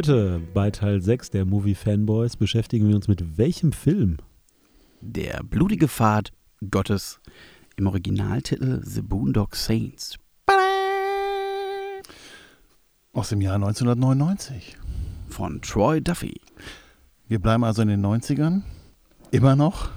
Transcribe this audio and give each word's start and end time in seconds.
Heute 0.00 0.40
bei 0.54 0.70
Teil 0.70 1.02
6 1.02 1.28
der 1.28 1.44
Movie 1.44 1.74
Fanboys 1.74 2.34
beschäftigen 2.34 2.88
wir 2.88 2.96
uns 2.96 3.06
mit 3.06 3.36
welchem 3.36 3.70
Film? 3.70 4.16
Der 5.02 5.42
blutige 5.42 5.88
Pfad 5.88 6.32
Gottes 6.70 7.20
im 7.76 7.86
Originaltitel 7.86 8.80
The 8.82 9.02
Boondock 9.02 9.54
Saints. 9.54 10.16
Aus 13.12 13.28
dem 13.28 13.42
Jahr 13.42 13.56
1999. 13.56 14.78
Von 15.28 15.60
Troy 15.60 16.00
Duffy. 16.00 16.40
Wir 17.28 17.38
bleiben 17.38 17.62
also 17.62 17.82
in 17.82 17.88
den 17.88 18.02
90ern. 18.02 18.62
Immer 19.32 19.54
noch. 19.54 19.90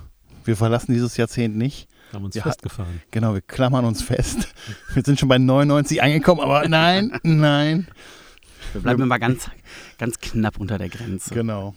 Wir 0.43 0.57
verlassen 0.57 0.91
dieses 0.91 1.15
Jahrzehnt 1.15 1.55
nicht. 1.55 1.87
Haben 2.11 2.25
uns 2.25 2.35
Wir 2.35 2.41
festgefahren. 2.41 3.01
Genau, 3.11 3.35
wir 3.35 3.41
klammern 3.41 3.85
uns 3.85 4.01
fest. 4.01 4.53
Wir 4.95 5.03
sind 5.05 5.17
schon 5.17 5.29
bei 5.29 5.37
99 5.37 6.03
angekommen, 6.03 6.41
aber 6.41 6.67
nein, 6.67 7.17
nein. 7.23 7.87
Wir 8.73 8.81
bleiben 8.81 9.03
immer 9.03 9.19
ganz, 9.19 9.49
ganz 10.03 10.19
knapp 10.19 10.59
unter 10.59 10.77
der 10.77 10.89
Grenze. 10.89 11.33
Genau. 11.33 11.75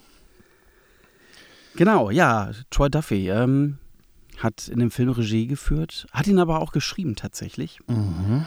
Genau, 1.77 2.09
ja, 2.09 2.51
Troy 2.71 2.89
Duffy 2.89 3.29
ähm, 3.29 3.77
hat 4.39 4.67
in 4.67 4.79
dem 4.79 4.91
Film 4.91 5.11
Regie 5.11 5.47
geführt, 5.47 6.07
hat 6.11 6.27
ihn 6.27 6.37
aber 6.37 6.59
auch 6.59 6.73
geschrieben 6.73 7.15
tatsächlich 7.15 7.79
Mhm. 7.87 8.45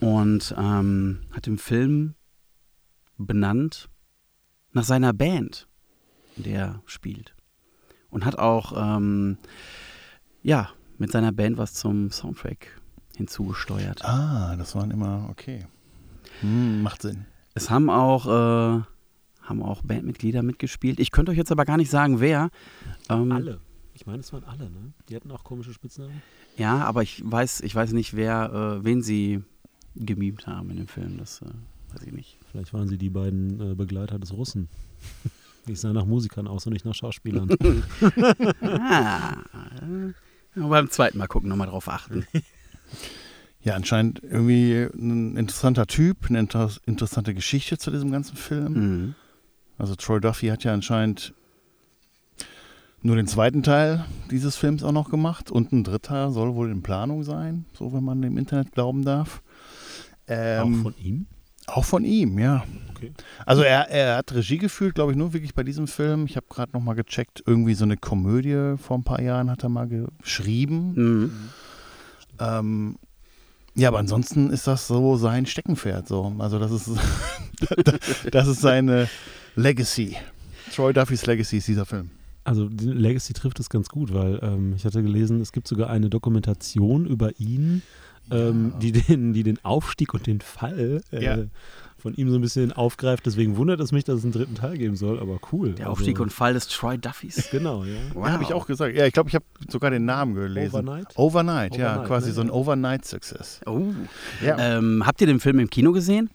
und 0.00 0.54
ähm, 0.58 1.20
hat 1.30 1.46
den 1.46 1.56
Film 1.56 2.14
benannt 3.16 3.88
nach 4.72 4.84
seiner 4.84 5.14
Band, 5.14 5.66
in 6.36 6.42
der 6.42 6.58
er 6.58 6.82
spielt. 6.84 7.34
Und 8.10 8.26
hat 8.26 8.38
auch, 8.38 8.74
ähm, 8.76 9.38
ja, 10.42 10.68
mit 10.98 11.10
seiner 11.10 11.32
Band 11.32 11.56
was 11.56 11.72
zum 11.72 12.10
Soundtrack 12.10 12.78
hinzugesteuert. 13.16 14.04
Ah, 14.04 14.56
das 14.56 14.74
waren 14.74 14.90
immer, 14.90 15.26
okay. 15.30 15.66
Hm, 16.40 16.82
macht 16.82 17.00
Sinn. 17.00 17.24
Es 17.54 17.70
haben 17.70 17.88
auch, 17.88 18.26
äh, 18.26 18.82
haben 19.42 19.62
auch 19.62 19.82
Bandmitglieder 19.82 20.42
mitgespielt. 20.42 21.00
Ich 21.00 21.10
könnte 21.10 21.32
euch 21.32 21.38
jetzt 21.38 21.52
aber 21.52 21.64
gar 21.64 21.76
nicht 21.76 21.90
sagen, 21.90 22.20
wer. 22.20 22.50
Ähm, 23.08 23.32
Alle. 23.32 23.60
Ich 23.94 24.06
meine, 24.06 24.20
es 24.20 24.32
waren 24.32 24.44
alle, 24.44 24.70
ne? 24.70 24.92
Die 25.08 25.14
hatten 25.14 25.30
auch 25.30 25.44
komische 25.44 25.72
Spitznamen. 25.72 26.22
Ja, 26.56 26.78
aber 26.84 27.02
ich 27.02 27.22
weiß, 27.24 27.60
ich 27.60 27.74
weiß 27.74 27.92
nicht, 27.92 28.16
wer, 28.16 28.78
äh, 28.80 28.84
wen 28.84 29.02
sie 29.02 29.42
gemimt 29.94 30.46
haben 30.46 30.70
in 30.70 30.78
dem 30.78 30.88
Film. 30.88 31.18
Das 31.18 31.42
äh, 31.42 31.46
weiß 31.94 32.02
ich 32.06 32.12
nicht. 32.12 32.38
Vielleicht 32.50 32.72
waren 32.72 32.88
sie 32.88 32.96
die 32.96 33.10
beiden 33.10 33.72
äh, 33.72 33.74
Begleiter 33.74 34.18
des 34.18 34.32
Russen. 34.32 34.68
Ich 35.68 35.78
sah 35.78 35.92
nach 35.92 36.06
Musikern 36.06 36.48
aus 36.48 36.66
und 36.66 36.72
nicht 36.72 36.84
nach 36.84 36.94
Schauspielern. 36.96 37.48
Ah, 38.62 39.36
äh, 40.56 40.60
beim 40.60 40.90
zweiten 40.90 41.18
Mal 41.18 41.28
gucken, 41.28 41.48
nochmal 41.48 41.68
drauf 41.68 41.88
achten. 41.88 42.26
Ja, 43.62 43.76
anscheinend 43.76 44.20
irgendwie 44.24 44.88
ein 44.92 45.36
interessanter 45.36 45.86
Typ, 45.86 46.26
eine 46.28 46.40
inter 46.40 46.68
interessante 46.84 47.32
Geschichte 47.32 47.78
zu 47.78 47.92
diesem 47.92 48.10
ganzen 48.10 48.36
Film. 48.36 48.72
Mhm. 48.72 49.14
Also 49.82 49.96
Troy 49.96 50.20
Duffy 50.20 50.46
hat 50.46 50.62
ja 50.62 50.72
anscheinend 50.72 51.34
nur 53.02 53.16
den 53.16 53.26
zweiten 53.26 53.64
Teil 53.64 54.04
dieses 54.30 54.54
Films 54.54 54.84
auch 54.84 54.92
noch 54.92 55.10
gemacht 55.10 55.50
und 55.50 55.72
ein 55.72 55.82
dritter 55.82 56.30
soll 56.30 56.54
wohl 56.54 56.70
in 56.70 56.84
Planung 56.84 57.24
sein, 57.24 57.64
so 57.76 57.92
wenn 57.92 58.04
man 58.04 58.22
dem 58.22 58.38
Internet 58.38 58.70
glauben 58.70 59.04
darf. 59.04 59.42
Ähm, 60.28 60.78
auch 60.78 60.82
von 60.84 60.94
ihm? 61.02 61.26
auch 61.66 61.84
von 61.84 62.04
ihm, 62.04 62.38
ja. 62.38 62.62
Okay. 62.90 63.12
Also 63.44 63.62
er, 63.62 63.90
er 63.90 64.18
hat 64.18 64.32
Regie 64.32 64.58
geführt, 64.58 64.94
glaube 64.94 65.10
ich, 65.10 65.18
nur 65.18 65.32
wirklich 65.32 65.52
bei 65.52 65.64
diesem 65.64 65.88
Film. 65.88 66.26
Ich 66.26 66.36
habe 66.36 66.46
gerade 66.48 66.70
noch 66.74 66.80
mal 66.80 66.94
gecheckt, 66.94 67.42
irgendwie 67.44 67.74
so 67.74 67.82
eine 67.82 67.96
Komödie 67.96 68.76
vor 68.78 68.96
ein 68.98 69.02
paar 69.02 69.20
Jahren 69.20 69.50
hat 69.50 69.64
er 69.64 69.68
mal 69.68 69.88
geschrieben. 69.88 70.92
Mhm. 70.94 71.32
Ähm, 72.38 72.96
ja, 73.74 73.88
aber 73.88 73.98
ansonsten 73.98 74.50
ist 74.50 74.68
das 74.68 74.86
so 74.86 75.16
sein 75.16 75.44
Steckenpferd. 75.44 76.06
So. 76.06 76.36
Also 76.38 76.60
das 76.60 76.70
ist, 76.70 76.90
das 78.30 78.46
ist 78.46 78.60
seine 78.60 79.08
Legacy. 79.54 80.16
Troy 80.74 80.92
Duffys 80.92 81.26
Legacy 81.26 81.58
ist 81.58 81.68
dieser 81.68 81.84
Film. 81.86 82.10
Also 82.44 82.68
Legacy 82.80 83.34
trifft 83.34 83.60
es 83.60 83.68
ganz 83.68 83.88
gut, 83.88 84.12
weil 84.12 84.40
ähm, 84.42 84.74
ich 84.76 84.84
hatte 84.84 85.02
gelesen, 85.02 85.40
es 85.40 85.52
gibt 85.52 85.68
sogar 85.68 85.90
eine 85.90 86.10
Dokumentation 86.10 87.06
über 87.06 87.38
ihn, 87.38 87.82
ähm, 88.30 88.70
Ja. 88.72 88.78
die, 88.78 88.92
den, 88.92 89.32
die 89.32 89.42
den 89.44 89.64
Aufstieg 89.64 90.12
und 90.14 90.26
den 90.26 90.40
Fall 90.40 91.02
äh, 91.12 91.24
Ja. 91.24 91.38
von 91.98 92.14
ihm 92.14 92.30
so 92.30 92.36
ein 92.36 92.40
bisschen 92.40 92.72
aufgreift. 92.72 93.26
Deswegen 93.26 93.56
wundert 93.56 93.78
es 93.80 93.92
mich, 93.92 94.02
dass 94.02 94.18
es 94.18 94.24
einen 94.24 94.32
dritten 94.32 94.54
Teil 94.56 94.76
geben 94.76 94.96
soll, 94.96 95.20
aber 95.20 95.38
cool. 95.52 95.74
Der 95.74 95.88
Aufstieg 95.90 96.18
und 96.18 96.32
Fall 96.32 96.54
des 96.54 96.66
Troy 96.66 96.98
Duffys. 96.98 97.48
Genau, 97.52 97.84
ja. 97.84 97.94
Wow. 98.14 98.26
Ja, 98.26 98.32
habe 98.32 98.42
ich 98.42 98.52
auch 98.54 98.66
gesagt. 98.66 98.96
Ja, 98.96 99.06
ich 99.06 99.12
glaube, 99.12 99.28
ich 99.28 99.34
habe 99.36 99.44
sogar 99.68 99.90
den 99.90 100.04
Namen 100.04 100.34
gelesen. 100.34 100.74
Overnight? 100.74 101.06
Overnight, 101.16 101.76
ja, 101.76 101.90
Overnight, 101.92 102.06
quasi 102.08 102.28
ne? 102.28 102.34
so 102.34 102.40
ein 102.40 102.50
Overnight-Success. 102.50 103.60
Oh. 103.66 103.82
Ja. 104.44 104.56
Ähm, 104.78 105.04
habt 105.06 105.20
ihr 105.20 105.26
den 105.28 105.38
Film 105.38 105.60
im 105.60 105.70
Kino 105.70 105.92
gesehen? 105.92 106.28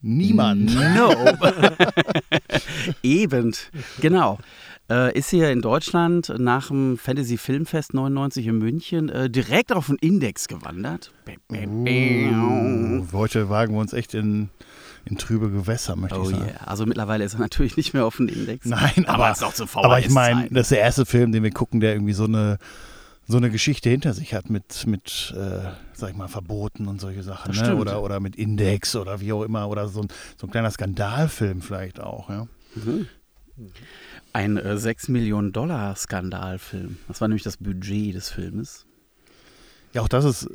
Niemand. 0.00 0.74
No. 0.74 1.12
Eben, 3.02 3.54
genau. 4.00 4.38
Äh, 4.90 5.18
ist 5.18 5.28
hier 5.30 5.50
in 5.50 5.60
Deutschland 5.60 6.32
nach 6.38 6.68
dem 6.68 6.96
Fantasy 6.96 7.36
Filmfest 7.36 7.92
99 7.94 8.46
in 8.46 8.58
München 8.58 9.08
äh, 9.10 9.28
direkt 9.28 9.72
auf 9.72 9.88
den 9.88 9.96
Index 9.96 10.48
gewandert. 10.48 11.12
Uh, 11.52 13.04
heute 13.12 13.50
wagen 13.50 13.74
wir 13.74 13.80
uns 13.80 13.92
echt 13.92 14.14
in, 14.14 14.48
in 15.04 15.18
trübe 15.18 15.50
Gewässer, 15.50 15.94
möchte 15.94 16.18
Oh 16.18 16.22
ich 16.22 16.30
sagen. 16.30 16.46
yeah. 16.46 16.64
Also 16.64 16.86
mittlerweile 16.86 17.24
ist 17.24 17.34
er 17.34 17.40
natürlich 17.40 17.76
nicht 17.76 17.92
mehr 17.92 18.06
auf 18.06 18.16
dem 18.16 18.28
Index. 18.28 18.64
Nein, 18.64 19.04
aber, 19.06 19.30
ist 19.30 19.44
auch 19.44 19.52
zu 19.52 19.66
aber 19.74 19.98
ich 19.98 20.08
meine, 20.08 20.48
das 20.50 20.66
ist 20.66 20.70
der 20.70 20.80
erste 20.80 21.04
Film, 21.04 21.32
den 21.32 21.42
wir 21.42 21.50
gucken, 21.50 21.80
der 21.80 21.92
irgendwie 21.92 22.14
so 22.14 22.24
eine, 22.24 22.58
so 23.30 23.36
eine 23.36 23.50
Geschichte 23.50 23.90
hinter 23.90 24.14
sich 24.14 24.32
hat 24.32 24.48
mit, 24.48 24.86
mit 24.86 25.34
äh, 25.36 25.70
sag 25.92 26.10
ich 26.10 26.16
mal, 26.16 26.28
Verboten 26.28 26.88
und 26.88 26.98
solche 26.98 27.22
Sachen. 27.22 27.54
Ne? 27.54 27.76
Oder, 27.76 28.02
oder 28.02 28.20
mit 28.20 28.36
Index 28.36 28.96
oder 28.96 29.20
wie 29.20 29.32
auch 29.32 29.42
immer. 29.42 29.68
Oder 29.68 29.88
so 29.88 30.00
ein, 30.00 30.08
so 30.40 30.46
ein 30.46 30.50
kleiner 30.50 30.70
Skandalfilm 30.70 31.60
vielleicht 31.60 32.00
auch. 32.00 32.30
Ja? 32.30 32.46
Mhm. 32.74 33.06
Ein 34.32 34.56
äh, 34.56 34.78
6 34.78 35.08
Millionen 35.08 35.52
Dollar 35.52 35.94
Skandalfilm. 35.94 36.96
Das 37.06 37.20
war 37.20 37.28
nämlich 37.28 37.42
das 37.42 37.58
Budget 37.58 38.14
des 38.14 38.30
Filmes. 38.30 38.86
Ja, 39.92 40.00
auch 40.02 40.08
das 40.08 40.24
ist 40.24 40.50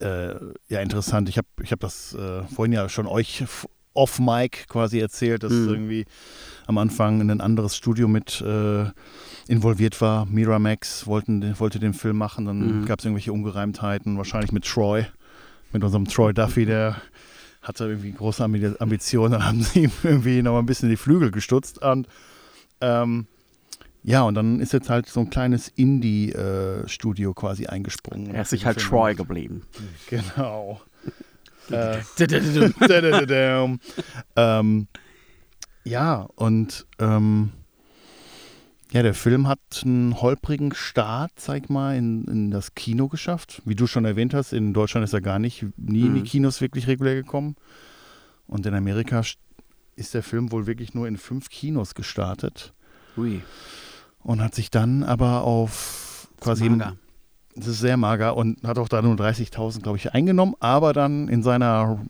äh, 0.00 0.34
ja 0.68 0.80
interessant. 0.80 1.28
Ich 1.28 1.38
habe 1.38 1.48
ich 1.62 1.72
hab 1.72 1.80
das 1.80 2.14
äh, 2.14 2.42
vorhin 2.44 2.72
ja 2.72 2.88
schon 2.88 3.06
euch 3.06 3.44
off-Mic 3.94 4.66
quasi 4.68 5.00
erzählt, 5.00 5.42
dass 5.42 5.52
Mhm. 5.52 5.68
irgendwie 5.68 6.04
am 6.66 6.78
Anfang 6.78 7.20
ein 7.20 7.40
anderes 7.40 7.76
Studio 7.76 8.08
mit 8.08 8.40
äh, 8.40 8.86
involviert 9.48 10.00
war. 10.00 10.26
Miramax 10.26 11.06
wollten, 11.06 11.58
wollte 11.60 11.78
den 11.78 11.94
Film 11.94 12.16
machen, 12.18 12.44
dann 12.46 12.80
Mhm. 12.80 12.84
gab 12.86 12.98
es 12.98 13.04
irgendwelche 13.04 13.32
Ungereimtheiten, 13.32 14.16
wahrscheinlich 14.16 14.52
mit 14.52 14.64
Troy, 14.64 15.04
mit 15.72 15.82
unserem 15.84 16.06
Troy 16.06 16.32
Duffy, 16.34 16.64
der 16.66 16.96
hatte 17.62 17.84
irgendwie 17.86 18.12
große 18.12 18.42
Ambi- 18.44 18.78
Ambitionen, 18.80 19.32
dann 19.32 19.44
haben 19.46 19.62
sie 19.62 19.84
ihm 19.84 19.92
irgendwie 20.02 20.42
noch 20.42 20.52
mal 20.52 20.58
ein 20.60 20.66
bisschen 20.66 20.88
die 20.88 20.96
Flügel 20.96 21.30
gestutzt 21.30 21.80
und 21.82 22.08
ähm, 22.80 23.26
ja, 24.02 24.22
und 24.22 24.34
dann 24.36 24.60
ist 24.60 24.72
jetzt 24.72 24.88
halt 24.88 25.08
so 25.08 25.18
ein 25.18 25.30
kleines 25.30 25.66
Indie-Studio 25.68 27.34
quasi 27.34 27.66
eingesprungen. 27.66 28.32
Er 28.34 28.42
ist 28.42 28.50
sich 28.50 28.64
halt 28.64 28.78
Troy 28.80 29.14
geblieben. 29.16 29.62
Genau. 30.08 30.80
äh, 31.70 31.98
dadadadam. 32.16 33.80
ähm, 34.36 34.86
ja, 35.86 36.26
und 36.34 36.86
ähm, 36.98 37.50
ja, 38.92 39.02
der 39.02 39.14
Film 39.14 39.48
hat 39.48 39.58
einen 39.84 40.20
holprigen 40.20 40.74
Start, 40.74 41.32
sag 41.38 41.64
ich 41.64 41.68
mal, 41.68 41.96
in, 41.96 42.24
in 42.24 42.50
das 42.50 42.74
Kino 42.74 43.08
geschafft. 43.08 43.62
Wie 43.64 43.74
du 43.74 43.86
schon 43.86 44.04
erwähnt 44.04 44.32
hast, 44.34 44.52
in 44.52 44.72
Deutschland 44.72 45.04
ist 45.04 45.12
er 45.12 45.20
gar 45.20 45.38
nicht, 45.38 45.64
nie 45.76 46.06
in 46.06 46.14
die 46.14 46.20
Mhm. 46.20 46.24
Kinos 46.24 46.60
wirklich 46.60 46.86
regulär 46.86 47.14
gekommen. 47.14 47.56
Und 48.46 48.64
in 48.66 48.74
Amerika 48.74 49.20
st- 49.20 49.38
ist 49.96 50.14
der 50.14 50.22
Film 50.22 50.52
wohl 50.52 50.66
wirklich 50.66 50.94
nur 50.94 51.08
in 51.08 51.16
fünf 51.16 51.48
Kinos 51.48 51.94
gestartet 51.94 52.72
Ui, 53.16 53.42
und 54.22 54.40
hat 54.42 54.54
sich 54.54 54.70
dann 54.70 55.02
aber 55.02 55.42
auf 55.42 56.28
quasi 56.40 56.68
mager. 56.68 56.96
das 57.56 57.66
ist 57.66 57.80
sehr 57.80 57.96
mager 57.96 58.36
und 58.36 58.62
hat 58.62 58.78
auch 58.78 58.88
da 58.88 59.02
nur 59.02 59.14
30.000, 59.16 59.80
glaube 59.82 59.98
ich, 59.98 60.12
eingenommen, 60.14 60.54
aber 60.60 60.92
dann 60.92 61.28
in 61.28 61.42
seiner 61.42 62.04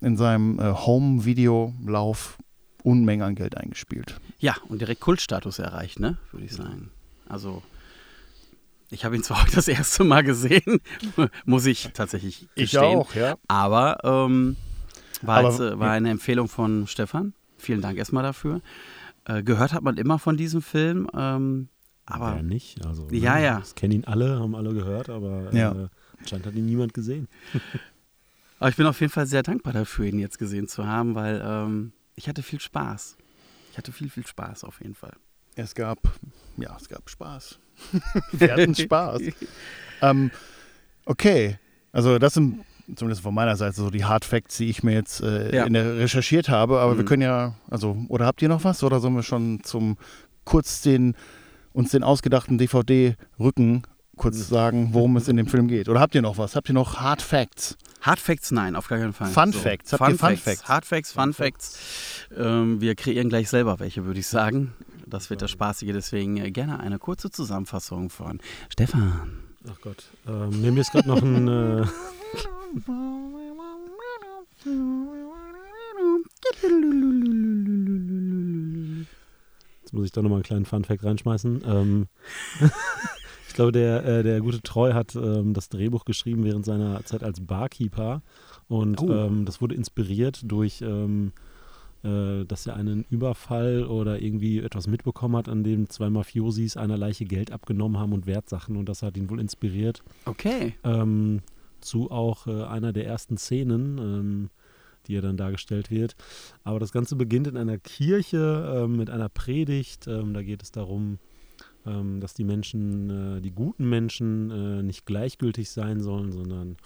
in 0.00 0.16
seinem 0.16 0.58
äh, 0.60 0.72
Home-Video-Lauf 0.74 2.38
Unmengen 2.82 3.26
an 3.26 3.34
Geld 3.34 3.56
eingespielt. 3.56 4.20
Ja, 4.38 4.56
und 4.68 4.80
direkt 4.80 5.00
Kultstatus 5.00 5.58
erreicht, 5.58 5.98
ne? 6.00 6.16
Würde 6.32 6.46
ich 6.46 6.52
sagen. 6.52 6.90
Also, 7.28 7.62
ich 8.90 9.04
habe 9.04 9.16
ihn 9.16 9.22
zwar 9.22 9.42
heute 9.42 9.56
das 9.56 9.68
erste 9.68 10.04
Mal 10.04 10.22
gesehen, 10.22 10.80
muss 11.44 11.66
ich 11.66 11.90
tatsächlich 11.92 12.48
gestehen. 12.54 13.02
ja. 13.14 13.36
Aber 13.48 13.98
ähm, 14.04 14.56
war, 15.22 15.38
Aber- 15.38 15.50
jetzt, 15.50 15.60
äh, 15.60 15.78
war 15.78 15.90
eine 15.90 16.10
Empfehlung 16.10 16.48
von 16.48 16.86
Stefan. 16.86 17.34
Vielen 17.58 17.80
Dank 17.82 17.98
erstmal 17.98 18.22
dafür. 18.22 18.60
Äh, 19.24 19.42
gehört 19.42 19.72
hat 19.72 19.82
man 19.82 19.96
immer 19.96 20.18
von 20.18 20.36
diesem 20.36 20.62
Film. 20.62 21.08
Ähm, 21.14 21.68
aber 22.06 22.36
Wer 22.36 22.42
nicht? 22.44 22.86
Also, 22.86 23.08
Ja, 23.10 23.34
ne, 23.34 23.44
ja. 23.44 23.58
Das 23.58 23.74
kennen 23.74 23.92
ihn 23.92 24.04
alle, 24.04 24.38
haben 24.38 24.54
alle 24.54 24.72
gehört, 24.72 25.10
aber 25.10 25.52
Ja. 25.52 25.72
äh, 25.72 25.88
anscheinend 26.20 26.46
hat 26.46 26.54
ihn 26.54 26.64
niemand 26.66 26.94
gesehen. 26.94 27.28
Aber 28.60 28.70
ich 28.70 28.76
bin 28.76 28.86
auf 28.86 29.00
jeden 29.00 29.12
Fall 29.12 29.26
sehr 29.28 29.44
dankbar 29.44 29.72
dafür, 29.72 30.06
ihn 30.06 30.18
jetzt 30.18 30.36
gesehen 30.36 30.66
zu 30.66 30.84
haben, 30.84 31.14
weil 31.14 31.40
ähm, 31.44 31.92
ich 32.18 32.28
hatte 32.28 32.42
viel 32.42 32.60
Spaß. 32.60 33.16
Ich 33.72 33.78
hatte 33.78 33.92
viel, 33.92 34.10
viel 34.10 34.26
Spaß 34.26 34.64
auf 34.64 34.80
jeden 34.80 34.94
Fall. 34.94 35.14
Es 35.56 35.74
gab, 35.74 35.98
ja, 36.56 36.76
es 36.76 36.88
gab 36.88 37.08
Spaß. 37.08 37.58
Wir 38.32 38.52
hatten 38.52 38.74
Spaß. 38.74 39.22
ähm, 40.02 40.30
okay, 41.04 41.58
also 41.92 42.18
das 42.18 42.36
im 42.36 42.64
zumindest 42.96 43.22
von 43.22 43.34
meiner 43.34 43.54
Seite, 43.56 43.74
so 43.76 43.90
die 43.90 44.04
Hard 44.06 44.24
Facts, 44.24 44.56
die 44.56 44.70
ich 44.70 44.82
mir 44.82 44.94
jetzt 44.94 45.20
äh, 45.20 45.54
Ja. 45.54 45.64
recherchiert 45.64 46.48
habe. 46.48 46.80
Aber 46.80 46.96
wir 46.96 47.02
Mhm. 47.04 47.08
können 47.08 47.22
ja, 47.22 47.54
also, 47.70 47.98
oder 48.08 48.24
habt 48.24 48.40
ihr 48.40 48.48
noch 48.48 48.64
was? 48.64 48.82
Oder 48.82 48.98
sollen 49.00 49.14
wir 49.14 49.22
schon 49.22 49.62
zum 49.62 49.98
kurz 50.44 50.80
den 50.80 51.14
uns 51.74 51.90
den 51.90 52.02
ausgedachten 52.02 52.56
DVD-Rücken 52.58 53.82
kurz 54.16 54.48
sagen, 54.48 54.88
worum 54.92 55.16
es 55.18 55.28
in 55.28 55.36
dem 55.36 55.46
Film 55.46 55.68
geht? 55.68 55.88
Oder 55.90 56.00
habt 56.00 56.14
ihr 56.14 56.22
noch 56.22 56.38
was? 56.38 56.56
Habt 56.56 56.68
ihr 56.70 56.74
noch 56.74 56.96
Hard 56.98 57.20
Facts? 57.22 57.76
Hard 58.08 58.20
Facts, 58.20 58.50
nein, 58.52 58.74
auf 58.74 58.88
gar 58.88 58.98
keinen 58.98 59.12
Fall. 59.12 59.28
Fun 59.28 59.52
Facts. 59.52 59.92
Habt 59.92 60.02
Fun, 60.02 60.16
Fun 60.16 60.28
Facts. 60.30 60.42
Facts? 60.42 60.66
Hard 60.66 60.86
Facts, 60.86 61.12
Fun 61.12 61.34
Facts. 61.34 61.78
Ähm, 62.34 62.80
wir 62.80 62.94
kreieren 62.94 63.28
gleich 63.28 63.50
selber 63.50 63.80
welche, 63.80 64.06
würde 64.06 64.18
ich 64.18 64.26
sagen. 64.26 64.72
Das 65.04 65.28
wird 65.28 65.42
das 65.42 65.50
Spaßige, 65.50 65.92
deswegen 65.92 66.38
äh, 66.38 66.50
gerne 66.50 66.80
eine 66.80 66.98
kurze 66.98 67.30
Zusammenfassung 67.30 68.08
von 68.08 68.40
Stefan. 68.70 69.42
Ach 69.70 69.78
Gott. 69.82 70.04
Ähm, 70.26 70.62
mir 70.62 70.80
ist 70.80 70.92
gerade 70.92 71.06
noch 71.06 71.20
ein. 71.20 71.48
Äh, 71.48 71.80
jetzt 79.82 79.92
muss 79.92 80.06
ich 80.06 80.12
da 80.12 80.22
nochmal 80.22 80.38
einen 80.38 80.44
kleinen 80.44 80.64
Funfact 80.64 81.04
reinschmeißen. 81.04 81.62
Ähm, 81.66 82.08
glaube, 83.58 83.72
der, 83.72 84.04
äh, 84.04 84.22
der 84.22 84.40
gute 84.40 84.62
Treu 84.62 84.92
hat 84.94 85.14
ähm, 85.14 85.52
das 85.52 85.68
Drehbuch 85.68 86.04
geschrieben 86.04 86.44
während 86.44 86.64
seiner 86.64 87.04
Zeit 87.04 87.22
als 87.22 87.40
Barkeeper. 87.40 88.22
Und 88.68 89.00
Oh. 89.02 89.10
ähm, 89.12 89.44
das 89.44 89.60
wurde 89.60 89.74
inspiriert 89.74 90.40
durch, 90.44 90.80
ähm, 90.82 91.32
äh, 92.04 92.44
dass 92.44 92.66
er 92.66 92.76
einen 92.76 93.04
Überfall 93.10 93.84
oder 93.84 94.22
irgendwie 94.22 94.60
etwas 94.60 94.86
mitbekommen 94.86 95.36
hat, 95.36 95.48
an 95.48 95.64
dem 95.64 95.88
zwei 95.90 96.08
Mafiosis 96.10 96.76
einer 96.76 96.96
Leiche 96.96 97.24
Geld 97.24 97.50
abgenommen 97.52 97.98
haben 97.98 98.12
und 98.12 98.26
Wertsachen. 98.26 98.76
Und 98.76 98.88
das 98.88 99.02
hat 99.02 99.16
ihn 99.16 99.28
wohl 99.30 99.40
inspiriert 99.40 100.02
Okay. 100.24 100.74
ähm, 100.84 101.40
zu 101.80 102.10
auch 102.10 102.46
äh, 102.46 102.62
einer 102.64 102.92
der 102.92 103.06
ersten 103.06 103.36
Szenen, 103.38 103.98
ähm, 103.98 104.50
die 105.06 105.14
ja 105.14 105.20
dann 105.20 105.36
dargestellt 105.36 105.90
wird. 105.90 106.14
Aber 106.64 106.78
das 106.78 106.92
Ganze 106.92 107.16
beginnt 107.16 107.46
in 107.46 107.56
einer 107.56 107.78
Kirche 107.78 108.82
ähm, 108.84 108.96
mit 108.96 109.10
einer 109.10 109.28
Predigt. 109.28 110.06
Ähm, 110.06 110.34
da 110.34 110.42
geht 110.42 110.62
es 110.62 110.70
darum, 110.70 111.18
ähm, 111.86 112.20
dass 112.20 112.34
die 112.34 112.44
Menschen, 112.44 113.38
äh, 113.38 113.40
die 113.40 113.52
guten 113.52 113.88
Menschen 113.88 114.50
äh, 114.50 114.82
nicht 114.82 115.06
gleichgültig 115.06 115.70
sein 115.70 116.00
sollen, 116.00 116.32
sondern 116.32 116.76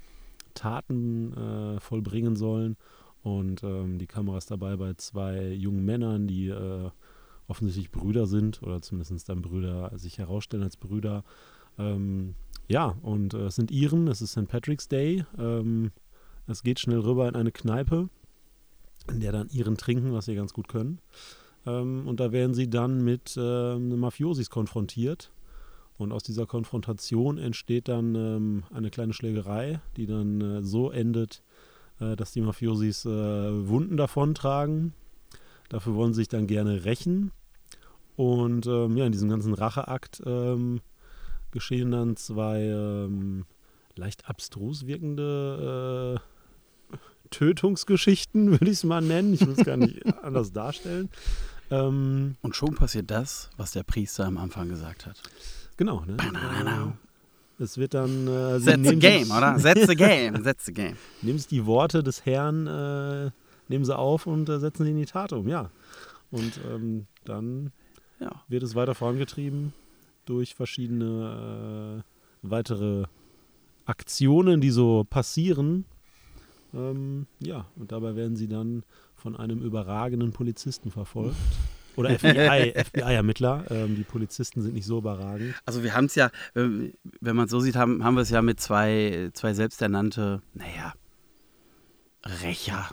Taten 0.55 1.33
äh, 1.33 1.81
vollbringen 1.81 2.37
sollen. 2.37 2.77
Und 3.23 3.63
ähm, 3.63 3.99
die 3.99 4.07
Kamera 4.07 4.39
ist 4.39 4.51
dabei 4.51 4.77
bei 4.77 4.95
zwei 4.95 5.53
jungen 5.53 5.85
Männern, 5.85 6.27
die 6.27 6.49
äh, 6.49 6.91
offensichtlich 7.47 7.91
Brüder 7.91 8.27
sind 8.27 8.63
oder 8.63 8.83
zumindest 8.83 9.29
dann 9.29 9.43
Brüder 9.43 9.93
sich 9.97 10.19
herausstellen 10.19 10.65
als 10.65 10.77
Brüder. 10.77 11.25
Ähm, 11.79 12.35
ja, 12.69 12.97
und 13.03 13.35
äh, 13.35 13.47
es 13.47 13.57
sind 13.57 13.71
Iren, 13.71 14.09
es 14.09 14.23
ist 14.23 14.33
St. 14.33 14.49
Patrick's 14.49 14.89
Day. 14.89 15.25
Ähm, 15.39 15.91
es 16.47 16.63
geht 16.63 16.81
schnell 16.81 16.99
rüber 16.99 17.29
in 17.29 17.37
eine 17.37 17.53
Kneipe, 17.53 18.09
in 19.09 19.21
der 19.21 19.33
dann 19.33 19.49
Iren 19.51 19.77
trinken, 19.77 20.13
was 20.13 20.25
sie 20.27 20.35
ganz 20.35 20.53
gut 20.53 20.69
können. 20.69 20.99
Ähm, 21.67 22.07
und 22.07 22.21
da 22.21 22.33
werden 22.33 22.55
sie 22.55 22.69
dann 22.69 23.05
mit 23.05 23.37
ähm, 23.39 23.99
Mafiosis 23.99 24.51
konfrontiert. 24.51 25.31
Und 25.99 26.13
aus 26.13 26.23
dieser 26.23 26.47
Konfrontation 26.47 27.39
entsteht 27.39 27.89
dann 27.89 28.15
ähm, 28.15 28.63
eine 28.73 28.91
kleine 28.91 29.13
Schlägerei, 29.13 29.81
die 29.97 30.07
dann 30.07 30.41
äh, 30.41 30.63
so 30.63 30.91
endet, 30.91 31.43
äh, 32.01 32.17
dass 32.17 32.33
die 32.33 32.41
Mafiosis 32.41 33.05
äh, 33.05 33.09
Wunden 33.69 33.97
davontragen. 33.97 34.95
Dafür 35.69 35.95
wollen 35.95 36.13
sie 36.13 36.23
sich 36.23 36.29
dann 36.29 36.47
gerne 36.47 36.85
rächen. 36.85 37.31
Und 38.17 38.67
ähm, 38.67 38.97
ja, 38.97 39.07
in 39.07 39.13
diesem 39.13 39.29
ganzen 39.29 39.55
Racheakt 39.55 40.23
ähm, 40.27 40.81
geschehen 41.51 41.91
dann 41.91 42.17
zwei 42.17 42.63
ähm, 42.63 43.45
leicht 43.97 44.29
abstrus 44.29 44.87
wirkende 44.87 46.21
äh, 46.93 46.97
Tötungsgeschichten, 47.31 48.51
würde 48.51 48.67
ich 48.67 48.73
es 48.73 48.85
mal 48.85 49.03
nennen. 49.03 49.35
Ich 49.35 49.47
will 49.47 49.55
es 49.57 49.65
gar 49.65 49.77
nicht 49.77 50.05
anders 50.23 50.53
darstellen. 50.53 51.09
Ähm, 51.73 52.37
Und 52.43 52.55
schon 52.57 52.75
passiert 52.75 53.11
das, 53.11 53.49
was 53.57 53.73
der 53.73 53.83
Priester 53.83 54.27
am 54.27 54.37
Anfang 54.39 54.69
gesagt 54.69 55.07
hat. 55.07 55.23
genau, 55.77 56.05
ne? 56.05 56.17
Äh, 56.19 57.63
es 57.63 57.79
wird 57.79 57.95
dann. 57.95 58.27
Äh, 58.29 58.59
sie 58.61 58.67
That's 58.67 58.89
the 58.89 58.97
game, 58.99 59.25
sich- 59.25 59.33
oder? 59.37 59.57
That's 59.63 59.87
the 59.87 59.95
game. 59.97 60.43
That's 60.45 60.65
the 60.67 60.73
game. 60.73 60.97
nehmen 61.23 61.39
sich 61.39 61.49
die 61.49 61.65
Worte 61.67 62.03
des 62.03 62.25
Herrn, 62.27 62.67
äh, 62.67 63.31
nehmen 63.69 63.85
sie 63.85 63.97
auf 63.97 64.27
und 64.27 64.49
äh, 64.49 64.59
setzen 64.59 64.85
sie 64.85 64.91
in 64.91 64.97
die 64.99 65.07
Tat 65.07 65.33
um, 65.33 65.49
ja. 65.49 65.71
Und 66.31 66.61
ähm, 66.71 67.07
dann 67.25 67.73
Ja. 68.21 68.43
wird 68.49 68.63
es 68.63 68.75
weiter 68.75 68.95
vorangetrieben 68.95 69.73
durch 70.27 70.55
verschiedene 70.55 72.03
äh, 72.03 72.49
weitere 72.49 73.05
Aktionen, 73.87 74.61
die 74.61 74.71
so 74.71 75.05
passieren. 75.09 75.85
Ähm, 76.75 77.27
ja, 77.41 77.67
und 77.77 77.93
dabei 77.93 78.17
werden 78.17 78.37
sie 78.37 78.49
dann 78.49 78.83
von 79.23 79.37
einem 79.37 79.63
überragenden 79.63 80.33
Polizisten 80.33 80.91
verfolgt. 80.91 81.37
Oder 81.95 82.19
FBI, 82.19 82.73
FBI-Ermittler. 82.85 83.65
Ähm, 83.71 83.95
die 83.97 84.03
Polizisten 84.03 84.63
sind 84.63 84.75
nicht 84.75 84.87
so 84.87 84.99
überragend. 84.99 85.55
Also 85.65 85.85
wir 85.85 85.95
haben 85.95 86.07
es 86.07 86.17
ja, 86.17 86.31
wenn 86.55 86.93
man 87.37 87.45
es 87.45 87.51
so 87.51 87.61
sieht, 87.61 87.77
haben, 87.77 88.03
haben 88.03 88.17
wir 88.17 88.23
es 88.23 88.31
ja 88.31 88.43
mit 88.43 88.61
zwei, 88.61 89.31
zwei 89.33 89.55
selbsternannte, 89.55 90.43
naja, 90.55 90.95
Rächer, 92.43 92.89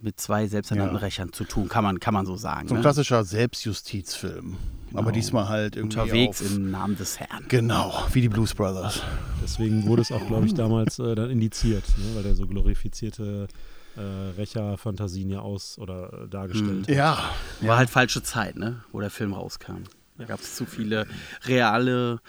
mit 0.00 0.18
zwei 0.20 0.46
selbsternannten 0.46 0.96
Ja. 0.96 1.02
Rächern 1.02 1.32
zu 1.32 1.44
tun, 1.44 1.68
kann 1.68 1.84
man, 1.84 2.00
kann 2.00 2.14
man 2.14 2.24
so 2.26 2.36
sagen. 2.36 2.68
So 2.68 2.74
ein 2.74 2.78
ne? 2.78 2.82
klassischer 2.82 3.24
Selbstjustizfilm. 3.24 4.56
Aber 4.92 5.04
Genau. 5.04 5.10
diesmal 5.12 5.48
halt 5.48 5.76
irgendwie 5.76 5.98
Unterwegs 5.98 6.42
auf, 6.42 6.54
im 6.54 6.70
Namen 6.70 6.96
des 6.96 7.18
Herrn. 7.18 7.44
Genau, 7.48 8.04
wie 8.12 8.20
die 8.20 8.28
Blues 8.28 8.54
Brothers. 8.54 9.02
Deswegen 9.42 9.86
wurde 9.86 10.02
es 10.02 10.12
auch, 10.12 10.26
glaube 10.26 10.46
ich, 10.46 10.54
damals 10.54 10.98
äh, 10.98 11.14
dann 11.14 11.30
indiziert, 11.30 11.84
ne? 11.98 12.14
weil 12.14 12.22
der 12.22 12.34
so 12.34 12.46
glorifizierte 12.46 13.48
äh, 13.96 14.00
Rächer-Fantasien 14.00 15.30
ja 15.30 15.40
aus 15.40 15.78
oder 15.78 16.24
äh, 16.24 16.28
dargestellt 16.28 16.88
hat. 16.88 16.94
Ja, 16.94 17.30
War 17.60 17.76
halt 17.78 17.90
falsche 17.90 18.22
Zeit, 18.22 18.56
ne? 18.56 18.82
wo 18.92 19.00
der 19.00 19.10
Film 19.10 19.32
rauskam. 19.34 19.84
Da 20.18 20.24
gab 20.24 20.40
es 20.40 20.54
zu 20.56 20.66
viele 20.66 21.06
reale 21.44 22.20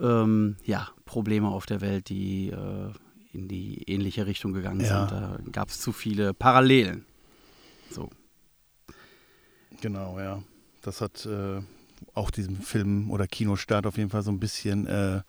ähm, 0.00 0.56
ja, 0.64 0.88
Probleme 1.04 1.48
auf 1.48 1.66
der 1.66 1.80
Welt, 1.80 2.08
die 2.08 2.48
äh, 2.50 2.90
in 3.32 3.48
die 3.48 3.82
ähnliche 3.88 4.26
Richtung 4.26 4.52
gegangen 4.52 4.80
Ja. 4.80 5.08
sind. 5.08 5.10
Da 5.12 5.38
gab 5.52 5.68
es 5.68 5.80
zu 5.80 5.92
viele 5.92 6.34
Parallelen. 6.34 7.04
So. 7.90 8.10
genau, 9.80 10.18
ja. 10.18 10.42
Das 10.82 11.00
hat 11.00 11.26
äh, 11.26 11.60
auch 12.14 12.30
diesem 12.30 12.56
Film 12.56 13.10
oder 13.10 13.26
Kinostart 13.26 13.86
auf 13.86 13.96
jeden 13.96 14.10
Fall 14.10 14.22
so 14.22 14.30
ein 14.30 14.40
bisschen 14.40 14.86
äh, 14.86 15.22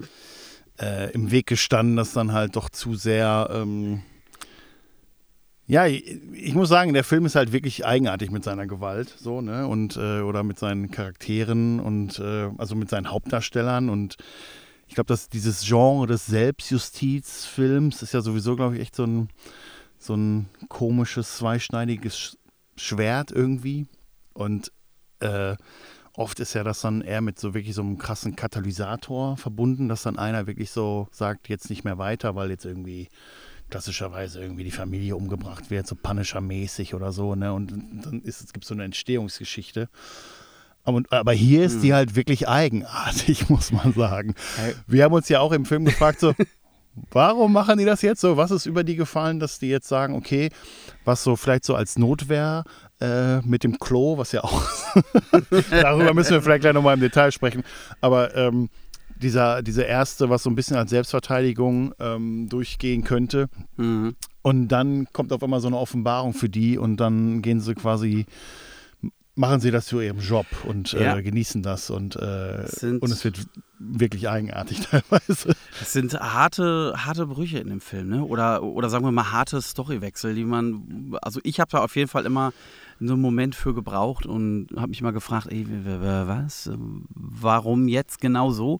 äh, 0.80 1.12
im 1.12 1.30
Weg 1.32 1.48
gestanden, 1.48 1.96
dass 1.96 2.14
dann 2.14 2.32
halt 2.32 2.56
doch 2.56 2.70
zu 2.70 2.96
sehr. 2.96 3.50
Ähm, 3.52 4.02
ja, 5.66 5.86
ich, 5.86 6.54
muss 6.54 6.70
sagen, 6.70 6.94
der 6.94 7.04
Film 7.04 7.26
ist 7.26 7.36
halt 7.36 7.54
wirklich 7.54 7.86
eigenartig 7.86 8.32
mit 8.32 8.44
seiner 8.44 8.68
Gewalt, 8.68 9.16
so, 9.18 9.42
ne? 9.42 9.68
Und 9.68 9.96
äh, 9.96 10.22
oder 10.22 10.44
mit 10.44 10.60
seinen 10.60 10.92
Charakteren 10.92 11.80
und 11.80 12.20
äh, 12.20 12.50
also 12.58 12.76
mit 12.76 12.90
seinen 12.90 13.10
Hauptdarstellern 13.10 13.90
und 13.90 14.18
ich 14.88 14.96
glaube, 14.96 15.08
dass 15.08 15.30
dieses 15.30 15.66
Genre 15.66 16.06
des 16.06 16.26
Selbstjustizfilms 16.28 18.04
ist 18.04 18.14
ja 18.14 18.22
sowieso, 18.22 18.56
glaube 18.56 18.76
ich, 18.76 18.82
echt 18.82 18.96
so 18.96 19.06
ein, 19.06 19.30
so 19.98 20.16
ein 20.16 20.50
komisches, 20.68 21.38
zweischneidiges 21.38 22.16
Sch- 22.16 22.38
Schwert 22.76 23.32
irgendwie. 23.32 23.88
Und 24.34 24.72
äh, 25.20 25.56
oft 26.16 26.40
ist 26.40 26.54
ja 26.54 26.64
das 26.64 26.82
dann 26.82 27.02
eher 27.02 27.22
mit 27.22 27.40
so 27.40 27.54
wirklich 27.54 27.74
so 27.74 27.82
einem 27.82 27.98
krassen 27.98 28.36
Katalysator 28.36 29.38
verbunden, 29.38 29.90
dass 29.90 30.04
dann 30.04 30.20
einer 30.20 30.46
wirklich 30.46 30.70
so 30.70 31.08
sagt, 31.12 31.50
jetzt 31.50 31.70
nicht 31.70 31.86
mehr 31.86 31.98
weiter, 31.98 32.36
weil 32.36 32.52
jetzt 32.52 32.66
irgendwie 32.66 33.10
klassischerweise 33.74 34.40
irgendwie 34.40 34.64
die 34.64 34.70
Familie 34.70 35.16
umgebracht 35.16 35.72
wird, 35.72 35.88
so 35.88 35.96
Punisher-mäßig 35.96 36.94
oder 36.94 37.12
so, 37.12 37.34
ne? 37.34 37.52
Und 37.54 37.72
dann 38.06 38.22
ist 38.22 38.40
es 38.44 38.54
gibt 38.54 38.66
so 38.66 38.76
eine 38.76 38.84
Entstehungsgeschichte. 38.84 39.90
Aber, 40.84 41.02
aber 41.10 41.34
hier 41.34 41.64
ist 41.64 41.82
die 41.82 41.92
halt 41.92 42.16
wirklich 42.16 42.48
eigenartig, 42.48 43.50
muss 43.50 43.72
man 43.72 43.92
sagen. 43.94 44.36
Wir 44.86 45.04
haben 45.04 45.14
uns 45.14 45.28
ja 45.28 45.40
auch 45.40 45.52
im 45.52 45.66
Film 45.66 45.86
gefragt, 45.86 46.20
so, 46.20 46.36
warum 47.12 47.52
machen 47.52 47.80
die 47.80 47.86
das 47.86 48.04
jetzt 48.04 48.22
so? 48.22 48.38
Was 48.38 48.52
ist 48.52 48.68
über 48.68 48.84
die 48.84 48.96
gefallen, 48.96 49.40
dass 49.40 49.58
die 49.58 49.70
jetzt 49.70 49.88
sagen, 49.88 50.14
okay, 50.14 50.52
was 51.04 51.24
so 51.24 51.36
vielleicht 51.36 51.66
so 51.66 51.74
als 51.74 51.98
Notwehr 51.98 52.66
äh, 53.02 53.40
mit 53.40 53.64
dem 53.64 53.80
Klo, 53.80 54.20
was 54.20 54.34
ja 54.34 54.44
auch, 54.44 54.70
darüber 55.72 56.14
müssen 56.14 56.34
wir 56.34 56.44
vielleicht 56.44 56.62
gleich 56.62 56.76
nochmal 56.76 56.94
im 56.94 57.02
Detail 57.02 57.32
sprechen, 57.32 57.64
aber 58.02 58.36
ähm, 58.36 58.70
dieser, 59.24 59.64
diese 59.64 59.84
erste, 59.84 60.30
was 60.30 60.44
so 60.44 60.50
ein 60.50 60.56
bisschen 60.56 60.78
als 60.78 60.92
Selbstverteidigung 60.92 61.94
ähm, 62.00 62.48
durchgehen 62.50 63.04
könnte. 63.04 63.50
Mhm. 63.78 64.16
Und 64.42 64.68
dann 64.68 65.08
kommt 65.14 65.32
auf 65.32 65.42
einmal 65.42 65.62
so 65.62 65.68
eine 65.68 65.78
Offenbarung 65.78 66.34
für 66.34 66.50
die 66.50 66.78
und 66.78 66.98
dann 66.98 67.42
gehen 67.42 67.62
sie 67.62 67.74
quasi, 67.74 68.26
machen 69.36 69.60
sie 69.60 69.72
das 69.72 69.88
zu 69.88 70.00
ihrem 70.00 70.20
Job 70.20 70.46
und 70.66 70.92
Ja. 70.94 71.18
äh, 71.18 71.24
genießen 71.24 71.64
das 71.64 71.90
und, 71.90 72.16
äh, 72.16 72.64
Es 72.64 72.74
sind- 72.82 73.02
und 73.02 73.12
es 73.12 73.24
wird 73.24 73.46
wirklich 73.80 74.30
eigenartig 74.30 74.80
teilweise. 74.92 75.56
Es 75.82 75.94
sind 75.94 76.14
harte, 76.14 76.94
harte 76.98 77.26
Brüche 77.28 77.58
in 77.60 77.70
dem 77.70 77.82
Film, 77.82 78.10
ne? 78.10 78.24
Oder, 78.24 78.62
oder 78.64 78.90
sagen 78.90 79.06
wir 79.06 79.12
mal 79.12 79.32
harte 79.32 79.62
Storywechsel, 79.62 80.36
die 80.36 80.46
man. 80.46 81.16
Also 81.22 81.40
ich 81.44 81.60
habe 81.60 81.72
da 81.72 81.80
auf 81.84 81.96
jeden 81.96 82.10
Fall 82.10 82.26
immer 82.26 82.54
so 83.00 83.14
einen 83.14 83.22
Moment 83.22 83.56
für 83.56 83.74
gebraucht 83.74 84.26
und 84.26 84.68
habe 84.78 84.90
mich 84.90 85.02
mal 85.02 85.12
gefragt, 85.12 85.48
ey, 85.50 85.66
was? 85.68 86.70
Warum 87.16 87.88
jetzt 87.88 88.22
genau 88.22 88.52
so? 88.52 88.80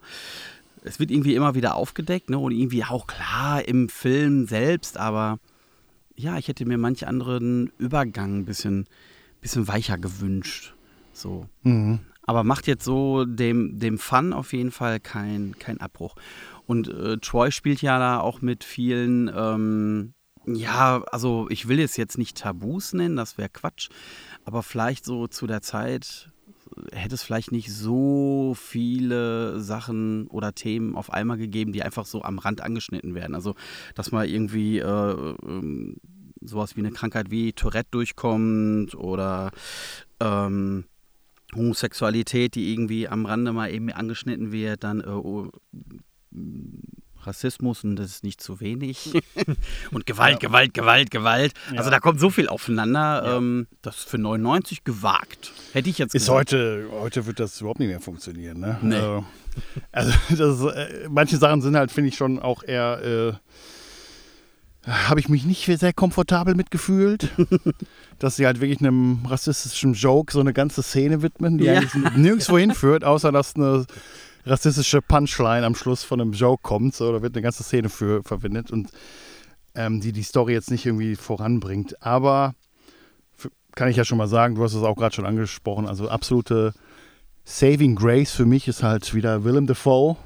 es 0.86 1.00
wird 1.00 1.12
irgendwie 1.12 1.34
immer 1.34 1.56
wieder 1.56 1.76
aufgedeckt, 1.76 2.30
ne? 2.30 2.38
Und 2.38 2.52
irgendwie 2.52 2.84
auch 2.84 3.08
klar 3.08 3.66
im 3.66 3.88
Film 3.88 4.46
selbst, 4.48 4.98
aber 4.98 5.40
ja, 6.16 6.38
ich 6.38 6.50
hätte 6.50 6.66
mir 6.66 6.78
manch 6.78 7.08
anderen 7.08 7.72
Übergang 7.78 8.40
ein 8.40 8.46
bisschen, 8.46 8.86
bisschen 9.44 9.68
weicher 9.68 9.98
gewünscht. 9.98 10.74
So. 11.14 11.48
Mhm. 11.62 12.00
Aber 12.24 12.44
macht 12.44 12.68
jetzt 12.68 12.86
so 12.86 13.26
dem, 13.26 13.78
dem 13.78 13.98
Fun 13.98 14.34
auf 14.34 14.54
jeden 14.54 14.72
Fall 14.72 15.00
keinen 15.00 15.60
kein 15.60 15.80
Abbruch. 15.80 16.16
Und 16.66 16.88
äh, 16.88 17.18
Troy 17.18 17.52
spielt 17.52 17.82
ja 17.82 18.00
da 18.00 18.20
auch 18.20 18.42
mit 18.42 18.64
vielen, 18.64 19.30
ähm, 19.36 20.14
ja, 20.46 21.04
also 21.12 21.48
ich 21.50 21.68
will 21.68 21.80
es 21.80 21.98
jetzt 21.98 22.18
nicht 22.18 22.38
Tabus 22.38 22.94
nennen, 22.94 23.18
das 23.18 23.38
wäre 23.38 23.50
Quatsch, 23.50 23.90
aber 24.46 24.64
vielleicht 24.64 25.06
so 25.06 25.28
zu 25.28 25.48
der 25.48 25.62
Zeit 25.62 26.32
hätte 26.92 27.16
es 27.16 27.24
vielleicht 27.24 27.52
nicht 27.52 27.72
so 27.72 28.56
viele 28.58 29.60
Sachen 29.60 30.28
oder 30.28 30.54
Themen 30.56 30.96
auf 30.96 31.12
einmal 31.12 31.38
gegeben, 31.38 31.72
die 31.72 31.84
einfach 31.84 32.06
so 32.06 32.24
am 32.24 32.40
Rand 32.40 32.62
angeschnitten 32.62 33.16
werden. 33.16 33.36
Also, 33.36 33.56
dass 33.96 34.12
mal 34.12 34.28
irgendwie 34.28 34.80
äh, 34.80 35.36
ähm, 35.46 35.98
sowas 36.46 36.76
wie 36.76 36.82
eine 36.82 36.92
Krankheit 36.92 37.32
wie 37.32 37.54
Tourette 37.54 37.90
durchkommt 37.92 38.96
oder 38.96 39.52
ähm, 40.20 40.86
Homosexualität, 41.56 42.56
die 42.56 42.72
irgendwie 42.74 43.08
am 43.08 43.26
Rande 43.26 43.54
mal 43.54 43.72
eben 43.72 43.92
angeschnitten 43.92 44.52
wird, 44.52 44.84
dann 44.84 45.02
äh, 45.02 45.06
oh, 45.08 45.52
Rassismus 47.26 47.84
und 47.84 47.96
das 47.96 48.08
ist 48.08 48.24
nicht 48.24 48.42
zu 48.42 48.60
wenig. 48.60 49.14
und 49.92 50.06
Gewalt, 50.06 50.42
Ja. 50.42 50.48
Gewalt, 50.50 50.74
Gewalt, 50.74 51.12
Gewalt. 51.12 51.54
Also 51.72 51.86
Ja. 51.86 51.90
da 51.92 52.00
kommt 52.00 52.20
so 52.20 52.30
viel 52.30 52.48
aufeinander. 52.50 53.24
Ja. 53.26 53.38
Ähm, 53.38 53.68
das 53.82 54.00
ist 54.00 54.10
für 54.10 54.18
99 54.18 54.84
gewagt. 54.84 55.54
Hätte 55.72 55.90
ich 55.90 55.98
jetzt 55.98 56.14
Ist 56.16 56.24
gesagt. 56.24 56.52
heute, 56.52 56.90
heute 56.92 57.26
wird 57.26 57.40
das 57.40 57.60
überhaupt 57.62 57.80
nicht 57.80 57.90
mehr 57.90 58.02
funktionieren, 58.02 58.60
ne? 58.60 58.78
Nee. 58.82 58.96
Also, 58.96 59.24
also 59.92 60.12
das, 60.30 60.60
ist, 60.60 60.66
äh, 61.06 61.08
manche 61.10 61.38
Sachen 61.38 61.62
sind 61.62 61.76
halt, 61.78 61.92
finde 61.92 62.10
ich, 62.10 62.16
schon 62.18 62.40
auch 62.40 62.64
eher, 62.64 63.02
äh, 63.04 63.34
habe 64.88 65.20
ich 65.20 65.30
mich 65.30 65.46
nicht 65.46 65.66
sehr 65.80 65.94
komfortabel 65.94 66.56
mitgefühlt, 66.56 67.30
dass 68.20 68.36
sie 68.36 68.46
halt 68.46 68.60
wirklich 68.60 68.80
einem 68.80 69.20
rassistischen 69.26 69.94
Joke 69.94 70.34
so 70.34 70.40
eine 70.40 70.54
ganze 70.54 70.84
Szene 70.84 71.22
widmen, 71.22 71.58
die 71.58 71.66
Ja. 71.66 71.78
eigentlich 71.80 71.94
nirgendwo 72.18 72.58
hinführt, 72.58 73.04
außer 73.06 73.32
dass 73.32 73.56
eine 73.56 73.86
rassistische 74.46 75.02
Punchline 75.02 75.66
am 75.66 75.76
Schluss 75.76 76.04
von 76.04 76.20
einem 76.20 76.34
Joke 76.34 76.62
kommt, 76.64 76.96
so, 76.96 77.12
da 77.14 77.22
wird 77.22 77.34
eine 77.36 77.42
ganze 77.42 77.64
Szene 77.64 77.88
für 77.90 78.24
verwendet 78.24 78.72
und 78.72 78.90
ähm, 79.76 80.02
die 80.02 80.12
die 80.12 80.24
Story 80.24 80.52
jetzt 80.54 80.70
nicht 80.70 80.86
irgendwie 80.86 81.16
voranbringt. 81.16 82.02
Aber 82.02 82.54
f- 83.40 83.50
kann 83.76 83.88
ich 83.88 83.96
ja 83.96 84.04
schon 84.04 84.18
mal 84.18 84.28
sagen, 84.28 84.56
du 84.56 84.64
hast 84.64 84.74
es 84.74 84.84
auch 84.84 84.96
gerade 84.98 85.16
schon 85.16 85.26
angesprochen, 85.26 85.88
also 85.88 86.10
absolute 86.10 86.74
Saving 87.46 87.96
Grace 87.96 88.32
für 88.32 88.46
mich 88.46 88.68
ist 88.68 88.84
halt 88.84 89.14
wieder 89.14 89.44
Willem 89.46 89.66
Dafoe. 89.68 90.18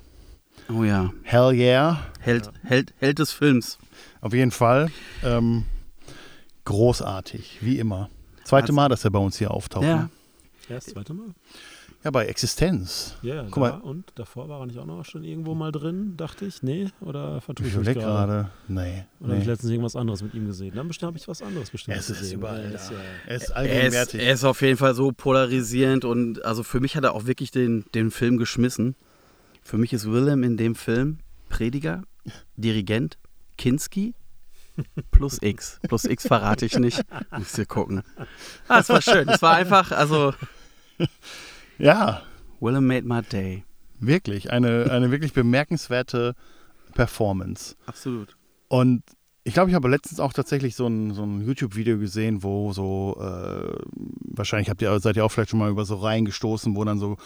Oh 0.70 0.84
ja. 0.84 1.12
Hell 1.24 1.54
yeah. 1.54 2.00
Held, 2.20 2.50
Held, 2.64 2.94
Held 3.00 3.20
des 3.20 3.32
Films. 3.32 3.78
Auf 4.22 4.34
jeden 4.34 4.52
Fall. 4.52 4.90
Ähm, 5.24 5.64
großartig, 6.66 7.60
wie 7.62 7.80
immer. 7.80 8.10
Zweite 8.44 8.72
Mal, 8.72 8.90
dass 8.90 9.04
er 9.04 9.12
bei 9.12 9.20
uns 9.20 9.38
hier 9.38 9.52
auftaucht. 9.52 9.84
Ja. 9.86 9.96
Ne? 9.98 10.10
Ja, 10.70 10.76
das 10.76 10.86
zweite 10.88 11.14
Mal. 11.14 11.28
ja, 12.04 12.12
bei 12.12 12.26
Existenz. 12.26 13.16
Ja, 13.22 13.44
Guck 13.50 13.64
da, 13.64 13.72
mal. 13.78 13.82
und 13.82 14.12
davor 14.16 14.50
war 14.50 14.60
er 14.62 14.66
nicht 14.66 14.78
auch 14.78 14.86
noch 14.86 15.06
schon 15.06 15.24
irgendwo 15.24 15.56
mal 15.56 15.72
drin, 15.72 16.16
dachte 16.18 16.46
ich. 16.46 16.62
Nee, 16.64 16.90
oder 17.00 17.40
vertue 17.40 17.68
Ich 17.68 17.74
ich 17.74 17.80
mich 17.80 17.88
gerade? 17.94 18.00
gerade. 18.00 18.50
Nee. 18.68 19.06
Oder 19.22 19.30
habe 19.30 19.40
ich 19.40 19.46
nee. 19.46 19.52
letztens 19.52 19.72
irgendwas 19.72 19.96
anderes 19.96 20.22
mit 20.22 20.34
ihm 20.34 20.46
gesehen? 20.46 20.76
Dann 20.76 20.88
bestimmt 20.90 21.08
habe 21.08 21.18
ich 21.18 21.28
was 21.28 21.42
anderes 21.42 21.70
bestimmt 21.70 21.96
Es 21.98 22.10
ist 22.10 22.20
gesehen. 22.20 22.40
überall 22.40 22.64
Ja, 22.66 22.70
da. 22.72 22.76
ist 22.76 22.92
ja- 22.92 22.98
Er 22.98 23.04
ist 23.04 23.28
Er 23.28 23.36
ist, 23.36 23.52
allgegenwärtig. 23.52 24.22
er 24.22 24.34
ist 24.34 24.44
auf 24.44 24.62
jeden 24.62 24.78
Fall 24.78 24.94
so 24.94 25.12
polarisierend 25.14 26.04
und 26.04 26.44
also 26.44 26.64
für 26.64 26.82
mich 26.82 26.98
hat 26.98 27.06
er 27.06 27.14
auch 27.14 27.26
wirklich 27.26 27.52
den, 27.52 27.86
den 27.96 28.12
Film 28.12 28.38
geschmissen. 28.38 28.96
Für 29.68 29.78
mich 29.78 29.92
ist 29.92 30.10
Willem 30.10 30.44
in 30.44 30.56
dem 30.56 30.76
Film 30.76 31.18
Prediger, 31.50 32.04
Dirigent, 32.56 33.18
Kinski 33.58 34.16
plus 35.12 35.40
X. 35.42 35.82
Plus 35.82 36.06
X 36.06 36.26
verrate 36.26 36.66
ich 36.66 36.80
nicht. 36.80 37.04
Müsst 37.38 37.58
ihr 37.58 37.66
gucken. 37.66 38.02
Ah, 38.70 38.80
es 38.80 38.88
war 38.88 39.02
schön. 39.02 39.28
Es 39.28 39.42
war 39.42 39.56
einfach, 39.56 39.92
also 39.92 40.34
ja, 41.78 42.22
Willem 42.62 42.88
made 42.88 43.06
my 43.06 43.22
day. 43.22 43.66
wirklich. 44.00 44.52
Eine, 44.52 44.90
eine 44.90 45.12
wirklich 45.12 45.34
bemerkenswerte 45.34 46.36
Performance. 46.94 47.76
Absolut. 47.88 48.38
Und 48.70 49.04
ich 49.44 49.54
glaube, 49.54 49.70
ich 49.70 49.76
habe 49.76 49.90
letztens 49.90 50.22
auch 50.22 50.32
tatsächlich 50.32 50.78
so 50.78 50.88
ein, 50.88 51.14
so 51.14 51.26
ein 51.26 51.46
YouTube-Video 51.46 51.98
gesehen, 51.98 52.42
wo 52.42 52.72
so, 52.72 53.18
äh, 53.20 53.76
wahrscheinlich 54.22 54.70
habt 54.70 54.82
ihr, 54.82 54.98
seid 55.02 55.18
ihr 55.18 55.26
auch 55.26 55.32
vielleicht 55.32 55.50
schon 55.50 55.60
mal 55.60 55.70
über 55.70 55.84
so 55.84 55.96
Reihen 55.96 56.24
gestoßen, 56.24 56.74
wo 56.74 56.86
dann 56.86 57.00
so 57.00 57.18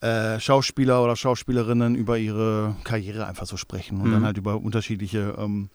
äh, 0.00 0.38
Schauspieler 0.40 1.02
oder 1.02 1.16
Schauspielerinnen 1.16 1.94
über 1.94 2.18
ihre 2.18 2.76
Karriere 2.84 3.26
einfach 3.26 3.46
so 3.46 3.56
sprechen 3.56 4.00
und 4.00 4.08
Mhm. 4.08 4.12
dann 4.12 4.24
halt 4.24 4.36
über 4.38 4.56
unterschiedliche 4.60 5.34
ähm, 5.38 5.70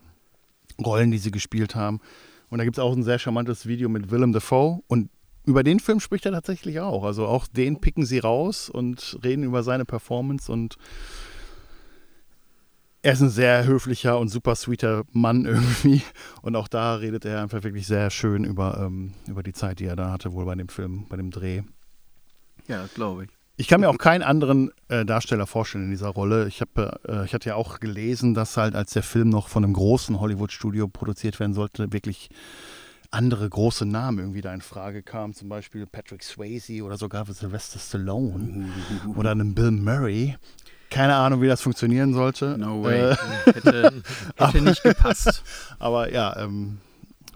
Rollen, 0.83 1.11
die 1.11 1.17
sie 1.17 1.31
gespielt 1.31 1.75
haben. 1.75 1.99
Und 2.49 2.57
da 2.59 2.63
gibt 2.65 2.77
es 2.77 2.83
auch 2.83 2.93
ein 2.95 3.03
sehr 3.03 3.17
charmantes 3.19 3.65
Video 3.65 3.89
mit 3.89 4.11
Willem 4.11 4.33
Dafoe 4.33 4.81
und 4.87 5.09
über 5.45 5.63
den 5.63 5.79
Film 5.79 5.99
spricht 5.99 6.25
er 6.27 6.31
tatsächlich 6.33 6.79
auch. 6.81 7.03
Also 7.03 7.25
auch 7.25 7.47
den 7.47 7.81
picken 7.81 8.05
sie 8.05 8.19
raus 8.19 8.69
und 8.69 9.17
reden 9.23 9.43
über 9.43 9.63
seine 9.63 9.85
Performance 9.85 10.51
und 10.51 10.77
er 13.03 13.13
ist 13.13 13.21
ein 13.21 13.29
sehr 13.31 13.65
höflicher 13.65 14.19
und 14.19 14.27
super 14.29 14.53
sweeter 14.55 15.03
Mann 15.11 15.45
irgendwie. 15.45 16.03
Und 16.43 16.55
auch 16.55 16.67
da 16.67 16.95
redet 16.95 17.25
er 17.25 17.41
einfach 17.41 17.63
wirklich 17.63 17.87
sehr 17.87 18.11
schön 18.11 18.43
über, 18.43 18.79
ähm, 18.85 19.13
über 19.27 19.41
die 19.41 19.53
Zeit, 19.53 19.79
die 19.79 19.85
er 19.85 19.95
da 19.95 20.11
hatte, 20.11 20.33
wohl 20.33 20.45
bei 20.45 20.53
dem 20.55 20.69
Film, 20.69 21.05
bei 21.09 21.17
dem 21.17 21.31
Dreh. 21.31 21.63
Ja, 22.67 22.87
glaube 22.93 23.23
ich. 23.25 23.29
Ich 23.57 23.67
kann 23.67 23.81
mir 23.81 23.89
auch 23.89 23.97
keinen 23.97 24.23
anderen 24.23 24.71
äh, 24.87 25.05
Darsteller 25.05 25.45
vorstellen 25.45 25.85
in 25.85 25.89
dieser 25.91 26.09
Rolle. 26.09 26.47
Ich, 26.47 26.61
hab, 26.61 26.77
äh, 26.77 27.25
ich 27.25 27.33
hatte 27.33 27.49
ja 27.49 27.55
auch 27.55 27.79
gelesen, 27.79 28.33
dass 28.33 28.57
halt, 28.57 28.75
als 28.75 28.93
der 28.93 29.03
Film 29.03 29.29
noch 29.29 29.49
von 29.49 29.63
einem 29.63 29.73
großen 29.73 30.19
Hollywood-Studio 30.19 30.87
produziert 30.87 31.39
werden 31.39 31.53
sollte, 31.53 31.93
wirklich 31.93 32.29
andere 33.11 33.47
große 33.49 33.85
Namen 33.85 34.19
irgendwie 34.19 34.41
da 34.41 34.53
in 34.53 34.61
Frage 34.61 35.03
kamen. 35.03 35.33
Zum 35.33 35.49
Beispiel 35.49 35.85
Patrick 35.85 36.23
Swayze 36.23 36.81
oder 36.83 36.97
sogar 36.97 37.25
Sylvester 37.25 37.77
Stallone 37.77 38.69
oder 39.15 39.31
einem 39.31 39.53
Bill 39.53 39.71
Murray. 39.71 40.37
Keine 40.89 41.15
Ahnung, 41.15 41.41
wie 41.41 41.47
das 41.47 41.61
funktionieren 41.61 42.13
sollte. 42.13 42.57
No 42.57 42.83
way. 42.83 43.11
Äh, 43.11 43.15
Hätte, 43.53 44.03
hätte 44.37 44.61
nicht 44.61 44.81
gepasst. 44.83 45.43
aber 45.79 46.11
ja, 46.11 46.35
ähm, 46.37 46.79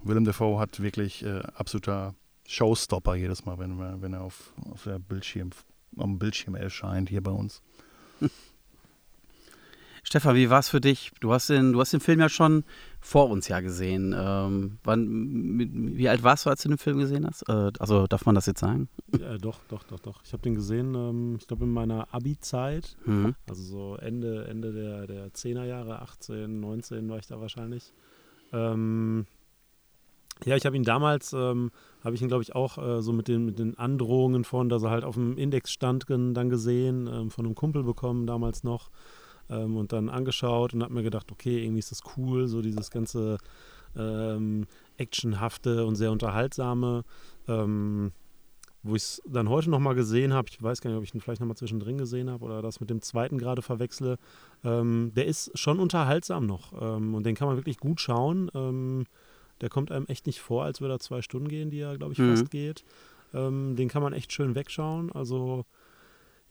Willem 0.03 0.25
Dafoe 0.25 0.59
hat 0.59 0.81
wirklich 0.81 1.23
äh, 1.25 1.41
absoluter 1.55 2.15
Showstopper 2.47 3.15
jedes 3.15 3.45
Mal, 3.45 3.57
wenn, 3.59 3.79
er- 3.79 4.01
wenn 4.01 4.13
er 4.13 4.21
auf, 4.21 4.53
auf 4.71 4.83
der 4.83 4.99
Bildschirm, 4.99 5.51
am 5.97 6.19
Bildschirm 6.19 6.55
erscheint 6.55 7.09
hier 7.09 7.21
bei 7.21 7.31
uns. 7.31 7.61
Stefan, 10.07 10.35
wie 10.35 10.51
war 10.51 10.59
es 10.59 10.69
für 10.69 10.79
dich? 10.81 11.11
Du 11.19 11.33
hast, 11.33 11.49
den, 11.49 11.73
du 11.73 11.79
hast 11.79 11.91
den 11.91 11.99
Film 11.99 12.19
ja 12.19 12.29
schon 12.29 12.63
vor 13.01 13.27
uns 13.31 13.47
ja 13.47 13.59
gesehen. 13.59 14.13
Ähm, 14.15 14.77
wann, 14.83 15.57
wie 15.97 16.07
alt 16.07 16.21
warst 16.21 16.45
du, 16.45 16.51
als 16.51 16.61
du 16.61 16.69
den 16.69 16.77
Film 16.77 16.99
gesehen 16.99 17.25
hast? 17.25 17.41
Äh, 17.49 17.71
also 17.79 18.05
darf 18.05 18.23
man 18.27 18.35
das 18.35 18.45
jetzt 18.45 18.59
sagen? 18.59 18.87
ja, 19.19 19.39
doch, 19.39 19.59
doch, 19.67 19.81
doch, 19.83 19.99
doch. 19.99 20.21
Ich 20.23 20.31
habe 20.33 20.43
den 20.43 20.53
gesehen, 20.53 20.93
ähm, 20.93 21.37
ich 21.39 21.47
glaube 21.47 21.63
in 21.65 21.71
meiner 21.73 22.13
Abi-Zeit, 22.13 22.95
Mhm. 23.05 23.33
also 23.49 23.63
so 23.63 23.95
Ende, 23.95 24.45
Ende 24.47 24.73
der, 24.73 25.07
der 25.07 25.33
10er 25.33 25.63
Jahre, 25.65 25.99
18, 26.03 26.59
19 26.59 27.09
war 27.09 27.17
ich 27.17 27.25
da 27.25 27.41
wahrscheinlich. 27.41 27.91
Ähm, 28.53 29.25
ja, 30.43 30.55
ich 30.55 30.65
habe 30.65 30.75
ihn 30.75 30.83
damals, 30.83 31.33
ähm, 31.33 31.71
habe 32.03 32.15
ich 32.15 32.21
ihn 32.21 32.27
glaube 32.27 32.43
ich 32.43 32.55
auch 32.55 32.77
äh, 32.77 33.01
so 33.01 33.13
mit 33.13 33.27
den, 33.27 33.45
mit 33.45 33.57
den 33.57 33.77
Androhungen 33.77 34.43
von, 34.43 34.67
dass 34.67 34.83
er 34.83 34.89
halt 34.89 35.05
auf 35.05 35.15
dem 35.15 35.37
Index 35.37 35.71
stand, 35.71 36.05
dann 36.09 36.49
gesehen, 36.49 37.07
ähm, 37.07 37.31
von 37.31 37.45
einem 37.45 37.55
Kumpel 37.55 37.83
bekommen 37.83 38.27
damals 38.27 38.63
noch 38.63 38.89
ähm, 39.49 39.77
und 39.77 39.93
dann 39.93 40.09
angeschaut 40.09 40.73
und 40.73 40.83
habe 40.83 40.93
mir 40.93 41.03
gedacht, 41.03 41.31
okay, 41.31 41.63
irgendwie 41.63 41.79
ist 41.79 41.91
das 41.91 42.01
cool, 42.17 42.47
so 42.47 42.61
dieses 42.61 42.91
ganze 42.91 43.37
ähm, 43.95 44.65
actionhafte 44.97 45.85
und 45.85 45.95
sehr 45.95 46.11
unterhaltsame. 46.11 47.03
Ähm, 47.47 48.11
wo 48.87 48.95
ich 48.95 49.01
es 49.01 49.21
dann 49.25 49.49
heute 49.49 49.71
nochmal 49.71 49.95
gesehen 49.95 50.31
habe, 50.31 50.47
ich 50.47 50.61
weiß 50.61 50.79
gar 50.79 50.91
nicht, 50.91 50.97
ob 50.99 51.03
ich 51.03 51.15
ihn 51.15 51.19
vielleicht 51.19 51.41
nochmal 51.41 51.57
zwischendrin 51.57 51.97
gesehen 51.97 52.29
habe 52.29 52.45
oder 52.45 52.61
das 52.61 52.79
mit 52.79 52.91
dem 52.91 53.01
zweiten 53.01 53.39
gerade 53.39 53.63
verwechsle, 53.63 54.17
ähm, 54.63 55.11
der 55.15 55.25
ist 55.25 55.57
schon 55.57 55.79
unterhaltsam 55.79 56.45
noch 56.45 56.71
und 56.71 57.23
den 57.23 57.33
kann 57.33 57.47
man 57.47 57.57
wirklich 57.57 57.79
gut 57.79 57.99
schauen. 57.99 58.51
Der 59.61 59.69
kommt 59.69 59.91
einem 59.91 60.05
echt 60.07 60.25
nicht 60.27 60.39
vor, 60.41 60.63
als 60.65 60.81
würde 60.81 60.95
er 60.95 60.99
zwei 60.99 61.21
Stunden 61.21 61.47
gehen, 61.47 61.69
die 61.69 61.79
er, 61.79 61.97
glaube 61.97 62.13
ich, 62.13 62.19
Mhm. 62.19 62.29
fast 62.29 62.51
geht. 62.51 62.83
Ähm, 63.33 63.75
den 63.75 63.87
kann 63.89 64.01
man 64.03 64.13
echt 64.13 64.31
schön 64.33 64.55
wegschauen. 64.55 65.11
Also 65.11 65.65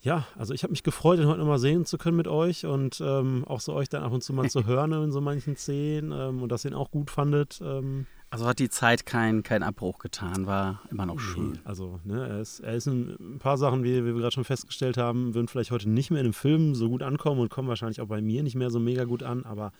ja, 0.01 0.27
also 0.37 0.53
ich 0.53 0.63
habe 0.65 0.73
mich 0.73 0.83
gefreut, 0.83 1.19
den 1.19 1.27
heute 1.29 1.39
nochmal 1.39 1.59
sehen 1.59 1.87
zu 1.87 1.97
können 1.97 2.17
mit 2.19 2.29
euch 2.29 2.67
und 2.67 3.01
ähm, 3.01 3.45
auch 3.47 3.61
so 3.61 3.73
euch 3.73 3.89
dann 3.89 4.03
ab 4.03 4.13
und 4.13 4.23
zu 4.23 4.35
mal 4.35 4.51
zu 4.51 4.67
hören 4.67 4.93
in 4.93 5.13
so 5.13 5.23
manchen 5.23 5.57
Szenen 5.57 6.13
ähm, 6.13 6.43
und 6.43 6.53
dass 6.53 6.65
ihr 6.67 6.73
ihn 6.73 6.77
auch 6.77 6.91
gut 6.91 7.11
fandet. 7.11 7.59
Ähm, 7.65 8.05
Also 8.29 8.45
hat 8.47 8.59
die 8.59 8.69
Zeit 8.69 9.07
keinen 9.07 9.43
kein 9.43 9.63
Abbruch 9.63 9.99
getan, 10.01 10.47
war 10.47 10.83
immer 10.91 11.07
noch 11.07 11.21
schön. 11.21 11.59
Also, 11.65 12.01
ne, 12.05 12.27
er 12.29 12.41
ist, 12.41 12.61
er 12.61 12.75
ist 12.75 12.87
in 12.87 13.17
ein 13.19 13.39
paar 13.39 13.57
Sachen, 13.57 13.83
wie, 13.83 14.05
wie 14.05 14.13
wir 14.15 14.21
gerade 14.21 14.33
schon 14.35 14.45
festgestellt 14.45 14.99
haben, 14.99 15.35
würden 15.35 15.49
vielleicht 15.49 15.71
heute 15.71 15.89
nicht 15.89 16.11
mehr 16.11 16.21
in 16.21 16.27
dem 16.27 16.35
Film 16.35 16.75
so 16.75 16.91
gut 16.91 17.03
ankommen 17.03 17.41
und 17.41 17.49
kommen 17.49 17.69
wahrscheinlich 17.69 18.03
auch 18.03 18.09
bei 18.09 18.21
mir 18.21 18.43
nicht 18.43 18.57
mehr 18.57 18.69
so 18.71 18.81
mega 18.81 19.05
gut 19.05 19.23
an, 19.23 19.45
aber 19.45 19.73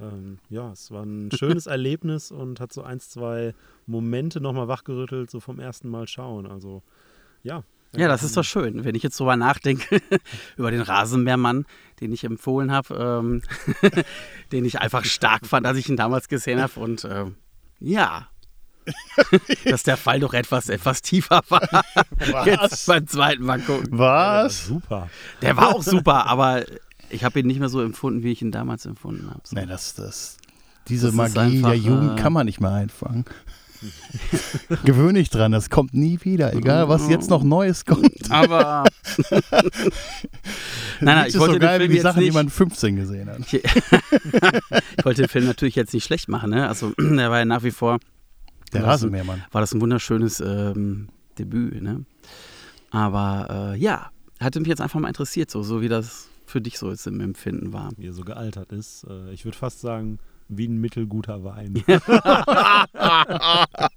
ähm, 0.00 0.38
ja, 0.48 0.72
es 0.72 0.90
war 0.90 1.02
ein 1.04 1.30
schönes 1.32 1.66
Erlebnis 1.66 2.30
und 2.30 2.60
hat 2.60 2.72
so 2.72 2.82
ein, 2.82 3.00
zwei 3.00 3.54
Momente 3.86 4.40
nochmal 4.40 4.68
wachgerüttelt, 4.68 5.30
so 5.30 5.40
vom 5.40 5.58
ersten 5.60 5.88
Mal 5.88 6.06
schauen. 6.08 6.46
Also, 6.46 6.82
ja, 7.42 7.64
Ja, 7.96 8.08
das 8.08 8.22
ist 8.22 8.36
doch 8.36 8.44
schön, 8.44 8.84
wenn 8.84 8.94
ich 8.94 9.02
jetzt 9.02 9.18
drüber 9.18 9.36
nachdenke, 9.36 10.00
über 10.56 10.70
den 10.70 10.82
Rasenmähermann, 10.82 11.66
den 12.00 12.12
ich 12.12 12.24
empfohlen 12.24 12.70
habe, 12.70 12.94
ähm, 12.94 13.42
den 14.52 14.64
ich 14.64 14.80
einfach 14.80 15.04
stark 15.04 15.46
fand, 15.46 15.66
als 15.66 15.78
ich 15.78 15.88
ihn 15.88 15.96
damals 15.96 16.28
gesehen 16.28 16.60
habe. 16.60 16.78
Und 16.78 17.04
ähm, 17.04 17.36
ja, 17.80 18.28
dass 19.64 19.82
der 19.82 19.96
Fall 19.96 20.20
doch 20.20 20.34
etwas, 20.34 20.68
etwas 20.68 21.02
tiefer 21.02 21.42
war. 21.48 21.84
Was? 22.30 22.46
Jetzt 22.46 22.86
beim 22.86 23.06
zweiten 23.06 23.44
Mal 23.44 23.60
gucken. 23.60 23.88
Was? 23.90 24.66
Super. 24.66 25.10
Der 25.42 25.56
war 25.56 25.74
auch 25.74 25.82
super, 25.82 26.26
aber 26.26 26.64
ich 27.10 27.24
habe 27.24 27.40
ihn 27.40 27.46
nicht 27.46 27.60
mehr 27.60 27.68
so 27.68 27.80
empfunden, 27.80 28.22
wie 28.22 28.32
ich 28.32 28.42
ihn 28.42 28.52
damals 28.52 28.86
empfunden 28.86 29.28
habe. 29.30 29.40
So. 29.44 29.56
Nee, 29.56 29.66
das, 29.66 29.94
das, 29.94 30.36
diese 30.88 31.08
Das 31.08 31.14
Magie 31.14 31.38
einfach, 31.38 31.70
der 31.70 31.78
Jugend 31.78 32.18
äh, 32.18 32.22
kann 32.22 32.32
man 32.32 32.46
nicht 32.46 32.60
mehr 32.60 32.72
einfangen. 32.72 33.24
Gewöhn 34.84 35.14
dich 35.14 35.30
dran, 35.30 35.52
das 35.52 35.70
kommt 35.70 35.94
nie 35.94 36.18
wieder, 36.22 36.52
egal 36.52 36.88
was 36.88 37.08
jetzt 37.08 37.30
noch 37.30 37.42
Neues 37.42 37.86
kommt. 37.86 38.10
Aber. 38.30 38.84
nein, 41.00 41.16
nein, 41.16 41.26
ich 41.28 41.38
wollte 41.38 41.54
so 41.54 41.58
den 41.58 41.60
geil, 41.60 41.80
wie 41.80 41.84
Film 41.84 41.90
die 41.90 41.94
jetzt 41.96 42.02
Sachen, 42.02 42.20
die 42.20 42.26
nicht. 42.26 42.34
man 42.34 42.50
15 42.50 42.96
gesehen 42.96 43.30
hat. 43.30 43.38
Ich, 43.40 43.54
ich 43.54 45.04
wollte 45.04 45.22
den 45.22 45.28
Film 45.28 45.46
natürlich 45.46 45.76
jetzt 45.76 45.94
nicht 45.94 46.04
schlecht 46.04 46.28
machen, 46.28 46.50
ne? 46.50 46.68
Also, 46.68 46.92
der 46.98 47.30
war 47.30 47.38
ja 47.38 47.44
nach 47.46 47.62
wie 47.62 47.70
vor, 47.70 48.00
Der? 48.74 48.84
Rasenmähermann. 48.84 49.44
war 49.50 49.60
das 49.62 49.72
ein 49.72 49.80
wunderschönes 49.80 50.40
ähm, 50.40 51.08
Debüt, 51.38 51.82
ne? 51.82 52.04
Aber 52.90 53.72
äh, 53.74 53.78
ja, 53.78 54.10
hatte 54.40 54.60
mich 54.60 54.68
jetzt 54.68 54.80
einfach 54.80 55.00
mal 55.00 55.08
interessiert, 55.08 55.50
so, 55.50 55.62
so 55.62 55.80
wie 55.80 55.88
das 55.88 56.29
für 56.50 56.60
dich 56.60 56.78
so 56.78 56.90
jetzt 56.90 57.06
im 57.06 57.20
Empfinden 57.20 57.72
war. 57.72 57.90
Wie 57.96 58.06
er 58.06 58.12
so 58.12 58.22
gealtert 58.22 58.72
ist. 58.72 59.06
Äh, 59.08 59.32
ich 59.32 59.44
würde 59.44 59.56
fast 59.56 59.80
sagen, 59.80 60.18
wie 60.48 60.66
ein 60.66 60.78
mittelguter 60.78 61.44
Wein. 61.44 61.82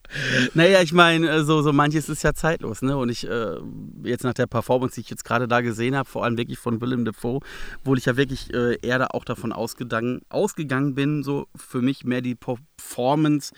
Naja, 0.54 0.82
ich 0.82 0.94
meine, 0.94 1.30
äh, 1.30 1.44
so, 1.44 1.62
so 1.62 1.74
manches 1.74 2.10
ist 2.10 2.24
ja 2.24 2.34
zeitlos, 2.34 2.82
ne? 2.82 2.98
Und 2.98 3.10
ich, 3.10 3.28
äh, 3.28 3.58
jetzt 4.04 4.24
nach 4.24 4.34
der 4.34 4.48
Performance, 4.48 4.96
die 4.96 5.02
ich 5.02 5.10
jetzt 5.10 5.26
gerade 5.26 5.48
da 5.48 5.62
gesehen 5.62 5.96
habe, 5.96 6.08
vor 6.08 6.24
allem 6.24 6.38
wirklich 6.38 6.60
von 6.60 6.82
Willem 6.82 7.06
Dafoe, 7.06 7.40
wo 7.84 7.96
ich 7.96 8.06
ja 8.06 8.18
wirklich 8.18 8.54
äh, 8.54 8.78
eher 8.82 9.00
da 9.00 9.08
auch 9.08 9.26
davon 9.26 9.52
ausgegangen, 9.52 10.22
ausgegangen 10.30 10.94
bin, 10.94 11.24
so 11.24 11.48
für 11.56 11.82
mich 11.82 12.04
mehr 12.04 12.22
die 12.22 12.36
Performance, 12.36 13.54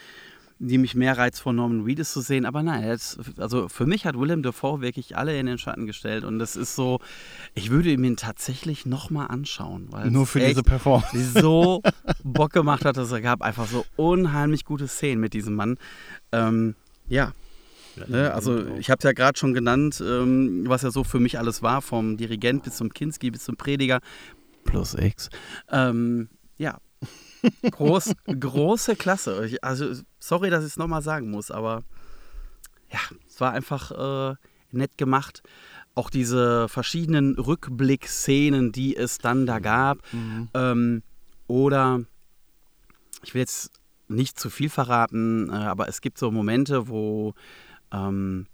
die 0.60 0.78
mich 0.78 0.96
mehr 0.96 1.18
reizt, 1.18 1.42
von 1.42 1.56
Norman 1.56 1.84
Reedus 1.84 2.12
zu 2.12 2.22
sehen. 2.22 2.46
Aber 2.46 2.64
nein, 2.64 2.84
jetzt, 2.84 3.20
also 3.38 3.68
für 3.68 3.86
mich 3.86 4.06
hat 4.06 4.18
Willem 4.18 4.42
Dafoe 4.42 4.82
wirklich 4.82 5.18
alle 5.18 5.38
in 5.38 5.46
den 5.46 5.58
Schatten 5.58 5.86
gestellt. 5.86 6.24
Und 6.24 6.40
das 6.40 6.56
ist 6.56 6.76
so, 6.76 7.00
ich 7.54 7.72
würde 7.72 7.92
ihn 7.92 8.02
mir 8.02 8.16
tatsächlich 8.16 8.86
nochmal 8.86 9.28
anschauen. 9.28 9.88
Weil 9.92 10.12
Nur 10.12 10.24
es 10.24 10.30
für 10.30 10.40
diese 10.40 10.64
Performance. 10.64 11.40
so 11.42 11.82
Bock 12.24 12.54
gemacht 12.54 12.86
hat, 12.86 12.98
dass 12.98 13.12
er 13.12 13.22
gab 13.22 13.42
einfach 13.42 13.68
so 13.68 13.86
unheimlich 13.98 14.64
gute 14.64 14.88
Szenen 14.88 15.20
mit 15.20 15.34
diesem 15.34 15.56
Mann. 15.56 15.78
Ähm, 16.32 16.76
ja, 17.08 17.34
ne, 18.08 18.34
also 18.34 18.66
ich 18.78 18.90
habe 18.90 19.00
es 19.00 19.04
ja 19.04 19.12
gerade 19.12 19.38
schon 19.38 19.54
genannt, 19.54 20.02
ähm, 20.06 20.64
was 20.68 20.84
ja 20.84 20.92
so 20.92 21.04
für 21.04 21.20
mich 21.20 21.38
alles 21.38 21.62
war, 21.62 21.82
vom 21.82 22.18
Dirigent 22.18 22.64
bis 22.64 22.78
zum 22.78 22.94
Kinski 22.94 23.30
bis 23.30 23.44
zum 23.44 23.58
Prediger 23.58 24.00
plus 24.64 24.96
X. 24.96 25.30
Ähm, 25.70 26.30
ja, 26.58 26.78
Groß, 27.72 28.14
große 28.40 28.96
Klasse. 28.96 29.46
Ich, 29.46 29.64
also 29.64 29.94
sorry, 30.20 30.50
dass 30.50 30.64
ich 30.64 30.72
es 30.72 30.78
nochmal 30.78 31.02
sagen 31.02 31.30
muss, 31.32 31.52
aber 31.52 31.84
ja, 32.92 33.00
es 33.28 33.40
war 33.42 33.52
einfach 33.52 33.92
äh, 34.32 34.36
nett 34.72 34.98
gemacht. 34.98 35.44
Auch 35.96 36.10
diese 36.10 36.68
verschiedenen 36.68 37.36
Rückblick-Szenen, 37.36 38.72
die 38.72 38.96
es 38.96 39.18
dann 39.18 39.46
da 39.46 39.60
gab. 39.60 40.00
Mhm. 40.12 40.50
Ähm, 40.54 41.04
oder 41.48 42.02
ich 43.24 43.34
will 43.34 43.42
jetzt 43.42 43.72
nicht 44.08 44.40
zu 44.40 44.50
viel 44.50 44.70
verraten, 44.70 45.50
äh, 45.50 45.54
aber 45.54 45.88
es 45.88 46.02
gibt 46.02 46.18
so 46.18 46.32
Momente, 46.32 46.88
wo 46.88 47.34
ähm, 47.92 48.48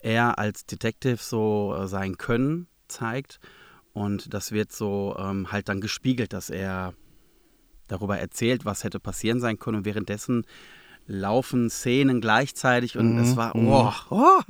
er 0.00 0.38
als 0.38 0.66
Detective 0.66 1.16
so 1.16 1.76
äh, 1.76 1.88
sein 1.88 2.18
Können 2.18 2.68
zeigt 2.88 3.40
und 3.92 4.34
das 4.34 4.52
wird 4.52 4.72
so 4.72 5.16
ähm, 5.18 5.50
halt 5.50 5.68
dann 5.68 5.80
gespiegelt, 5.80 6.32
dass 6.32 6.50
er 6.50 6.92
darüber 7.88 8.18
erzählt, 8.18 8.64
was 8.64 8.84
hätte 8.84 9.00
passieren 9.00 9.40
sein 9.40 9.58
können 9.58 9.78
und 9.78 9.84
währenddessen 9.84 10.44
laufen 11.06 11.70
Szenen 11.70 12.20
gleichzeitig 12.20 12.98
und 12.98 13.14
Mhm, 13.14 13.18
es 13.22 13.36
war, 13.36 13.56
mhm. 13.56 13.68
oh, 13.68 13.92
oh 14.10 14.40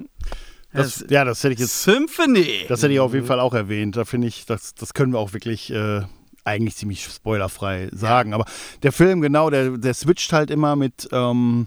Das, 0.73 1.03
es- 1.03 1.11
ja, 1.11 1.25
das 1.25 1.43
hätte 1.45 1.55
ich 1.55 1.61
jetzt, 1.61 1.83
Symphony. 1.83 2.65
das 2.69 2.83
hätte 2.83 2.93
ich 2.95 3.01
auf 3.01 3.13
jeden 3.15 3.27
Fall 3.27 3.41
auch 3.41 3.55
erwähnt. 3.55 3.97
Da 3.97 4.05
finde 4.05 4.29
ich, 4.29 4.47
das, 4.47 4.75
das 4.75 4.95
können 4.95 5.13
wir 5.13 5.19
auch 5.19 5.33
wirklich 5.33 5.71
äh, 5.73 6.03
eigentlich 6.45 6.77
ziemlich 6.77 7.05
spoilerfrei 7.05 7.89
sagen. 7.93 8.33
Aber 8.33 8.45
der 8.83 8.93
Film, 8.93 9.21
genau, 9.21 9.51
der, 9.51 9.77
der 9.79 9.95
switcht 9.95 10.33
halt 10.33 10.51
immer 10.51 10.77
mit, 10.77 11.09
ähm, 11.13 11.67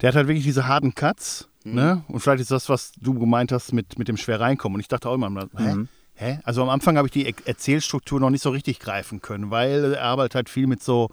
der 0.00 0.08
hat 0.08 0.16
halt 0.16 0.28
wirklich 0.28 0.44
diese 0.44 0.66
harten 0.66 0.94
Cuts. 0.94 1.48
Mhm. 1.64 1.74
Ne? 1.74 2.04
Und 2.08 2.20
vielleicht 2.20 2.40
ist 2.42 2.50
das, 2.50 2.68
was 2.68 2.92
du 3.00 3.14
gemeint 3.14 3.52
hast, 3.52 3.72
mit, 3.72 3.98
mit 3.98 4.08
dem 4.08 4.16
schwer 4.16 4.40
reinkommen. 4.40 4.74
Und 4.74 4.80
ich 4.80 4.88
dachte 4.88 5.08
auch 5.08 5.14
immer, 5.14 5.28
hä? 5.56 5.74
Mhm. 5.74 5.88
Hä? 6.14 6.40
Also 6.44 6.62
am 6.62 6.68
Anfang 6.68 6.96
habe 6.96 7.08
ich 7.08 7.12
die 7.12 7.26
Er- 7.26 7.34
Erzählstruktur 7.46 8.20
noch 8.20 8.30
nicht 8.30 8.42
so 8.42 8.50
richtig 8.50 8.78
greifen 8.78 9.22
können, 9.22 9.50
weil 9.50 9.94
er 9.94 10.02
arbeitet 10.04 10.34
halt 10.34 10.48
viel 10.48 10.66
mit 10.66 10.82
so 10.82 11.08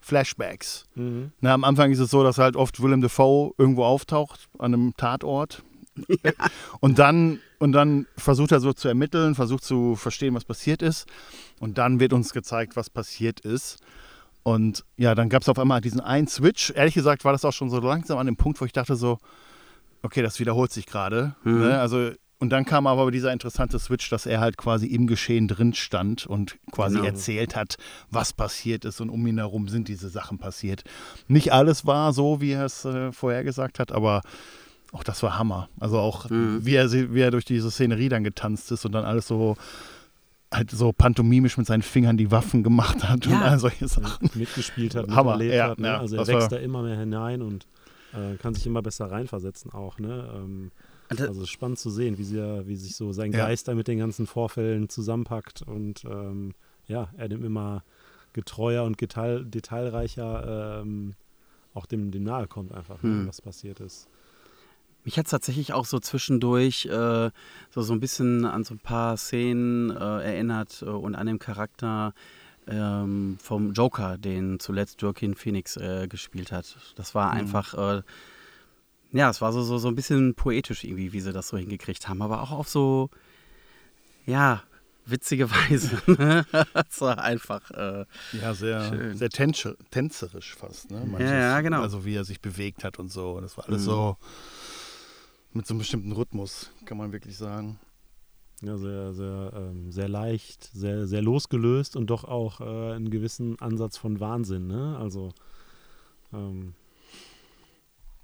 Flashbacks. 0.00 0.86
Mhm. 0.94 1.32
Na, 1.40 1.54
am 1.54 1.64
Anfang 1.64 1.90
ist 1.90 1.98
es 1.98 2.10
so, 2.10 2.22
dass 2.22 2.38
halt 2.38 2.56
oft 2.56 2.82
Willem 2.82 3.00
Dafoe 3.00 3.52
irgendwo 3.58 3.84
auftaucht 3.84 4.48
an 4.58 4.74
einem 4.74 4.96
Tatort. 4.96 5.62
Und 6.80 6.98
dann, 6.98 7.40
und 7.58 7.72
dann 7.72 8.06
versucht 8.16 8.50
er 8.50 8.60
so 8.60 8.72
zu 8.72 8.88
ermitteln, 8.88 9.34
versucht 9.34 9.62
zu 9.62 9.94
verstehen, 9.94 10.34
was 10.34 10.44
passiert 10.46 10.80
ist. 10.80 11.06
Und 11.60 11.76
dann 11.76 12.00
wird 12.00 12.14
uns 12.14 12.32
gezeigt, 12.32 12.76
was 12.76 12.88
passiert 12.88 13.40
ist. 13.40 13.78
Und 14.42 14.84
ja, 14.96 15.14
dann 15.14 15.28
gab 15.28 15.42
es 15.42 15.50
auf 15.50 15.58
einmal 15.58 15.82
diesen 15.82 16.00
einen 16.00 16.28
Switch. 16.28 16.70
Ehrlich 16.74 16.94
gesagt 16.94 17.24
war 17.26 17.32
das 17.32 17.44
auch 17.44 17.52
schon 17.52 17.68
so 17.68 17.78
langsam 17.78 18.16
an 18.18 18.24
dem 18.26 18.36
Punkt, 18.36 18.58
wo 18.60 18.64
ich 18.64 18.72
dachte 18.72 18.96
so, 18.96 19.18
okay, 20.02 20.22
das 20.22 20.40
wiederholt 20.40 20.72
sich 20.72 20.86
gerade. 20.86 21.36
Mhm. 21.44 21.60
Ne? 21.60 21.78
Also, 21.78 22.12
und 22.42 22.50
dann 22.50 22.64
kam 22.66 22.86
aber 22.86 23.10
dieser 23.10 23.32
interessante 23.32 23.78
Switch, 23.78 24.10
dass 24.10 24.26
er 24.26 24.40
halt 24.40 24.56
quasi 24.56 24.86
im 24.86 25.06
Geschehen 25.06 25.48
drin 25.48 25.72
stand 25.74 26.26
und 26.26 26.56
quasi 26.72 26.96
Genau. 26.96 27.06
erzählt 27.06 27.56
hat, 27.56 27.76
was 28.10 28.32
passiert 28.32 28.84
ist 28.84 29.00
und 29.00 29.08
um 29.10 29.26
ihn 29.26 29.38
herum 29.38 29.68
sind 29.68 29.88
diese 29.88 30.08
Sachen 30.10 30.38
passiert. 30.38 30.82
Nicht 31.28 31.52
alles 31.52 31.86
war 31.86 32.12
so, 32.12 32.40
wie 32.40 32.50
er 32.52 32.64
es 32.66 32.84
äh, 32.84 33.12
vorher 33.12 33.44
gesagt 33.44 33.78
hat, 33.78 33.92
aber 33.92 34.20
auch 34.92 35.04
das 35.04 35.22
war 35.22 35.38
Hammer. 35.38 35.68
Also 35.80 35.98
auch, 35.98 36.28
Mhm. 36.28 36.66
wie, 36.66 36.74
er, 36.74 36.90
wie 36.92 37.20
er 37.20 37.30
durch 37.30 37.44
diese 37.46 37.70
Szenerie 37.70 38.08
dann 38.10 38.24
getanzt 38.24 38.70
ist 38.72 38.84
und 38.84 38.92
dann 38.92 39.04
alles 39.06 39.26
so 39.28 39.56
halt 40.52 40.70
so 40.70 40.92
pantomimisch 40.92 41.56
mit 41.56 41.66
seinen 41.66 41.80
Fingern 41.80 42.18
die 42.18 42.30
Waffen 42.30 42.62
gemacht 42.62 43.08
hat 43.08 43.26
und 43.26 43.32
Ja. 43.32 43.40
all 43.42 43.58
solche 43.58 43.88
Sachen. 43.88 44.28
mitgespielt 44.34 44.94
hat, 44.94 45.08
Hammer, 45.08 45.32
miterlebt 45.38 45.54
ja, 45.54 45.68
hat. 45.70 45.78
Ne? 45.78 45.86
ja, 45.88 45.98
also 45.98 46.16
er 46.16 46.26
wächst 46.26 46.32
war- 46.42 46.48
da 46.50 46.56
immer 46.56 46.82
mehr 46.82 46.98
hinein 46.98 47.40
und 47.40 47.66
äh, 48.12 48.36
kann 48.36 48.52
sich 48.54 48.66
immer 48.66 48.82
besser 48.82 49.10
reinversetzen 49.10 49.72
auch. 49.72 49.98
Ne? 49.98 50.28
Ähm, 50.36 50.70
Und 51.01 51.01
also 51.08 51.24
es 51.32 51.38
ist 51.38 51.50
spannend 51.50 51.78
zu 51.78 51.90
sehen, 51.90 52.18
wie, 52.18 52.24
sie, 52.24 52.66
wie 52.66 52.76
sich 52.76 52.96
so 52.96 53.12
sein 53.12 53.32
Ja. 53.32 53.46
Geist 53.46 53.68
da 53.68 53.74
mit 53.74 53.88
den 53.88 53.98
ganzen 53.98 54.26
Vorfällen 54.26 54.88
zusammenpackt 54.88 55.62
und 55.62 56.04
ähm, 56.04 56.54
ja, 56.86 57.08
er 57.16 57.28
dem 57.28 57.44
immer 57.44 57.84
getreuer 58.32 58.84
und 58.84 59.00
detail, 59.00 59.44
detailreicher 59.44 60.80
ähm, 60.82 61.14
auch 61.74 61.86
dem, 61.86 62.10
dem 62.10 62.22
nahe 62.24 62.46
kommt 62.46 62.72
einfach, 62.72 63.02
ne, 63.02 63.10
Hm. 63.10 63.26
was 63.28 63.40
passiert 63.40 63.80
ist. 63.80 64.08
Mich 65.04 65.18
hat 65.18 65.26
es 65.26 65.30
tatsächlich 65.32 65.72
auch 65.72 65.84
so 65.84 65.98
zwischendurch 65.98 66.86
äh, 66.86 67.30
so, 67.70 67.82
so 67.82 67.92
ein 67.92 68.00
bisschen 68.00 68.44
an 68.44 68.62
so 68.64 68.74
ein 68.74 68.78
paar 68.78 69.16
Szenen 69.16 69.90
äh, 69.90 69.94
erinnert 70.22 70.82
äh, 70.82 70.86
und 70.90 71.14
an 71.16 71.26
den 71.26 71.38
Charakter 71.40 72.14
ähm, 72.68 73.36
vom 73.40 73.72
Joker, 73.72 74.16
den 74.18 74.60
zuletzt 74.60 75.02
Joaquin 75.02 75.34
Phoenix 75.34 75.76
äh, 75.76 76.06
gespielt 76.08 76.52
hat. 76.52 76.76
Das 76.94 77.14
war 77.16 77.32
Mhm. 77.32 77.38
einfach, 77.40 77.74
äh, 77.98 78.02
ja, 79.12 79.30
es 79.30 79.40
war 79.40 79.52
so, 79.52 79.62
so, 79.62 79.78
so 79.78 79.88
ein 79.88 79.94
bisschen 79.94 80.34
poetisch 80.34 80.84
irgendwie, 80.84 81.12
wie 81.12 81.20
sie 81.20 81.32
das 81.32 81.48
so 81.48 81.56
hingekriegt 81.56 82.08
haben, 82.08 82.22
aber 82.22 82.42
auch 82.42 82.50
auf 82.50 82.68
so, 82.68 83.10
ja, 84.26 84.62
witzige 85.04 85.50
Weise. 85.50 86.00
ne? 86.06 86.46
Es 86.88 87.00
war 87.00 87.18
einfach, 87.18 87.70
äh, 87.72 88.04
Ja, 88.32 88.54
sehr, 88.54 88.80
Schön. 88.88 89.16
sehr 89.16 89.30
tänzer, 89.30 89.74
tänzerisch 89.90 90.54
fast. 90.54 90.90
Ne? 90.90 91.04
Ja, 91.18 91.34
ja, 91.38 91.60
genau. 91.60 91.82
Also 91.82 92.04
wie 92.04 92.14
er 92.14 92.24
sich 92.24 92.40
bewegt 92.40 92.84
hat 92.84 92.98
und 92.98 93.10
so. 93.10 93.40
Das 93.40 93.56
war 93.58 93.66
alles 93.68 93.82
Mhm. 93.82 93.86
so 93.86 94.16
mit 95.52 95.66
so 95.66 95.74
einem 95.74 95.78
bestimmten 95.80 96.12
Rhythmus, 96.12 96.70
kann 96.86 96.96
man 96.96 97.12
wirklich 97.12 97.36
sagen. 97.36 97.78
Ja, 98.62 98.78
sehr, 98.78 99.12
sehr, 99.12 99.52
ähm, 99.56 99.90
sehr 99.90 100.08
leicht, 100.08 100.70
sehr, 100.72 101.06
sehr 101.08 101.20
losgelöst 101.20 101.96
und 101.96 102.06
doch 102.06 102.22
auch 102.24 102.60
äh, 102.60 102.94
einen 102.94 103.10
gewissen 103.10 103.58
Ansatz 103.60 103.98
von 103.98 104.20
Wahnsinn. 104.20 104.68
Ne? 104.68 104.96
Also 105.00 105.32
ähm, 106.32 106.74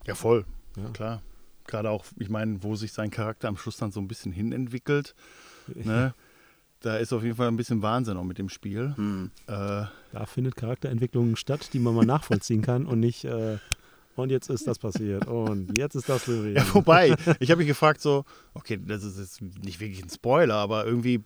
Ja, 0.07 0.15
voll, 0.15 0.45
ja. 0.83 0.91
klar. 0.91 1.23
Gerade 1.67 1.91
auch, 1.91 2.05
ich 2.17 2.31
meine, 2.31 2.63
wo 2.63 2.77
sich 2.77 2.93
sein 2.93 3.11
Charakter 3.11 3.49
am 3.49 3.57
Schluss 3.57 3.77
dann 3.77 3.93
so 3.93 4.01
ein 4.01 4.09
bisschen 4.09 4.33
hinentwickelt. 4.33 5.15
Ne? 5.75 6.15
Da 6.81 6.97
ist 6.97 7.13
auf 7.13 7.23
jeden 7.23 7.37
Fall 7.37 7.49
ein 7.49 7.57
bisschen 7.57 7.83
Wahnsinn 7.83 8.17
auch 8.17 8.25
mit 8.25 8.39
dem 8.39 8.49
Spiel. 8.49 8.95
hm. 8.97 9.31
Äh, 9.47 9.53
Da 10.13 10.27
findet 10.27 10.57
Charakterentwicklung 10.57 11.37
statt, 11.37 11.71
die 11.73 11.79
man 11.79 11.95
mal 11.95 12.07
nachvollziehen 12.07 12.63
kann 12.63 12.87
und 12.87 13.01
nicht, 13.01 13.25
äh, 13.25 13.59
und 14.17 14.31
jetzt 14.31 14.49
ist 14.49 14.67
das 14.67 14.79
passiert 14.79 15.27
und 15.27 15.77
jetzt 15.77 15.95
ist 15.95 16.09
das 16.09 16.25
gewesen. 16.25 16.57
ja, 16.57 16.75
wobei, 16.75 17.15
ich 17.39 17.51
habe 17.51 17.59
mich 17.59 17.69
gefragt 17.69 18.01
so, 18.01 18.25
okay, 18.55 18.79
das 18.83 19.05
ist 19.05 19.19
jetzt 19.19 19.43
nicht 19.43 19.79
wirklich 19.81 20.03
ein 20.03 20.09
Spoiler, 20.11 20.55
aber 20.55 20.87
irgendwie, 20.87 21.23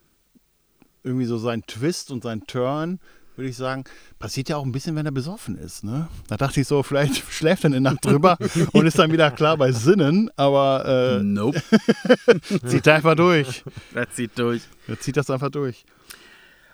irgendwie 1.05 1.27
so 1.27 1.39
sein 1.39 1.63
Twist 1.67 2.11
und 2.11 2.23
sein 2.25 2.43
Turn, 2.47 2.99
würde 3.37 3.49
ich 3.49 3.57
sagen, 3.57 3.85
passiert 4.19 4.49
ja 4.49 4.57
auch 4.57 4.65
ein 4.65 4.73
bisschen, 4.73 4.95
wenn 4.97 5.07
er 5.07 5.13
besoffen 5.13 5.57
ist. 5.57 5.85
Ne? 5.85 6.09
Da 6.29 6.37
dachte 6.37 6.61
ich 6.61 6.67
so, 6.67 6.83
vielleicht 6.83 7.17
schläft 7.33 7.65
er 7.65 7.69
eine 7.69 7.81
Nacht 7.81 8.05
drüber 8.05 8.39
und 8.73 8.87
ist 8.87 8.99
dann 8.99 9.13
wieder 9.13 9.31
klar 9.31 9.57
bei 9.57 9.73
Sinnen, 9.73 10.31
aber 10.37 11.19
äh, 11.19 11.23
Nope. 11.23 11.63
zieht 12.67 12.87
er 12.87 12.97
einfach 12.97 13.15
durch. 13.15 13.65
Das 13.95 14.11
zieht 14.11 14.39
durch. 14.39 14.63
Er 14.87 15.01
zieht 15.01 15.17
das 15.17 15.31
einfach 15.31 15.51
durch. 15.51 15.85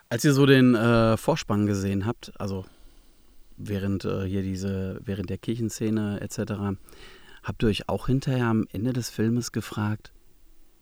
Als 0.08 0.24
ihr 0.24 0.32
so 0.32 0.46
den 0.46 0.74
äh, 0.74 1.16
Vorspann 1.16 1.66
gesehen 1.66 2.06
habt, 2.06 2.32
also 2.38 2.64
während 3.56 4.04
äh, 4.04 4.24
hier 4.24 4.42
diese, 4.42 5.00
während 5.04 5.30
der 5.30 5.38
Kirchenszene 5.38 6.20
etc., 6.20 6.78
habt 7.42 7.62
ihr 7.62 7.68
euch 7.68 7.88
auch 7.88 8.06
hinterher 8.06 8.46
am 8.46 8.66
Ende 8.72 8.92
des 8.92 9.10
Filmes 9.10 9.52
gefragt, 9.52 10.12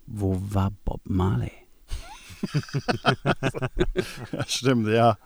wo 0.06 0.40
war 0.50 0.70
Bob 0.84 1.00
Marley? 1.04 1.52
Ja, 4.32 4.44
stimmt, 4.46 4.88
ja. 4.88 5.18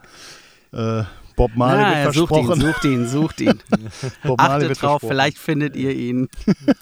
Äh, 0.73 1.05
Bob 1.37 1.57
Marley 1.57 1.83
Na, 1.83 2.05
wird 2.05 2.15
sucht 2.15 2.31
ihn, 2.33 2.47
versprochen. 2.47 2.61
sucht 2.61 2.85
ihn, 2.85 3.09
sucht 3.09 3.41
ihn. 3.41 3.61
Bob 4.23 4.39
Marley 4.39 4.55
Achtet 4.55 4.69
wird 4.69 4.83
drauf, 4.83 4.91
versprochen. 5.01 5.09
vielleicht 5.09 5.39
findet 5.39 5.77
ihr 5.77 5.95
ihn. 5.95 6.29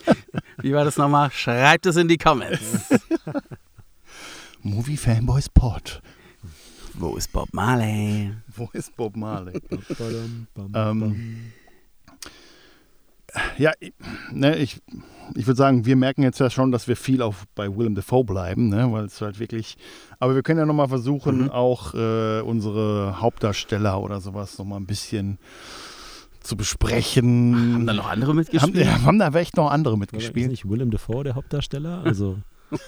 Wie 0.59 0.73
war 0.73 0.85
das 0.85 0.97
nochmal? 0.97 1.31
Schreibt 1.31 1.87
es 1.87 1.97
in 1.97 2.09
die 2.09 2.19
Comments. 2.19 2.61
Movie 4.63 4.97
Fanboys 4.97 5.49
Pod. 5.49 6.03
Wo 6.95 7.17
ist 7.17 7.31
Bob 7.33 7.49
Marley? 7.53 8.33
Wo 8.49 8.69
ist 8.73 8.97
Bob 8.97 9.17
Marley? 9.17 9.61
Ähm. 10.75 11.53
Ja, 13.57 13.73
ne, 14.33 14.57
ich, 14.57 14.81
ich 15.35 15.47
würde 15.47 15.57
sagen, 15.59 15.85
wir 15.87 15.97
merken 15.97 16.23
jetzt 16.23 16.39
ja 16.41 16.51
schon, 16.51 16.73
dass 16.73 16.89
wir 16.89 16.97
viel 16.97 17.23
auch 17.23 17.35
bei 17.55 17.75
Willem 17.77 17.95
Dafoe 17.95 18.25
bleiben, 18.25 18.69
ne, 18.69 18.91
weil 18.93 19.05
es 19.05 19.21
halt 19.21 19.39
wirklich. 19.41 19.77
Aber 20.19 20.35
wir 20.35 20.43
können 20.43 20.59
ja 20.59 20.67
nochmal 20.67 20.89
versuchen, 20.89 21.45
Mhm. 21.45 21.51
auch 21.51 21.95
äh, 21.95 22.41
unsere 22.41 23.21
Hauptdarsteller 23.21 24.01
oder 24.01 24.21
sowas 24.21 24.59
nochmal 24.59 24.81
ein 24.81 24.87
bisschen 24.87 25.39
zu 26.41 26.57
besprechen. 26.57 27.75
Haben 27.75 27.87
da 27.87 27.93
noch 27.93 28.09
andere 28.09 28.31
haben, 28.31 28.37
mitgespielt? 28.37 28.87
ja, 28.87 29.03
haben 29.03 29.19
da 29.19 29.29
echt 29.31 29.57
noch 29.57 29.71
andere 29.71 29.95
Ist 29.95 30.01
mitgespielt? 30.01 30.51
nicht 30.51 30.69
Willem 30.69 30.91
Dafoe 30.91 31.25
der 31.25 31.35
Hauptdarsteller? 31.35 32.03
Also, 32.05 32.39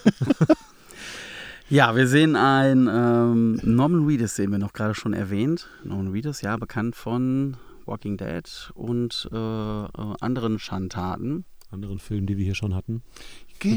Ja, 1.68 1.94
wir 1.94 2.08
sehen 2.08 2.34
ein 2.34 2.88
ähm, 2.92 3.60
Norman 3.62 4.04
Reedus, 4.06 4.34
sehen 4.34 4.50
wir 4.50 4.58
noch 4.58 4.72
gerade 4.72 4.94
schon 4.94 5.12
erwähnt. 5.12 5.68
Norman 5.84 6.08
Reedus, 6.10 6.40
ja, 6.40 6.56
bekannt 6.56 6.96
von 6.96 7.56
Walking 7.86 8.16
Dead 8.16 8.72
und 8.74 9.28
äh, 9.32 9.36
äh, 9.36 9.88
anderen 10.20 10.58
Schandtaten. 10.58 11.44
Anderen 11.70 11.98
Filmen, 11.98 12.26
die 12.26 12.36
wir 12.36 12.44
hier 12.44 12.54
schon 12.54 12.74
hatten. 12.74 13.02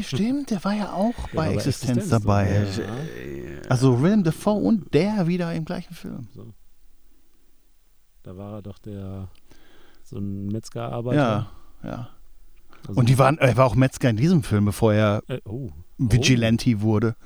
Stimmt, 0.02 0.50
der 0.50 0.64
war 0.64 0.74
ja 0.74 0.92
auch 0.92 1.14
Der 1.30 1.36
bei 1.36 1.52
Existenz, 1.52 1.98
Existenz 1.98 2.08
dabei. 2.08 2.66
ja. 2.78 3.68
Also 3.68 4.02
Willem 4.02 4.24
Dafoe 4.24 4.54
und 4.62 4.94
der 4.94 5.26
wieder 5.26 5.52
im 5.54 5.64
gleichen 5.64 5.94
Film. 5.94 6.28
So. 6.34 6.52
Da 8.22 8.36
war 8.36 8.54
er 8.54 8.62
doch 8.62 8.78
der 8.78 9.28
so 10.02 10.16
ein 10.18 10.46
Metzgerarbeiter. 10.46 11.50
Ja, 11.82 11.88
ja. 11.88 12.08
Also, 12.88 12.98
Und 13.00 13.08
die 13.08 13.18
waren, 13.18 13.38
er 13.38 13.56
war 13.56 13.66
auch 13.66 13.74
Metzger 13.74 14.10
in 14.10 14.16
diesem 14.16 14.42
Film, 14.42 14.64
bevor 14.66 14.92
er 14.94 15.22
äh, 15.28 15.40
oh, 15.44 15.70
Vigilante 15.98 16.80
wurde. 16.80 17.16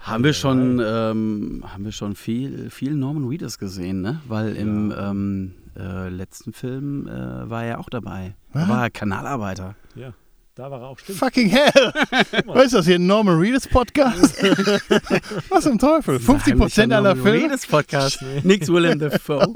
haben 0.00 0.24
wir 0.24 0.32
schon, 0.34 0.80
ähm, 0.84 1.64
haben 1.66 1.84
wir 1.84 1.92
schon 1.92 2.14
viel, 2.14 2.70
viel 2.70 2.94
Norman 2.94 3.26
Reedus 3.28 3.58
gesehen, 3.58 4.00
ne? 4.02 4.20
Weil 4.28 4.56
im 4.56 4.90
Ja. 4.90 5.10
ähm, 5.10 5.54
äh, 5.76 6.08
letzten 6.08 6.52
Film 6.52 7.06
äh, 7.08 7.48
war 7.50 7.64
er 7.64 7.80
auch 7.80 7.88
dabei. 7.90 8.34
Da 8.52 8.68
war 8.68 8.84
er 8.84 8.90
Kanalarbeiter. 8.90 9.74
ja, 9.94 10.12
da 10.54 10.70
war 10.70 10.80
er 10.82 10.88
auch 10.88 10.98
stimmt. 10.98 11.18
Fucking 11.18 11.48
hell! 11.48 11.70
Was 12.46 12.66
ist 12.66 12.74
das 12.74 12.86
hier, 12.86 12.96
ein 12.96 13.06
Norman 13.06 13.38
Reedus 13.38 13.66
Podcast? 13.68 14.42
Was 15.48 15.64
zum 15.64 15.78
Teufel? 15.78 16.16
50% 16.16 16.92
aller 16.94 17.14
Filme? 17.16 17.32
Reedus 17.44 17.66
Podcast. 17.66 18.22
Nix 18.42 18.68
Willem 18.68 18.98
Dafoe. 18.98 19.46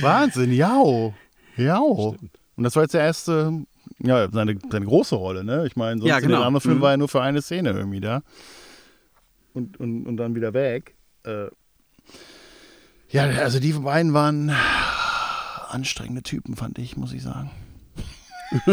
Wahnsinn, 0.00 0.52
jao. 0.52 1.14
Jao. 1.56 2.14
Stimmt. 2.16 2.38
Und 2.56 2.64
das 2.64 2.76
war 2.76 2.82
jetzt 2.84 2.94
der 2.94 3.02
erste, 3.02 3.64
ja, 3.98 4.30
seine, 4.30 4.58
seine 4.70 4.86
große 4.86 5.14
Rolle, 5.16 5.44
ne? 5.44 5.66
Ich 5.66 5.76
meine, 5.76 5.98
sonst 6.00 6.08
Ja, 6.08 6.16
in 6.16 6.22
den 6.22 6.30
genau. 6.30 6.42
anderen 6.42 6.60
Filmen 6.60 6.78
Mhm. 6.78 6.82
war 6.82 6.90
er 6.92 6.96
nur 6.96 7.08
für 7.08 7.22
eine 7.22 7.42
Szene 7.42 7.70
irgendwie 7.70 8.00
da. 8.00 8.22
Und, 9.54 9.78
und, 9.80 10.06
und 10.06 10.16
dann 10.16 10.34
wieder 10.34 10.54
weg. 10.54 10.94
Äh, 11.24 11.46
ja, 13.12 13.24
also 13.24 13.60
die 13.60 13.72
beiden 13.72 14.12
waren 14.14 14.52
anstrengende 15.68 16.22
Typen, 16.22 16.56
fand 16.56 16.78
ich, 16.78 16.96
muss 16.96 17.12
ich 17.12 17.22
sagen. 17.22 17.50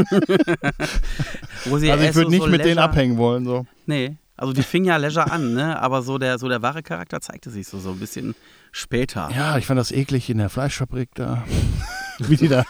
Also 1.66 1.78
ich 1.78 2.16
würde 2.16 2.30
nicht 2.32 2.42
so 2.44 2.48
mit 2.48 2.62
denen 2.66 2.76
Leisure- 2.76 2.84
abhängen 2.84 3.18
wollen, 3.18 3.46
so. 3.46 3.66
Nee, 3.86 4.18
also 4.36 4.54
die 4.54 4.64
fing 4.64 4.86
ja 4.86 4.98
Leisure 4.98 5.32
an, 5.32 5.54
ne? 5.54 5.80
Aber 5.82 6.02
so 6.02 6.18
der, 6.18 6.38
so 6.40 6.48
der 6.50 6.62
wahre 6.62 6.82
Charakter 6.84 7.22
zeigte 7.22 7.50
sich 7.50 7.68
so, 7.68 7.80
so 7.80 7.92
ein 7.92 8.00
bisschen 8.00 8.36
später. 8.72 9.30
Ja, 9.36 9.58
ich 9.58 9.66
fand 9.66 9.80
das 9.80 9.92
eklig 9.92 10.30
in 10.30 10.38
der 10.38 10.50
Fleischfabrik 10.50 11.10
da. 11.16 11.44
Wie 12.20 12.36
die 12.36 12.48
da. 12.50 12.64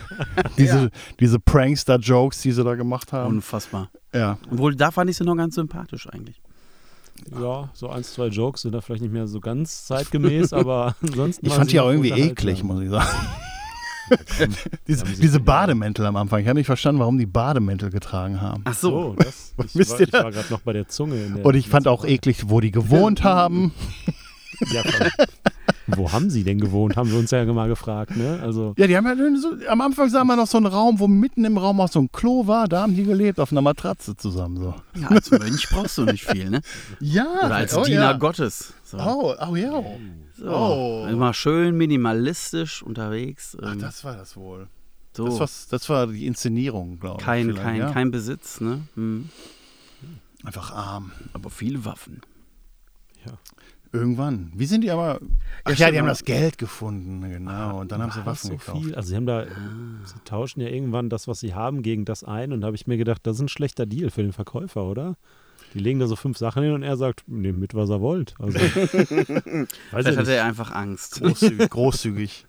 diese, 0.58 0.90
diese 1.20 1.38
Prankster-Jokes, 1.38 2.42
die 2.42 2.52
sie 2.52 2.64
da 2.64 2.74
gemacht 2.74 3.12
haben. 3.12 3.36
Unfassbar. 3.36 3.90
ja. 4.12 4.38
Obwohl, 4.50 4.74
da 4.74 4.90
fand 4.90 5.10
ich 5.10 5.16
sie 5.16 5.24
noch 5.24 5.36
ganz 5.36 5.54
sympathisch 5.54 6.08
eigentlich. 6.08 6.40
Ja, 7.40 7.70
so 7.74 7.88
ein, 7.88 8.04
zwei 8.04 8.26
Jokes 8.28 8.62
sind 8.62 8.72
da 8.72 8.80
vielleicht 8.80 9.02
nicht 9.02 9.12
mehr 9.12 9.26
so 9.26 9.40
ganz 9.40 9.86
zeitgemäß, 9.86 10.52
aber 10.54 10.96
ansonsten. 11.02 11.46
Ich 11.46 11.52
fand 11.52 11.66
sie 11.70 11.76
die 11.76 11.80
auch 11.80 11.90
irgendwie 11.90 12.10
eklig, 12.10 12.62
muss 12.62 12.82
ich 12.82 12.90
sagen. 12.90 13.08
diese, 14.88 15.04
diese 15.04 15.40
Bademäntel 15.40 16.06
am 16.06 16.16
Anfang. 16.16 16.40
Ich 16.40 16.48
habe 16.48 16.58
nicht 16.58 16.66
verstanden, 16.66 17.00
warum 17.00 17.18
die 17.18 17.26
Bademäntel 17.26 17.90
getragen 17.90 18.40
haben. 18.40 18.62
Ach 18.64 18.74
so. 18.74 18.90
So, 18.90 19.14
das, 19.18 19.54
ich 19.64 19.74
Wisst 19.76 19.92
war, 19.92 20.00
ihr 20.00 20.04
ich 20.06 20.10
das? 20.10 20.24
war 20.24 20.32
gerade 20.32 20.50
noch 20.50 20.60
bei 20.60 20.72
der 20.72 20.88
Zunge. 20.88 21.22
In 21.22 21.34
der 21.36 21.44
Und 21.44 21.54
ich 21.54 21.68
fand 21.68 21.88
auch 21.88 22.04
eklig, 22.04 22.48
wo 22.48 22.60
die 22.60 22.70
gewohnt 22.70 23.24
haben. 23.24 23.72
Ja. 24.72 24.82
Wo 25.96 26.12
haben 26.12 26.30
sie 26.30 26.44
denn 26.44 26.60
gewohnt, 26.60 26.96
haben 26.96 27.10
wir 27.10 27.18
uns 27.18 27.30
ja 27.30 27.44
mal 27.46 27.68
gefragt, 27.68 28.16
ne? 28.16 28.40
Also, 28.42 28.74
Ja, 28.76 28.86
die 28.86 28.96
haben 28.96 29.06
ja 29.06 29.40
so, 29.40 29.54
am 29.68 29.80
Anfang 29.80 30.08
sah 30.10 30.22
man 30.24 30.36
noch 30.36 30.46
so 30.46 30.58
einen 30.58 30.66
Raum, 30.66 30.98
wo 30.98 31.08
mitten 31.08 31.44
im 31.44 31.56
Raum 31.56 31.80
auch 31.80 31.88
so 31.88 32.00
ein 32.00 32.12
Klo 32.12 32.46
war. 32.46 32.68
Da 32.68 32.82
haben 32.82 32.94
die 32.94 33.04
gelebt, 33.04 33.40
auf 33.40 33.52
einer 33.52 33.62
Matratze 33.62 34.16
zusammen. 34.16 34.58
So. 34.58 34.74
Ja, 35.00 35.08
als 35.08 35.30
Mönch 35.30 35.68
brauchst 35.70 35.96
du 35.98 36.04
nicht 36.04 36.24
viel, 36.24 36.50
ne? 36.50 36.60
Ja, 37.00 37.26
Oder 37.46 37.54
als 37.54 37.76
oh, 37.76 37.84
Diener 37.84 38.00
ja. 38.00 38.12
Gottes. 38.14 38.74
So. 38.84 38.98
Oh, 38.98 39.34
oh 39.48 39.56
ja. 39.56 39.82
So. 40.36 40.50
Oh. 40.50 41.06
Immer 41.08 41.32
schön 41.32 41.76
minimalistisch 41.76 42.82
unterwegs. 42.82 43.56
Ach, 43.62 43.76
das 43.76 44.04
war 44.04 44.16
das 44.16 44.36
wohl. 44.36 44.68
so. 45.16 45.26
Das, 45.26 45.40
war, 45.40 45.48
das 45.70 45.88
war 45.88 46.06
die 46.08 46.26
Inszenierung, 46.26 47.00
glaube 47.00 47.18
ich. 47.20 47.24
kein, 47.24 47.54
kein, 47.54 47.76
ja. 47.76 47.90
kein 47.92 48.10
Besitz, 48.10 48.60
ne? 48.60 48.82
Hm. 48.94 49.28
Einfach 50.44 50.72
arm. 50.72 51.12
Aber 51.32 51.50
viele 51.50 51.84
Waffen. 51.84 52.20
ja. 53.24 53.32
Irgendwann. 53.92 54.52
Wie 54.54 54.66
sind 54.66 54.82
die 54.82 54.90
aber. 54.90 55.20
Ach 55.64 55.70
ja, 55.70 55.74
stimmt, 55.76 55.92
die 55.94 55.98
haben 55.98 56.06
das 56.06 56.24
Geld 56.24 56.58
gefunden, 56.58 57.20
genau. 57.28 57.80
Und 57.80 57.90
dann 57.92 58.02
haben 58.02 58.12
sie 58.12 58.24
Waffen 58.26 58.50
so 58.50 58.56
gekauft. 58.56 58.82
viel. 58.84 58.94
Also, 58.94 59.08
sie 59.08 59.16
haben 59.16 59.26
da, 59.26 59.44
sie 59.44 60.18
tauschen 60.24 60.60
ja 60.60 60.68
irgendwann 60.68 61.08
das, 61.08 61.26
was 61.28 61.40
sie 61.40 61.54
haben, 61.54 61.82
gegen 61.82 62.04
das 62.04 62.24
ein. 62.24 62.52
Und 62.52 62.60
da 62.60 62.66
habe 62.66 62.76
ich 62.76 62.86
mir 62.86 62.96
gedacht, 62.96 63.20
das 63.24 63.36
ist 63.36 63.42
ein 63.42 63.48
schlechter 63.48 63.86
Deal 63.86 64.10
für 64.10 64.22
den 64.22 64.32
Verkäufer, 64.32 64.84
oder? 64.84 65.16
Die 65.74 65.78
legen 65.80 65.98
da 65.98 66.06
so 66.06 66.16
fünf 66.16 66.38
Sachen 66.38 66.62
hin 66.62 66.72
und 66.72 66.82
er 66.82 66.96
sagt, 66.96 67.24
nehmt 67.26 67.58
mit, 67.58 67.74
was 67.74 67.90
er 67.90 68.00
wollt. 68.00 68.34
Also, 68.38 68.58
Vielleicht 68.58 69.68
ich 69.92 69.96
hatte 69.96 70.18
nicht. 70.18 70.28
er 70.28 70.44
einfach 70.44 70.70
Angst. 70.72 71.20
Großzügig. 71.20 71.70
großzügig. 71.70 72.46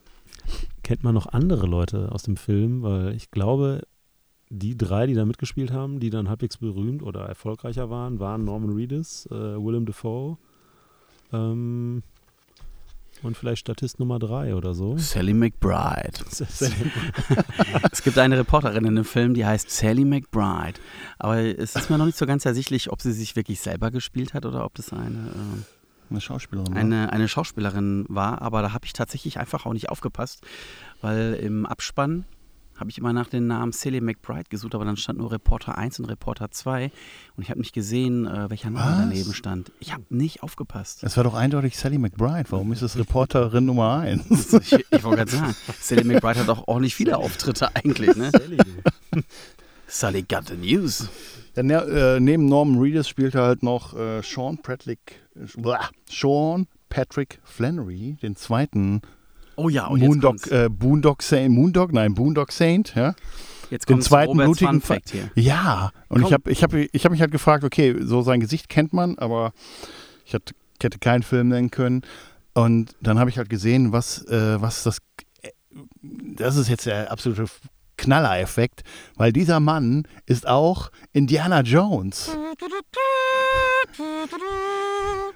Kennt 0.83 1.03
man 1.03 1.13
noch 1.13 1.27
andere 1.27 1.67
Leute 1.67 2.11
aus 2.11 2.23
dem 2.23 2.37
Film? 2.37 2.81
Weil 2.81 3.13
ich 3.13 3.29
glaube, 3.31 3.83
die 4.49 4.77
drei, 4.77 5.05
die 5.05 5.13
da 5.13 5.25
mitgespielt 5.25 5.71
haben, 5.71 5.99
die 5.99 6.09
dann 6.09 6.27
halbwegs 6.29 6.57
berühmt 6.57 7.03
oder 7.03 7.21
erfolgreicher 7.21 7.89
waren, 7.89 8.19
waren 8.19 8.45
Norman 8.45 8.71
Reedus, 8.71 9.25
äh, 9.27 9.33
Willem 9.35 9.85
Dafoe 9.85 10.37
ähm, 11.33 12.03
und 13.21 13.35
vielleicht 13.35 13.59
Statist 13.61 13.99
Nummer 13.99 14.17
drei 14.19 14.55
oder 14.55 14.73
so. 14.73 14.97
Sally 14.97 15.33
McBride. 15.33 16.19
Es 17.91 18.01
gibt 18.03 18.17
eine 18.17 18.37
Reporterin 18.37 18.85
in 18.85 18.95
dem 18.95 19.03
Film, 19.05 19.33
die 19.33 19.45
heißt 19.45 19.69
Sally 19.69 20.05
McBride. 20.05 20.79
Aber 21.17 21.37
es 21.39 21.75
ist 21.75 21.89
mir 21.89 21.97
noch 21.97 22.05
nicht 22.05 22.17
so 22.17 22.25
ganz 22.25 22.45
ersichtlich, 22.45 22.91
ob 22.91 23.01
sie 23.01 23.11
sich 23.11 23.35
wirklich 23.35 23.59
selber 23.59 23.91
gespielt 23.91 24.33
hat 24.33 24.45
oder 24.45 24.63
ob 24.65 24.73
das 24.75 24.93
eine, 24.93 25.31
Eine 26.09 26.21
Schauspielerin. 26.21 26.71
äh, 26.71 26.75
ne? 26.75 26.79
eine, 26.79 27.13
eine 27.13 27.27
Schauspielerin 27.27 28.05
war. 28.07 28.41
Aber 28.41 28.61
da 28.61 28.71
habe 28.73 28.85
ich 28.85 28.93
tatsächlich 28.93 29.37
einfach 29.37 29.65
auch 29.65 29.73
nicht 29.73 29.89
aufgepasst, 29.89 30.41
weil 31.01 31.33
im 31.41 31.65
Abspann 31.65 32.25
habe 32.79 32.89
ich 32.89 32.97
immer 32.97 33.13
nach 33.13 33.27
den 33.27 33.47
Namen 33.47 33.71
Sally 33.71 34.01
McBride 34.01 34.49
gesucht, 34.49 34.75
aber 34.75 34.85
dann 34.85 34.97
stand 34.97 35.19
nur 35.19 35.31
Reporter 35.31 35.77
1 35.77 35.99
und 35.99 36.05
Reporter 36.05 36.51
2 36.51 36.91
und 37.35 37.43
ich 37.43 37.49
habe 37.49 37.59
nicht 37.59 37.73
gesehen, 37.73 38.25
äh, 38.25 38.49
welcher 38.49 38.69
Name 38.69 38.91
Was? 38.91 39.09
daneben 39.09 39.33
stand. 39.33 39.71
Ich 39.79 39.93
habe 39.93 40.03
nicht 40.09 40.43
aufgepasst. 40.43 41.03
Es 41.03 41.17
war 41.17 41.23
doch 41.23 41.33
eindeutig 41.33 41.77
Sally 41.77 41.97
McBride. 41.97 42.45
Warum 42.49 42.71
ist 42.71 42.81
es 42.81 42.97
Reporterin 42.97 43.65
Nummer 43.65 43.99
1? 43.99 44.27
Ich, 44.59 44.73
ich 44.73 45.03
wollte 45.03 45.17
gerade 45.17 45.31
sagen, 45.31 45.55
Sally 45.79 46.03
McBride 46.03 46.39
hat 46.39 46.49
auch 46.49 46.67
ordentlich 46.67 46.95
viele 46.95 47.17
Auftritte 47.17 47.75
eigentlich, 47.75 48.15
ne? 48.15 48.31
Sally 49.87 50.23
got 50.23 50.47
the 50.47 50.55
news. 50.55 51.09
Ja, 51.55 51.63
ne, 51.63 51.75
äh, 51.75 52.19
neben 52.19 52.45
Norman 52.45 52.79
Reedus 52.79 53.07
spielte 53.07 53.41
halt 53.41 53.63
noch 53.63 53.95
äh, 53.95 54.21
Sean 54.21 54.57
Patrick, 54.59 55.21
äh, 55.35 55.45
Sean 56.09 56.67
Patrick 56.89 57.39
Flannery, 57.43 58.17
den 58.21 58.35
zweiten 58.35 59.01
Oh 59.59 59.69
ja, 59.69 59.87
und 59.87 59.99
Moondog, 59.99 60.47
äh, 60.51 60.69
Boondock 60.69 61.21
Saint, 61.21 61.51
Moondog, 61.53 61.91
nein, 61.93 62.13
Boondock 62.13 62.51
Saint, 62.51 62.93
ja. 62.95 63.13
Jetzt 63.69 63.87
den 63.89 64.01
zweiten 64.01 64.31
Roberts 64.31 64.45
blutigen 64.59 64.71
Fun 64.73 64.81
Fa- 64.81 64.93
Fact 64.95 65.11
hier. 65.11 65.29
Ja, 65.35 65.91
und 66.07 66.23
ich 66.25 66.33
habe 66.33 66.49
ich 66.49 66.63
hab, 66.63 66.73
ich 66.73 67.05
hab 67.05 67.11
mich 67.11 67.21
halt 67.21 67.31
gefragt, 67.31 67.63
okay, 67.63 67.95
so 68.01 68.21
sein 68.23 68.39
Gesicht 68.39 68.67
kennt 68.69 68.93
man, 68.93 69.17
aber 69.19 69.51
ich 70.25 70.33
hatte, 70.33 70.53
hätte 70.81 70.97
keinen 70.97 71.21
Film 71.23 71.49
nennen 71.49 71.69
können. 71.69 72.01
Und 72.53 72.95
dann 73.01 73.19
habe 73.19 73.29
ich 73.29 73.37
halt 73.37 73.49
gesehen, 73.49 73.91
was, 73.91 74.25
äh, 74.25 74.59
was 74.61 74.83
das. 74.83 74.97
äh, 75.43 75.49
Das 76.35 76.55
ist 76.55 76.67
jetzt 76.67 76.87
der 76.87 77.11
absolute 77.11 77.45
Knaller-Effekt, 77.97 78.81
weil 79.17 79.31
dieser 79.33 79.59
Mann 79.59 80.07
ist 80.25 80.47
auch 80.47 80.89
Indiana 81.13 81.61
Jones. 81.61 82.31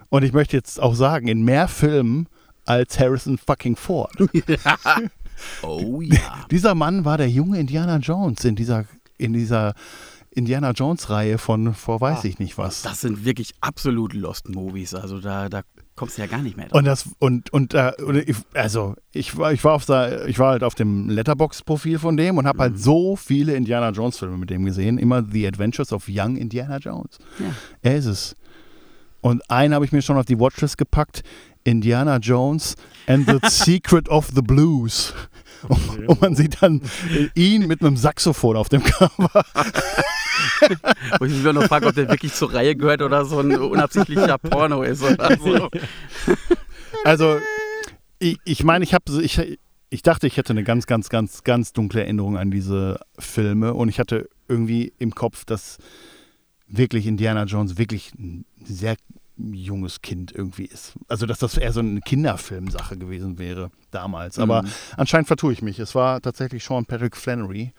Und 0.09 0.23
ich 0.23 0.33
möchte 0.33 0.55
jetzt 0.57 0.81
auch 0.81 0.95
sagen, 0.95 1.27
in 1.27 1.43
mehr 1.43 1.67
Filmen 1.67 2.27
als 2.65 2.99
Harrison 2.99 3.37
fucking 3.37 3.75
Ford. 3.75 4.11
Oh 5.61 5.99
ja. 6.01 6.45
Dieser 6.51 6.75
Mann 6.75 7.05
war 7.05 7.17
der 7.17 7.29
junge 7.29 7.59
Indiana 7.59 7.97
Jones 7.97 8.45
in 8.45 8.55
dieser, 8.55 8.85
in 9.17 9.33
dieser 9.33 9.73
Indiana 10.31 10.71
Jones-Reihe 10.71 11.37
von 11.37 11.73
vor 11.73 12.01
weiß 12.01 12.23
ich 12.23 12.39
nicht 12.39 12.57
was. 12.57 12.81
Das 12.81 13.01
sind 13.01 13.25
wirklich 13.25 13.53
absolut 13.61 14.13
Lost 14.13 14.49
Movies. 14.49 14.93
Also 14.93 15.19
da, 15.19 15.49
da 15.49 15.61
kommst 15.95 16.17
du 16.17 16.21
ja 16.21 16.27
gar 16.27 16.41
nicht 16.41 16.57
mehr 16.57 16.67
drauf. 16.67 16.79
Und 16.79 16.85
das 16.85 17.09
und 17.19 17.51
und 17.51 17.73
äh, 17.73 17.91
also 18.53 18.95
ich 19.11 19.37
war 19.37 19.53
ich 19.53 19.63
war 19.63 19.73
auf 19.73 19.85
der, 19.85 20.27
ich 20.27 20.39
war 20.39 20.51
halt 20.51 20.63
auf 20.63 20.75
dem 20.75 21.09
Letterbox-Profil 21.09 21.99
von 21.99 22.17
dem 22.17 22.37
und 22.37 22.47
habe 22.47 22.59
halt 22.59 22.79
so 22.79 23.15
viele 23.15 23.53
Indiana 23.53 23.89
Jones 23.89 24.17
Filme 24.17 24.37
mit 24.37 24.49
dem 24.49 24.65
gesehen. 24.65 24.97
Immer 24.97 25.23
The 25.23 25.47
Adventures 25.47 25.93
of 25.93 26.05
Young 26.07 26.37
Indiana 26.37 26.77
Jones. 26.77 27.19
Ja. 27.39 27.45
Er 27.81 27.97
ist 27.97 28.05
es. 28.05 28.35
Und 29.21 29.49
einen 29.49 29.73
habe 29.73 29.85
ich 29.85 29.91
mir 29.91 30.01
schon 30.01 30.17
auf 30.17 30.25
die 30.25 30.39
Watchlist 30.39 30.77
gepackt. 30.77 31.23
Indiana 31.63 32.17
Jones 32.17 32.75
and 33.07 33.27
the 33.27 33.39
Secret 33.49 34.09
of 34.09 34.31
the 34.33 34.41
Blues. 34.41 35.13
Und, 35.67 36.07
und 36.07 36.21
man 36.21 36.35
sieht 36.35 36.61
dann 36.61 36.81
ihn 37.35 37.67
mit 37.67 37.81
einem 37.81 37.95
Saxophon 37.95 38.57
auf 38.57 38.69
dem 38.69 38.83
Cover. 38.83 39.45
Wo 41.19 41.25
ich 41.25 41.31
mich 41.31 41.43
nur 41.43 41.53
noch 41.53 41.63
frage, 41.63 41.87
ob 41.87 41.95
der 41.95 42.09
wirklich 42.09 42.33
zur 42.33 42.53
Reihe 42.53 42.75
gehört 42.75 43.01
oder 43.01 43.25
so 43.25 43.39
ein 43.39 43.55
unabsichtlicher 43.57 44.37
Porno 44.37 44.83
ist 44.83 45.01
oder 45.03 45.37
so. 45.37 45.69
Also, 47.05 47.37
ich, 48.19 48.37
ich 48.45 48.63
meine, 48.63 48.85
ich 48.85 48.93
habe 48.93 49.21
ich, 49.21 49.57
ich 49.89 50.01
dachte, 50.03 50.25
ich 50.25 50.37
hätte 50.37 50.53
eine 50.53 50.63
ganz, 50.63 50.85
ganz, 50.87 51.09
ganz, 51.09 51.43
ganz 51.43 51.73
dunkle 51.73 52.01
Erinnerung 52.01 52.37
an 52.37 52.49
diese 52.49 52.99
Filme 53.19 53.73
und 53.73 53.89
ich 53.89 53.99
hatte 53.99 54.29
irgendwie 54.47 54.93
im 54.99 55.13
Kopf, 55.13 55.43
dass 55.43 55.79
wirklich 56.67 57.05
Indiana 57.07 57.43
Jones 57.43 57.77
wirklich 57.77 58.13
ein 58.13 58.45
sehr 58.63 58.95
junges 59.51 60.01
Kind 60.01 60.31
irgendwie 60.31 60.65
ist. 60.65 60.93
Also, 61.07 61.25
dass 61.25 61.39
das 61.39 61.57
eher 61.57 61.73
so 61.73 61.81
eine 61.81 61.99
Kinderfilmsache 62.01 62.97
gewesen 62.97 63.37
wäre 63.39 63.71
damals. 63.91 64.39
Aber 64.39 64.63
Mhm. 64.63 64.69
anscheinend 64.97 65.27
vertue 65.27 65.51
ich 65.53 65.61
mich. 65.61 65.79
Es 65.79 65.95
war 65.95 66.21
tatsächlich 66.21 66.63
Sean 66.63 66.85
Patrick 66.85 67.17
Flannery, 67.17 67.73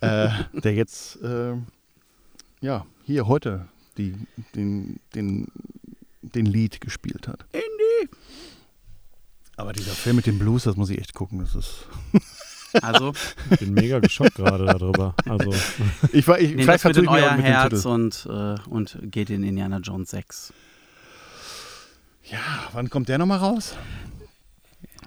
äh, 0.00 0.28
der 0.52 0.74
jetzt, 0.74 1.22
äh, 1.22 1.54
ja, 2.60 2.86
hier 3.04 3.26
heute 3.26 3.68
die, 3.98 4.14
den, 4.54 4.98
den, 5.14 5.48
den 6.22 6.46
Lied 6.46 6.80
gespielt 6.80 7.28
hat. 7.28 7.44
Indy. 7.52 8.10
Aber 9.56 9.72
dieser 9.72 9.92
Film 9.92 10.16
mit 10.16 10.26
dem 10.26 10.38
Blues, 10.38 10.64
das 10.64 10.76
muss 10.76 10.90
ich 10.90 10.98
echt 10.98 11.14
gucken. 11.14 11.38
Das 11.40 11.54
ist. 11.54 11.86
Also, 12.82 13.12
Ich 13.50 13.58
bin 13.58 13.74
mega 13.74 13.98
geschockt 13.98 14.36
gerade 14.36 14.64
darüber. 14.64 15.16
Also, 15.28 15.52
Ich 16.12 16.28
war, 16.28 16.38
ich, 16.38 16.50
nehmt 16.50 16.62
vielleicht 16.62 16.84
das 16.84 16.94
vertue 16.94 17.02
in 17.02 17.08
euer 17.08 17.32
Herz 17.36 17.70
Titel. 17.82 17.88
und, 17.88 18.28
äh, 18.30 18.54
und 18.70 18.96
geht 19.02 19.28
in 19.28 19.42
Indiana 19.42 19.78
Jones 19.78 20.10
6. 20.10 20.52
Ja, 22.30 22.38
wann 22.72 22.88
kommt 22.90 23.08
der 23.08 23.18
nochmal 23.18 23.38
raus? 23.38 23.74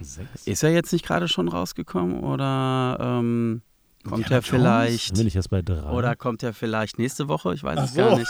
sechs. 0.02 0.46
Ist 0.48 0.64
er 0.64 0.72
jetzt 0.72 0.92
nicht 0.92 1.06
gerade 1.06 1.28
schon 1.28 1.48
rausgekommen 1.48 2.20
oder 2.22 2.98
ähm, 3.00 3.62
kommt 4.04 4.24
Indiana 4.24 4.36
er 4.38 4.42
vielleicht 4.42 5.14
bin 5.16 5.28
ich 5.28 5.36
erst 5.36 5.50
bei 5.50 5.62
drei. 5.62 5.90
oder 5.92 6.16
kommt 6.16 6.44
er 6.44 6.54
vielleicht 6.54 6.98
nächste 7.00 7.28
Woche? 7.28 7.54
Ich 7.54 7.64
weiß 7.64 7.80
Ach 7.80 7.86
es 7.86 7.94
gar 7.94 8.10
so. 8.12 8.18
nicht. 8.18 8.30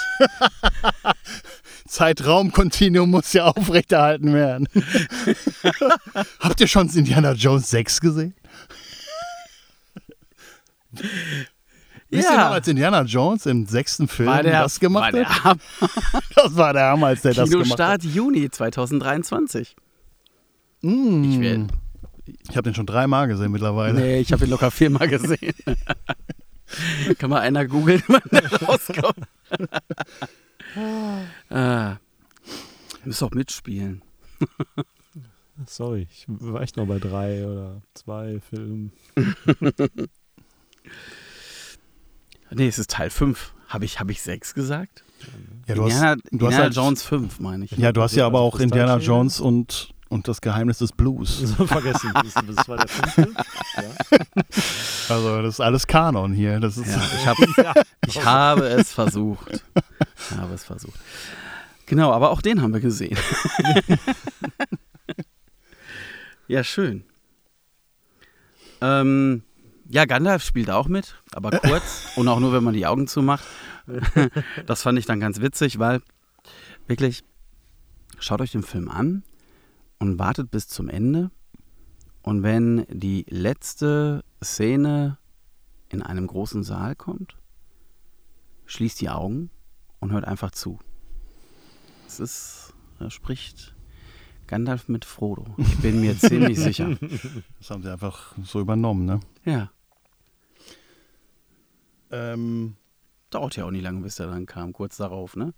Zeitraumkontinuum 1.88 3.10
muss 3.10 3.34
ja 3.34 3.46
aufrechterhalten 3.46 4.34
werden. 4.34 4.68
Habt 6.40 6.62
ihr 6.62 6.68
schon 6.68 6.90
Indiana 6.90 7.34
Jones 7.34 7.70
6 7.70 8.02
gesehen? 8.02 8.36
Wisst 12.18 12.30
ihr 12.30 12.38
noch, 12.38 12.52
als 12.52 12.68
Indiana 12.68 13.02
Jones 13.04 13.46
im 13.46 13.66
sechsten 13.66 14.08
Film 14.08 14.30
War 14.30 14.44
der, 14.44 14.62
das 14.64 14.80
gemacht 14.80 15.04
war 15.04 15.12
der 15.12 15.44
hat? 15.44 15.60
Das 16.36 16.56
war 16.56 16.74
der 16.74 16.86
Hammer, 16.90 17.08
als 17.08 17.22
der 17.22 17.34
das 17.34 17.50
gemacht 17.50 17.80
hat. 17.80 18.02
Kinostart 18.02 18.04
Juni 18.04 18.50
2023. 18.50 19.76
Mm. 20.82 21.70
Ich 22.26 22.50
Ich 22.50 22.58
habe 22.58 22.64
den 22.64 22.76
schon 22.76 22.86
dreimal 22.86 23.28
gesehen 23.28 23.52
mittlerweile. 23.52 24.00
Nee, 24.00 24.20
ich 24.20 24.32
habe 24.32 24.46
ihn 24.46 24.52
locker 24.52 24.72
viermal 24.72 25.08
gesehen. 25.08 25.54
Kann 27.18 27.30
mal 27.30 27.42
einer 27.42 27.66
googeln, 27.68 28.02
wann 28.08 28.22
der 28.32 28.52
rauskommt. 28.62 29.28
ah. 31.50 31.98
Müsst 33.06 33.22
auch 33.24 33.32
mitspielen. 33.32 34.02
Sorry, 35.66 36.08
ich 36.12 36.26
war 36.28 36.62
echt 36.62 36.78
noch 36.78 36.88
bei 36.88 37.00
drei 37.00 37.46
oder 37.46 37.82
zwei 37.94 38.40
Filmen. 38.50 38.92
Nee, 42.56 42.68
es 42.68 42.80
ist 42.80 42.92
Teil 42.92 43.10
5. 43.10 43.54
Habe 43.68 43.86
ich, 43.86 44.00
hab 44.00 44.10
ich 44.10 44.22
6 44.22 44.54
gesagt? 44.54 45.04
Ja, 45.68 45.76
du 45.76 45.84
hast, 45.86 45.94
Indiana, 45.94 46.16
du 46.16 46.22
hast 46.22 46.32
Indiana 46.32 46.58
halt- 46.64 46.76
Jones 46.76 47.04
5, 47.04 47.40
meine 47.40 47.66
ich. 47.66 47.72
ja, 47.72 47.92
du 47.92 48.02
hast 48.02 48.16
ja 48.16 48.26
aber 48.26 48.42
auch 48.42 48.60
Indiana? 48.60 48.98
Jones 48.98 49.40
und, 49.40 49.94
und 50.10 50.28
das 50.28 50.42
Geheimnis 50.42 50.80
des 50.80 50.92
Blues. 50.92 51.40
So 51.58 51.66
vergessen. 51.66 52.12
Das, 52.56 52.68
war 52.68 52.78
der 52.78 52.88
fünfte. 52.88 53.30
Also 55.10 55.42
das 55.42 55.56
ist 55.56 55.60
alles 55.62 55.88
Kanon 55.88 56.34
hier. 56.34 56.60
Das 56.60 56.78
ist 56.78 56.88
Ja, 56.88 57.02
ich, 57.18 57.26
hab, 57.66 57.86
ich 58.08 58.26
habe 58.26 58.68
es 58.68 58.94
versucht. 58.94 59.64
Ich 60.30 60.38
habe 60.38 60.54
es 60.54 60.64
versucht. 60.64 61.00
Genau, 61.86 62.12
aber 62.12 62.32
auch 62.32 62.42
den 62.42 62.62
haben 62.62 62.74
wir 62.74 62.80
gesehen. 62.82 63.18
ja, 66.48 66.64
schön. 66.64 67.04
Ähm, 68.82 69.44
ja, 69.94 70.06
Gandalf 70.06 70.44
spielt 70.44 70.72
auch 70.72 70.88
mit, 70.88 71.22
aber 71.34 71.52
kurz 71.52 72.08
und 72.16 72.28
auch 72.28 72.40
nur, 72.40 72.52
wenn 72.52 72.64
man 72.64 72.74
die 72.74 72.88
Augen 72.88 73.06
zumacht. 73.06 73.44
das 74.66 74.82
fand 74.82 74.98
ich 74.98 75.06
dann 75.06 75.20
ganz 75.20 75.40
witzig, 75.40 75.78
weil 75.78 76.02
wirklich, 76.88 77.24
schaut 78.18 78.42
euch 78.42 78.52
den 78.52 78.64
Film 78.64 78.90
an 78.90 79.22
und 80.00 80.18
wartet 80.18 80.50
bis 80.50 80.68
zum 80.68 80.90
Ende. 80.90 81.30
Und 82.24 82.42
wenn 82.42 82.88
die 82.90 83.24
letzte 83.30 84.24
Szene 84.44 85.20
in 85.90 86.02
einem 86.02 86.26
großen 86.26 86.64
Saal 86.64 86.96
kommt, 86.96 87.38
schließt 88.66 89.00
die 89.00 89.10
Augen 89.12 89.52
und 90.00 90.12
hört 90.12 90.26
einfach 90.26 90.50
zu. 90.50 90.80
Es 92.08 92.20
ist, 92.20 92.74
da 92.98 93.12
spricht 93.12 93.76
Gandalf 94.48 94.88
mit 94.88 95.06
Frodo. 95.06 95.46
Ich 95.58 95.78
bin 95.78 96.02
mir 96.02 96.18
ziemlich 96.18 96.58
sicher. 96.58 96.98
Das 97.60 97.70
haben 97.70 97.84
sie 97.84 97.92
einfach 97.92 98.34
so 98.44 98.60
übernommen, 98.60 99.06
ne? 99.06 99.20
Ja, 99.46 99.70
Ähm, 102.14 102.76
dauert 103.32 103.56
ja 103.56 103.66
auch 103.66 103.72
nicht 103.72 103.84
lange, 103.84 104.02
bis 104.02 104.16
der 104.16 104.28
dann 104.28 104.46
kam, 104.46 104.72
kurz 104.74 104.98
darauf, 104.98 105.36
ne? 105.36 105.54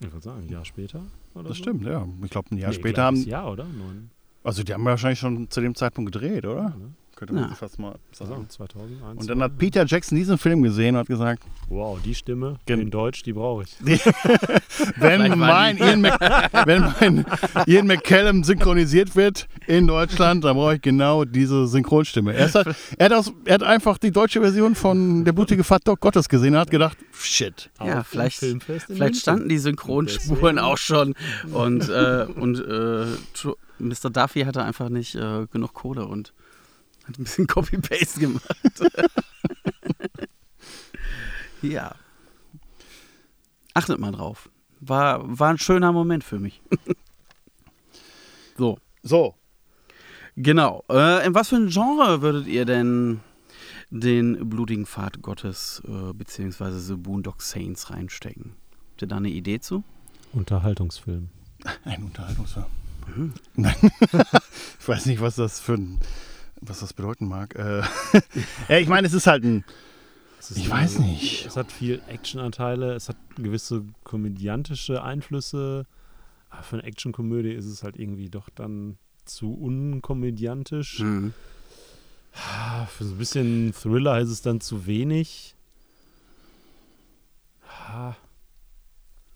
Ich 0.00 0.10
würde 0.10 0.22
sagen, 0.24 0.46
ein 0.46 0.48
Jahr 0.48 0.64
später. 0.64 1.02
Oder 1.34 1.48
das 1.48 1.58
so? 1.58 1.64
stimmt, 1.64 1.84
ja. 1.84 2.06
Ich 2.24 2.30
glaube, 2.30 2.50
ein 2.54 2.58
Jahr 2.58 2.70
Nee, 2.70 2.76
später 2.76 3.02
haben. 3.02 3.22
Jahr, 3.24 3.52
oder? 3.52 3.64
Neun. 3.64 4.10
Also, 4.42 4.62
die 4.62 4.72
haben 4.72 4.84
wahrscheinlich 4.84 5.18
schon 5.18 5.50
zu 5.50 5.60
dem 5.60 5.74
Zeitpunkt 5.74 6.10
gedreht, 6.12 6.46
oder? 6.46 6.70
Ne? 6.70 6.94
Könnte 7.20 7.34
man 7.34 7.50
Ja. 7.50 7.54
fast 7.54 7.78
mal 7.78 7.96
Also 8.18 8.24
sagen. 8.32 8.48
2001. 8.48 9.20
Und 9.20 9.28
dann 9.28 9.42
hat 9.42 9.58
Peter 9.58 9.84
Jackson 9.84 10.16
diesen 10.16 10.38
Film 10.38 10.62
gesehen 10.62 10.94
und 10.94 11.00
hat 11.00 11.06
gesagt: 11.06 11.42
Wow, 11.68 12.00
die 12.02 12.14
Stimme 12.14 12.56
Gen- 12.64 12.80
in 12.80 12.90
Deutsch, 12.90 13.22
die 13.24 13.34
brauche 13.34 13.64
ich. 13.64 13.76
Wenn 14.96 15.38
mein, 15.38 15.76
Ian, 15.76 16.02
wenn 16.02 16.80
mein 16.98 17.26
Ian 17.66 17.86
McCallum 17.86 18.42
synchronisiert 18.42 19.14
wird 19.16 19.48
in 19.66 19.86
Deutschland, 19.86 20.44
dann 20.44 20.56
brauche 20.56 20.76
ich 20.76 20.80
genau 20.82 21.26
diese 21.26 21.66
Synchronstimme. 21.66 22.32
Er, 22.32 22.50
halt, 22.52 22.74
er, 22.96 23.04
hat 23.04 23.12
aus, 23.12 23.32
er 23.44 23.54
hat 23.54 23.62
einfach 23.64 23.98
die 23.98 24.10
deutsche 24.10 24.40
Version 24.40 24.74
von 24.74 25.22
Der 25.26 25.32
blutige 25.32 25.62
Pfad 25.62 25.84
Gottes 26.00 26.26
gesehen 26.26 26.54
und 26.54 26.60
hat 26.60 26.70
gedacht: 26.70 26.96
Shit. 27.12 27.68
Ja, 27.84 28.02
vielleicht- 28.02 28.40
Vielleicht 28.88 29.16
standen 29.16 29.50
die 29.50 29.58
Synchronspuren 29.58 30.58
auch 30.58 30.78
schon 30.78 31.14
und, 31.52 31.86
äh, 31.90 32.26
und 32.34 32.58
äh, 32.60 33.04
Mr. 33.78 34.08
Duffy 34.10 34.42
hatte 34.44 34.62
einfach 34.64 34.88
nicht 34.88 35.14
äh, 35.16 35.46
genug 35.52 35.74
Kohle 35.74 36.06
und 36.06 36.32
hat 37.06 37.18
ein 37.18 37.24
bisschen 37.24 37.46
Copy-Paste 37.46 38.20
gemacht. 38.20 38.80
ja. 41.62 41.94
Achtet 43.74 43.98
mal 43.98 44.12
drauf. 44.12 44.48
War, 44.80 45.38
war 45.38 45.50
ein 45.50 45.58
schöner 45.58 45.92
Moment 45.92 46.24
für 46.24 46.38
mich. 46.38 46.62
so, 48.56 48.78
So, 49.02 49.34
genau. 50.36 50.84
Äh, 50.90 51.26
in 51.26 51.34
was 51.34 51.48
für 51.48 51.56
ein 51.56 51.68
Genre 51.68 52.22
würdet 52.22 52.46
ihr 52.46 52.64
denn 52.64 53.20
den 53.90 54.48
blutigen 54.48 54.86
Pfad 54.86 55.20
Gottes 55.20 55.82
äh, 55.86 56.12
beziehungsweise 56.12 56.80
The 56.80 56.94
Boondock 56.94 57.42
Saints 57.42 57.90
reinstecken? 57.90 58.54
Habt 58.92 59.02
ihr 59.02 59.08
da 59.08 59.16
eine 59.16 59.30
Idee 59.30 59.60
zu? 59.60 59.84
Unterhaltungsfilm. 60.32 61.28
ein 61.84 62.04
Unterhaltungsfilm. 62.04 62.66
Mhm. 63.06 63.34
Nein. 63.56 63.74
ich 64.80 64.88
weiß 64.88 65.06
nicht, 65.06 65.20
was 65.20 65.36
das 65.36 65.60
für 65.60 65.74
ein, 65.74 65.98
was 66.60 66.80
das 66.80 66.92
bedeuten 66.92 67.26
mag. 67.28 67.54
Äh, 67.56 67.82
ja, 68.68 68.78
ich 68.78 68.88
meine, 68.88 69.06
es 69.06 69.12
ist 69.12 69.26
halt 69.26 69.44
ein. 69.44 69.64
Ist 70.38 70.52
Ich 70.56 70.72
eine- 70.72 70.82
weiß 70.82 70.98
nicht. 71.00 71.46
Es 71.46 71.56
hat 71.56 71.70
viel 71.72 72.00
Actionanteile, 72.08 72.94
es 72.94 73.08
hat 73.08 73.16
gewisse 73.36 73.84
komödiantische 74.04 75.02
Einflüsse. 75.02 75.86
Aber 76.48 76.62
für 76.62 76.76
eine 76.76 76.84
Actionkomödie 76.84 77.52
ist 77.52 77.66
es 77.66 77.82
halt 77.82 77.96
irgendwie 77.96 78.28
doch 78.28 78.48
dann 78.50 78.98
zu 79.24 79.52
unkomödiantisch. 79.54 80.98
Mhm. 81.00 81.32
Ah, 82.34 82.86
Für 82.86 83.04
so 83.04 83.14
ein 83.14 83.18
bisschen 83.18 83.72
Thriller 83.72 84.18
ist 84.20 84.30
es 84.30 84.40
dann 84.42 84.60
zu 84.60 84.86
wenig. 84.86 85.54
Ah, 87.88 88.14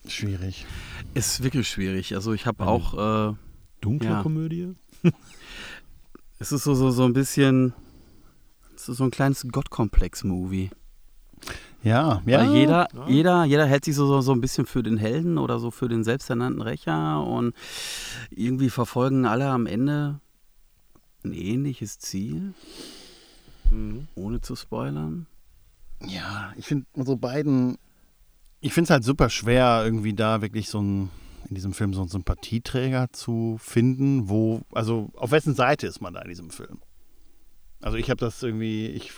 Schwierig. 0.06 0.66
Ist 1.14 1.42
wirklich 1.42 1.68
schwierig. 1.68 2.14
Also 2.14 2.32
ich 2.34 2.46
habe 2.46 2.66
auch, 2.66 3.30
äh, 3.32 3.34
Dunkle 3.80 4.08
Ja. 4.10 4.22
Komödie? 4.22 4.74
es 6.38 6.52
ist 6.52 6.64
so, 6.64 6.74
so, 6.74 6.90
so 6.90 7.04
ein 7.04 7.12
bisschen, 7.12 7.72
es 8.74 8.88
ist 8.88 8.96
so 8.98 9.04
ein 9.04 9.10
kleines 9.10 9.46
Gottkomplex-Movie. 9.50 10.70
Ja, 11.82 12.22
ja. 12.24 12.40
Weil 12.40 12.50
jeder, 12.54 12.88
Ja. 12.94 13.08
jeder, 13.08 13.44
jeder 13.44 13.66
hält 13.66 13.84
sich 13.84 13.94
so, 13.94 14.06
so, 14.06 14.20
so 14.22 14.32
ein 14.32 14.40
bisschen 14.40 14.64
für 14.66 14.82
den 14.82 14.96
Helden 14.96 15.36
oder 15.38 15.58
so 15.58 15.70
für 15.70 15.88
den 15.88 16.02
selbsternannten 16.04 16.62
Rächer 16.62 17.22
und 17.22 17.54
irgendwie 18.30 18.70
verfolgen 18.70 19.26
alle 19.26 19.48
am 19.50 19.66
Ende 19.66 20.20
ein 21.24 21.32
ähnliches 21.32 21.98
Ziel, 21.98 22.54
Mhm. 23.70 24.08
ohne 24.14 24.40
zu 24.40 24.56
spoilern. 24.56 25.26
Ja, 26.06 26.52
ich 26.56 26.66
finde 26.66 26.86
unsere 26.92 27.16
beiden, 27.16 27.78
ich 28.60 28.72
finde 28.74 28.84
es 28.84 28.90
halt 28.90 29.04
super 29.04 29.30
schwer, 29.30 29.82
irgendwie 29.84 30.12
da 30.14 30.42
wirklich 30.42 30.68
so 30.68 30.80
ein, 30.80 31.10
in 31.54 31.56
diesem 31.56 31.72
Film 31.72 31.94
so 31.94 32.00
einen 32.00 32.10
Sympathieträger 32.10 33.12
zu 33.12 33.56
finden, 33.60 34.28
wo, 34.28 34.62
also 34.72 35.10
auf 35.14 35.30
wessen 35.30 35.54
Seite 35.54 35.86
ist 35.86 36.00
man 36.00 36.12
da 36.12 36.20
in 36.22 36.28
diesem 36.28 36.50
Film? 36.50 36.78
Also 37.80 37.96
ich 37.96 38.10
habe 38.10 38.18
das 38.18 38.42
irgendwie, 38.42 38.88
ich, 38.88 39.12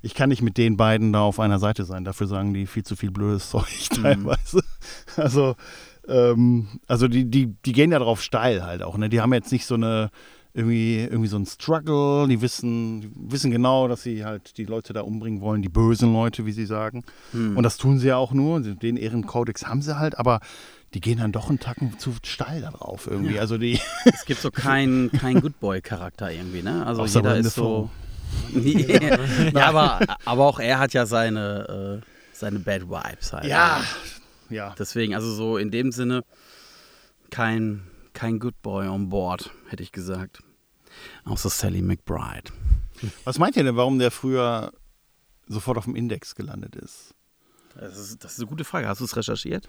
ich 0.00 0.14
kann 0.14 0.28
nicht 0.28 0.42
mit 0.42 0.58
den 0.58 0.76
beiden 0.76 1.12
da 1.12 1.22
auf 1.22 1.40
einer 1.40 1.58
Seite 1.58 1.84
sein, 1.84 2.04
dafür 2.04 2.28
sagen 2.28 2.54
die 2.54 2.66
viel 2.66 2.84
zu 2.84 2.94
viel 2.94 3.10
blödes 3.10 3.50
Zeug 3.50 3.66
Mhm. 3.96 4.02
teilweise. 4.02 4.62
Also, 5.16 5.56
ähm, 6.06 6.68
also 6.86 7.08
die, 7.08 7.24
die, 7.24 7.46
die 7.64 7.72
gehen 7.72 7.90
ja 7.90 7.98
drauf 7.98 8.22
steil 8.22 8.64
halt 8.64 8.84
auch, 8.84 8.96
ne? 8.96 9.08
Die 9.08 9.20
haben 9.20 9.34
jetzt 9.34 9.50
nicht 9.50 9.66
so 9.66 9.74
eine, 9.74 10.10
irgendwie, 10.56 11.00
irgendwie 11.00 11.28
so 11.28 11.36
ein 11.36 11.44
Struggle, 11.44 12.28
die 12.28 12.40
wissen, 12.40 13.02
die 13.02 13.10
wissen 13.14 13.50
genau, 13.50 13.88
dass 13.88 14.02
sie 14.02 14.24
halt 14.24 14.56
die 14.56 14.64
Leute 14.64 14.94
da 14.94 15.02
umbringen 15.02 15.42
wollen, 15.42 15.60
die 15.60 15.68
bösen 15.68 16.12
Leute, 16.12 16.46
wie 16.46 16.52
sie 16.52 16.64
sagen. 16.64 17.04
Hm. 17.32 17.58
Und 17.58 17.62
das 17.62 17.76
tun 17.76 17.98
sie 17.98 18.08
ja 18.08 18.16
auch 18.16 18.32
nur, 18.32 18.60
den 18.60 18.96
Ehrenkodex 18.96 19.66
haben 19.66 19.82
sie 19.82 19.98
halt, 19.98 20.16
aber 20.18 20.40
die 20.96 21.00
gehen 21.02 21.18
dann 21.18 21.30
doch 21.30 21.50
einen 21.50 21.60
Tacken 21.60 21.98
zu 21.98 22.14
steil 22.24 22.62
da 22.62 22.70
drauf 22.70 23.06
irgendwie. 23.06 23.34
Ja. 23.34 23.42
Also 23.42 23.58
die, 23.58 23.78
es 24.06 24.24
gibt 24.24 24.40
so 24.40 24.50
keinen 24.50 25.12
kein 25.12 25.42
Good 25.42 25.60
Boy-Charakter 25.60 26.32
irgendwie, 26.32 26.62
ne? 26.62 26.86
Also 26.86 27.02
Außer 27.02 27.20
jeder 27.20 27.36
ist 27.36 27.52
so. 27.52 27.90
ja, 28.54 29.66
aber, 29.66 30.00
aber 30.24 30.46
auch 30.46 30.58
er 30.58 30.78
hat 30.78 30.94
ja 30.94 31.04
seine, 31.04 32.00
äh, 32.02 32.06
seine 32.32 32.60
Bad 32.60 32.88
Vibes 32.88 33.34
halt. 33.34 33.44
ja, 33.44 33.82
ja. 34.48 34.74
Deswegen, 34.78 35.14
also 35.14 35.30
so 35.34 35.58
in 35.58 35.70
dem 35.70 35.92
Sinne 35.92 36.24
kein, 37.28 37.82
kein 38.14 38.38
Good 38.38 38.62
Boy 38.62 38.88
on 38.88 39.10
board, 39.10 39.50
hätte 39.68 39.82
ich 39.82 39.92
gesagt. 39.92 40.42
Außer 41.26 41.50
Sally 41.50 41.82
McBride. 41.82 42.50
Was 43.24 43.38
meint 43.38 43.54
ihr 43.56 43.64
denn, 43.64 43.76
warum 43.76 43.98
der 43.98 44.10
früher 44.10 44.72
sofort 45.46 45.76
auf 45.76 45.84
dem 45.84 45.94
Index 45.94 46.34
gelandet 46.34 46.74
ist? 46.74 47.14
Das 47.74 47.98
ist, 47.98 48.24
das 48.24 48.32
ist 48.32 48.38
eine 48.38 48.48
gute 48.48 48.64
Frage. 48.64 48.88
Hast 48.88 49.02
du 49.02 49.04
es 49.04 49.14
recherchiert? 49.14 49.68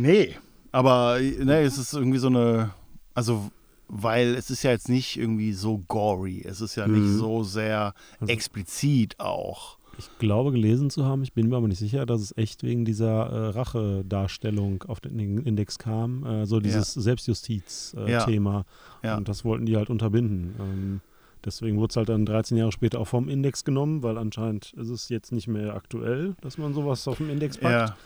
Nee, 0.00 0.36
aber 0.72 1.18
ne, 1.20 1.60
es 1.62 1.78
ist 1.78 1.92
irgendwie 1.92 2.18
so 2.18 2.28
eine, 2.28 2.70
also 3.14 3.50
weil 3.88 4.34
es 4.36 4.50
ist 4.50 4.62
ja 4.62 4.70
jetzt 4.70 4.88
nicht 4.88 5.16
irgendwie 5.18 5.52
so 5.52 5.78
gory, 5.88 6.44
es 6.46 6.60
ist 6.60 6.76
ja 6.76 6.86
nicht 6.86 7.00
Mhm. 7.02 7.18
so 7.18 7.42
sehr 7.42 7.92
Also- 8.20 8.32
explizit 8.32 9.18
auch. 9.18 9.78
Ich 9.98 10.08
glaube 10.18 10.52
gelesen 10.52 10.88
zu 10.88 11.04
haben, 11.04 11.22
ich 11.22 11.34
bin 11.34 11.48
mir 11.50 11.56
aber 11.56 11.68
nicht 11.68 11.78
sicher, 11.80 12.06
dass 12.06 12.22
es 12.22 12.34
echt 12.38 12.62
wegen 12.62 12.86
dieser 12.86 13.26
äh, 13.26 13.48
Rachedarstellung 13.48 14.82
auf 14.84 15.00
den 15.00 15.18
Index 15.44 15.78
kam. 15.78 16.24
Äh, 16.24 16.46
so 16.46 16.58
dieses 16.60 16.94
Ja. 16.94 17.02
Selbstjustiz-Thema. 17.02 18.64
Ja. 19.02 19.16
Und 19.16 19.28
das 19.28 19.44
wollten 19.44 19.66
die 19.66 19.76
halt 19.76 19.90
unterbinden. 19.90 20.54
Ähm, 20.58 21.00
deswegen 21.44 21.76
wurde 21.78 21.90
es 21.90 21.96
halt 21.96 22.08
dann 22.08 22.24
13 22.24 22.56
Jahre 22.56 22.72
später 22.72 22.98
auch 23.00 23.08
vom 23.08 23.28
Index 23.28 23.64
genommen, 23.64 24.02
weil 24.02 24.16
anscheinend 24.16 24.72
ist 24.74 24.88
es 24.88 25.08
jetzt 25.10 25.32
nicht 25.32 25.48
mehr 25.48 25.74
aktuell, 25.74 26.34
dass 26.40 26.56
man 26.58 26.72
sowas 26.72 27.06
auf 27.08 27.18
dem 27.18 27.28
Index 27.28 27.58
packt. 27.58 27.90
Ja, 27.90 27.96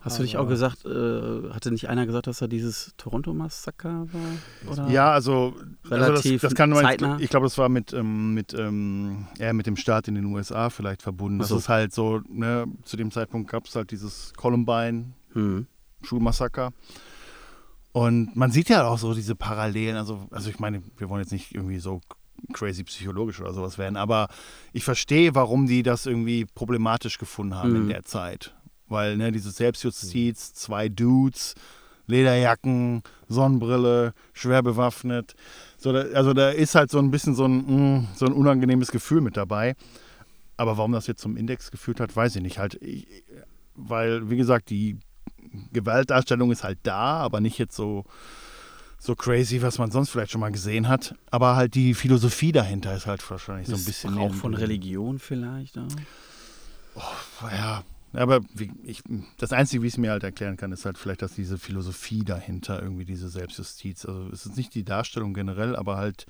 Hast 0.00 0.18
du 0.18 0.22
nicht 0.22 0.36
auch 0.36 0.48
gesagt, 0.48 0.84
äh, 0.84 1.50
hatte 1.50 1.70
nicht 1.72 1.88
einer 1.88 2.06
gesagt, 2.06 2.28
dass 2.28 2.40
er 2.40 2.48
dieses 2.48 2.94
Toronto-Massaker 2.98 4.06
war? 4.12 4.72
Oder? 4.72 4.88
ja 4.88 5.10
also, 5.10 5.54
also 5.90 6.04
Relativ 6.04 6.40
das, 6.40 6.50
das 6.50 6.56
kann 6.56 6.70
man, 6.70 6.84
zeitnah. 6.84 7.18
ich 7.20 7.28
glaube, 7.30 7.46
das 7.46 7.58
war 7.58 7.68
mit, 7.68 7.92
ähm, 7.92 8.32
mit, 8.32 8.54
ähm, 8.54 9.26
ja, 9.38 9.52
mit 9.52 9.66
dem 9.66 9.76
Staat 9.76 10.06
in 10.08 10.14
den 10.14 10.24
USA 10.26 10.70
vielleicht 10.70 11.02
verbunden. 11.02 11.40
Das 11.40 11.48
so. 11.48 11.56
ist 11.56 11.68
halt 11.68 11.92
so, 11.92 12.20
ne, 12.28 12.66
zu 12.84 12.96
dem 12.96 13.10
Zeitpunkt 13.10 13.50
gab 13.50 13.66
es 13.66 13.74
halt 13.74 13.90
dieses 13.90 14.32
Columbine, 14.34 15.12
Hm. 15.32 15.66
Und 17.92 18.36
man 18.36 18.50
sieht 18.50 18.68
ja 18.68 18.86
auch 18.86 18.98
so 18.98 19.14
diese 19.14 19.34
Parallelen. 19.34 19.96
Also, 19.96 20.28
also 20.30 20.50
ich 20.50 20.58
meine, 20.58 20.82
wir 20.96 21.08
wollen 21.08 21.22
jetzt 21.22 21.32
nicht 21.32 21.54
irgendwie 21.54 21.78
so 21.78 22.00
crazy 22.52 22.84
psychologisch 22.84 23.40
oder 23.40 23.52
sowas 23.52 23.78
werden, 23.78 23.96
aber 23.96 24.28
ich 24.72 24.84
verstehe, 24.84 25.34
warum 25.34 25.66
die 25.66 25.82
das 25.82 26.06
irgendwie 26.06 26.44
problematisch 26.44 27.18
gefunden 27.18 27.56
haben 27.56 27.74
in 27.74 27.84
Mhm. 27.84 27.88
der 27.88 28.04
Zeit. 28.04 28.54
Weil, 28.88 29.16
ne, 29.16 29.32
dieses 29.32 29.56
Selbstjustiz, 29.56 30.54
zwei 30.54 30.88
Dudes, 30.88 31.54
Lederjacken, 32.06 33.02
Sonnenbrille, 33.28 34.14
schwer 34.32 34.62
bewaffnet. 34.62 35.34
So, 35.76 35.92
da, 35.92 36.00
also 36.14 36.32
da 36.32 36.50
ist 36.50 36.74
halt 36.74 36.90
so 36.90 36.98
ein 36.98 37.10
bisschen 37.10 37.34
so 37.34 37.44
ein, 37.44 37.98
mm, 38.00 38.08
so 38.16 38.26
ein 38.26 38.32
unangenehmes 38.32 38.90
Gefühl 38.90 39.20
mit 39.20 39.36
dabei. 39.36 39.76
Aber 40.56 40.76
warum 40.76 40.92
das 40.92 41.06
jetzt 41.06 41.20
zum 41.20 41.36
Index 41.36 41.70
geführt 41.70 42.00
hat, 42.00 42.16
weiß 42.16 42.36
ich 42.36 42.42
nicht. 42.42 42.58
Halt, 42.58 42.74
ich, 42.82 43.06
weil, 43.74 44.28
wie 44.30 44.36
gesagt, 44.36 44.70
die 44.70 44.98
Gewaltdarstellung 45.72 46.50
ist 46.50 46.64
halt 46.64 46.78
da, 46.82 47.18
aber 47.18 47.40
nicht 47.40 47.58
jetzt 47.58 47.76
so, 47.76 48.04
so 48.98 49.14
crazy, 49.14 49.62
was 49.62 49.78
man 49.78 49.90
sonst 49.90 50.10
vielleicht 50.10 50.32
schon 50.32 50.40
mal 50.40 50.50
gesehen 50.50 50.88
hat. 50.88 51.14
Aber 51.30 51.56
halt 51.56 51.74
die 51.74 51.94
Philosophie 51.94 52.52
dahinter 52.52 52.94
ist 52.94 53.06
halt 53.06 53.28
wahrscheinlich 53.30 53.68
so 53.68 53.76
ein 53.76 53.84
bisschen. 53.84 54.18
Auch 54.18 54.34
von 54.34 54.54
Religion 54.54 55.18
vielleicht. 55.18 55.76
Ja. 55.76 55.86
Ja, 57.52 57.84
aber 58.12 58.40
wie, 58.54 58.72
ich, 58.82 59.02
das 59.38 59.52
Einzige, 59.52 59.82
wie 59.82 59.86
ich 59.86 59.94
es 59.94 59.98
mir 59.98 60.10
halt 60.10 60.24
erklären 60.24 60.56
kann, 60.56 60.72
ist 60.72 60.84
halt 60.84 60.98
vielleicht, 60.98 61.22
dass 61.22 61.34
diese 61.34 61.58
Philosophie 61.58 62.24
dahinter, 62.24 62.82
irgendwie 62.82 63.04
diese 63.04 63.28
Selbstjustiz, 63.28 64.04
also 64.06 64.28
es 64.32 64.46
ist 64.46 64.56
nicht 64.56 64.74
die 64.74 64.84
Darstellung 64.84 65.34
generell, 65.34 65.76
aber 65.76 65.96
halt, 65.96 66.26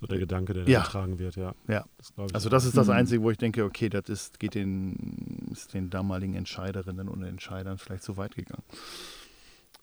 So 0.00 0.06
der 0.06 0.18
Gedanke, 0.18 0.52
der 0.54 0.68
Ja. 0.68 0.80
da 0.80 0.84
getragen 0.86 1.18
wird, 1.18 1.36
ja. 1.36 1.54
Ja. 1.68 1.84
Das 1.98 2.12
also 2.34 2.48
das 2.48 2.64
ist 2.64 2.76
das. 2.76 2.88
Einzige, 2.88 3.22
wo 3.22 3.30
ich 3.30 3.38
denke, 3.38 3.64
okay, 3.64 3.88
das 3.88 4.08
ist, 4.08 4.40
geht 4.40 4.54
den, 4.54 5.48
ist 5.52 5.74
den 5.74 5.90
damaligen 5.90 6.34
Entscheiderinnen 6.34 7.08
und 7.08 7.22
Entscheidern 7.22 7.78
vielleicht 7.78 8.02
zu 8.02 8.16
weit 8.16 8.34
gegangen. 8.34 8.64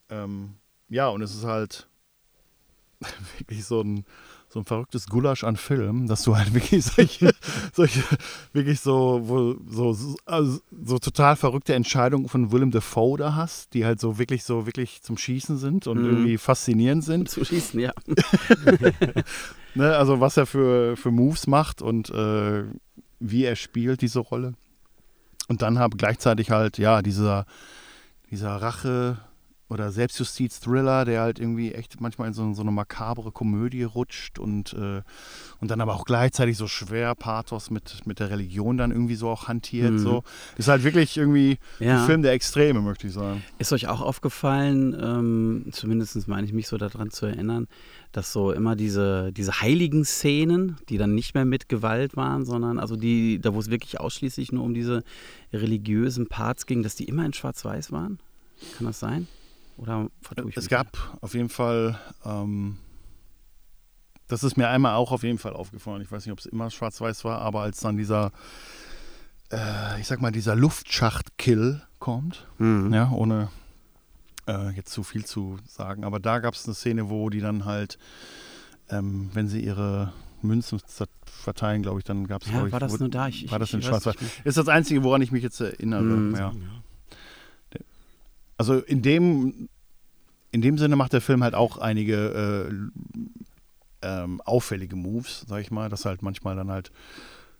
Ähm, 0.09 0.55
ja, 0.89 1.07
und 1.09 1.21
es 1.21 1.35
ist 1.35 1.43
halt 1.45 1.87
wirklich 3.37 3.63
so 3.63 3.81
ein, 3.81 4.05
so 4.51 4.59
ein 4.59 4.65
verrücktes 4.65 5.05
Gulasch 5.07 5.43
an 5.43 5.57
Film, 5.57 6.07
dass 6.07 6.23
du 6.23 6.35
halt 6.35 6.53
wirklich 6.55 6.83
solche, 6.83 7.31
solche 7.73 8.01
wirklich 8.51 8.79
so, 8.79 9.21
wo, 9.23 9.55
so, 9.69 9.93
so, 9.93 10.15
also 10.25 10.59
so 10.85 10.97
total 10.97 11.35
verrückte 11.35 11.75
Entscheidungen 11.75 12.27
von 12.27 12.51
Willem 12.51 12.71
Dafoe 12.71 13.17
da 13.17 13.35
hast, 13.35 13.73
die 13.75 13.85
halt 13.85 13.99
so 13.99 14.17
wirklich 14.17 14.43
so 14.43 14.65
wirklich 14.65 15.03
zum 15.03 15.17
Schießen 15.17 15.57
sind 15.59 15.85
und 15.85 15.99
Mhm. 15.99 16.05
irgendwie 16.05 16.37
faszinierend 16.39 17.03
sind. 17.03 17.29
Zu 17.29 17.45
schießen, 17.45 17.79
ja. 17.79 17.91
Ne, 19.75 19.95
also 19.95 20.19
was 20.19 20.35
er 20.35 20.47
für, 20.47 20.97
für 20.97 21.11
Moves 21.11 21.45
macht 21.45 21.81
und 21.83 22.09
äh, 22.09 22.63
wie 23.19 23.43
er 23.45 23.55
spielt, 23.55 24.01
diese 24.01 24.19
Rolle. 24.19 24.55
Und 25.47 25.61
dann 25.61 25.77
habe 25.77 25.95
gleichzeitig 25.95 26.49
halt, 26.49 26.77
ja, 26.79 27.01
dieser, 27.03 27.45
dieser 28.31 28.55
Rache- 28.55 29.17
oder 29.69 29.91
Selbstjustiz-Thriller, 29.91 31.05
der 31.05 31.21
halt 31.21 31.39
irgendwie 31.39 31.73
echt 31.73 32.01
manchmal 32.01 32.27
in 32.27 32.33
so, 32.33 32.53
so 32.53 32.61
eine 32.61 32.71
makabre 32.71 33.31
Komödie 33.31 33.83
rutscht 33.83 34.39
und, 34.39 34.73
äh, 34.73 35.03
und 35.59 35.71
dann 35.71 35.79
aber 35.79 35.93
auch 35.93 36.05
gleichzeitig 36.05 36.57
so 36.57 36.67
schwer 36.67 37.13
Pathos 37.13 37.69
mit, 37.69 38.05
mit 38.05 38.19
der 38.19 38.31
Religion 38.31 38.77
dann 38.77 38.91
irgendwie 38.91 39.15
so 39.15 39.29
auch 39.29 39.47
hantiert. 39.47 39.91
Mhm. 39.91 39.99
So. 39.99 40.23
Ist 40.57 40.67
halt 40.67 40.83
wirklich 40.83 41.17
irgendwie 41.17 41.59
ja. 41.79 41.99
ein 42.01 42.05
Film 42.07 42.23
der 42.23 42.31
Extreme, 42.31 42.81
möchte 42.81 43.07
ich 43.07 43.13
sagen. 43.13 43.43
Ist 43.59 43.71
euch 43.71 43.87
auch 43.87 44.01
aufgefallen, 44.01 44.97
ähm, 44.99 45.65
zumindest 45.71 46.27
meine 46.27 46.47
ich 46.47 46.53
mich 46.53 46.67
so 46.67 46.77
daran 46.77 47.11
zu 47.11 47.27
erinnern, 47.27 47.67
dass 48.11 48.33
so 48.33 48.51
immer 48.51 48.75
diese, 48.75 49.31
diese 49.31 49.61
heiligen 49.61 50.03
Szenen, 50.03 50.77
die 50.89 50.97
dann 50.97 51.13
nicht 51.13 51.35
mehr 51.35 51.45
mit 51.45 51.69
Gewalt 51.69 52.17
waren, 52.17 52.43
sondern 52.43 52.79
also 52.79 52.95
die, 52.95 53.39
da 53.39 53.53
wo 53.53 53.59
es 53.59 53.69
wirklich 53.69 53.99
ausschließlich 53.99 54.51
nur 54.51 54.63
um 54.63 54.73
diese 54.73 55.03
religiösen 55.53 56.27
Parts 56.27 56.65
ging, 56.65 56.81
dass 56.81 56.95
die 56.95 57.05
immer 57.05 57.23
in 57.23 57.33
Schwarz-Weiß 57.33 57.91
waren? 57.91 58.19
Kann 58.77 58.87
das 58.87 58.99
sein? 58.99 59.27
Oder 59.79 60.09
vertue 60.21 60.49
ich 60.49 60.57
Es 60.57 60.65
mich? 60.65 60.69
gab 60.69 61.17
auf 61.21 61.33
jeden 61.33 61.49
Fall, 61.49 61.97
ähm, 62.25 62.77
das 64.27 64.43
ist 64.43 64.57
mir 64.57 64.67
einmal 64.69 64.95
auch 64.95 65.11
auf 65.11 65.23
jeden 65.23 65.37
Fall 65.39 65.53
aufgefallen. 65.53 66.01
Ich 66.01 66.11
weiß 66.11 66.25
nicht, 66.25 66.33
ob 66.33 66.39
es 66.39 66.45
immer 66.45 66.69
schwarz-weiß 66.69 67.23
war, 67.25 67.39
aber 67.39 67.61
als 67.61 67.79
dann 67.79 67.97
dieser, 67.97 68.31
äh, 69.51 69.99
ich 69.99 70.07
sag 70.07 70.21
mal, 70.21 70.31
dieser 70.31 70.55
Luftschacht-Kill 70.55 71.81
kommt, 71.99 72.45
Mhm. 72.57 72.93
ja, 72.93 73.09
ohne 73.11 73.49
äh, 74.47 74.69
jetzt 74.71 74.91
zu 74.91 75.03
viel 75.03 75.25
zu 75.25 75.57
sagen, 75.67 76.03
aber 76.03 76.19
da 76.19 76.39
gab 76.39 76.53
es 76.55 76.65
eine 76.65 76.73
Szene, 76.75 77.09
wo 77.09 77.29
die 77.29 77.39
dann 77.39 77.65
halt, 77.65 77.97
ähm, 78.89 79.29
wenn 79.33 79.47
sie 79.47 79.63
ihre 79.63 80.11
Münzen 80.41 80.79
verteilen, 81.25 81.81
glaube 81.83 81.99
ich, 81.99 82.05
dann 82.05 82.25
gab 82.27 82.41
es, 82.43 82.51
Ja, 82.51 82.65
ich, 82.65 82.71
war 82.71 82.79
das 82.79 82.93
wo- 82.93 82.97
nur 82.97 83.09
da? 83.09 83.27
Ich, 83.27 83.45
ich, 83.45 83.51
war 83.51 83.59
das 83.59 83.69
ich 83.69 83.73
in 83.75 83.79
weiß 83.81 83.87
Schwarz-Weiß? 83.87 84.15
Ist 84.43 84.57
das 84.57 84.67
Einzige, 84.67 85.03
woran 85.03 85.21
ich 85.21 85.31
mich 85.31 85.43
jetzt 85.43 85.59
erinnere, 85.61 86.03
Mhm. 86.03 86.35
ja. 86.35 86.53
Also 88.59 88.75
in 88.75 89.01
dem, 89.01 89.69
in 90.51 90.61
dem 90.61 90.77
Sinne 90.77 90.95
macht 90.95 91.13
der 91.13 91.21
Film 91.21 91.43
halt 91.43 91.55
auch 91.55 91.77
einige 91.77 92.69
äh, 92.69 94.05
ähm, 94.05 94.41
auffällige 94.45 94.95
Moves, 94.95 95.45
sag 95.47 95.61
ich 95.61 95.71
mal, 95.71 95.89
dass 95.89 96.05
halt 96.05 96.21
manchmal 96.21 96.55
dann 96.55 96.69
halt 96.69 96.91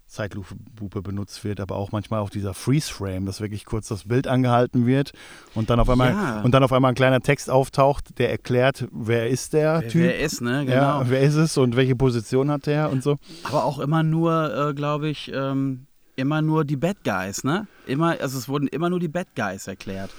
Zeitlupe 0.07 1.01
benutzt 1.03 1.43
wird, 1.43 1.59
aber 1.59 1.75
auch 1.75 1.91
manchmal 1.91 2.19
auch 2.19 2.29
dieser 2.31 2.53
Freeze-Frame, 2.55 3.25
dass 3.27 3.41
wirklich 3.41 3.63
kurz 3.65 3.87
das 3.87 4.05
Bild 4.07 4.25
angehalten 4.27 4.87
wird 4.87 5.13
und 5.53 5.69
dann 5.69 5.79
auf 5.79 5.89
einmal 5.89 6.11
Ja. 6.11 6.41
und 6.41 6.51
dann 6.51 6.63
auf 6.63 6.73
einmal 6.73 6.91
ein 6.91 6.95
kleiner 6.95 7.21
Text 7.21 7.49
auftaucht, 7.49 8.17
der 8.17 8.31
erklärt, 8.31 8.87
wer 8.91 9.29
ist 9.29 9.53
der 9.53 9.81
Wer, 9.81 9.89
Typ, 9.89 10.01
wer 10.01 10.19
ist, 10.19 10.41
ne? 10.41 10.65
Genau. 10.65 10.75
ja, 10.75 11.09
wer 11.09 11.21
ist 11.21 11.35
es 11.35 11.57
und 11.57 11.75
welche 11.75 11.95
Position 11.95 12.49
hat 12.49 12.65
der 12.65 12.91
und 12.91 13.03
so. 13.03 13.17
Aber 13.43 13.63
auch 13.65 13.77
immer 13.79 14.01
nur, 14.01 14.69
äh, 14.69 14.73
glaube 14.73 15.09
ich, 15.09 15.31
ähm, 15.33 15.85
immer 16.15 16.41
nur 16.41 16.65
die 16.65 16.75
Bad 16.75 16.97
Guys, 17.03 17.43
ne? 17.43 17.67
Immer, 17.85 18.19
also 18.19 18.37
es 18.39 18.49
wurden 18.49 18.67
immer 18.67 18.89
nur 18.89 18.99
die 18.99 19.07
Bad 19.09 19.27
Guys 19.35 19.67
erklärt. 19.67 20.09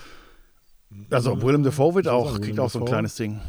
Also 1.11 1.41
Willem 1.43 1.63
Dafoe 1.63 1.95
wird 1.95 2.09
auch, 2.09 2.27
sagen, 2.33 2.43
kriegt 2.43 2.57
Willem 2.57 2.65
auch 2.67 2.71
so 2.71 2.79
ein 2.79 2.85
Dafoe. 2.85 2.93
kleines 2.95 3.15
Ding. 3.15 3.41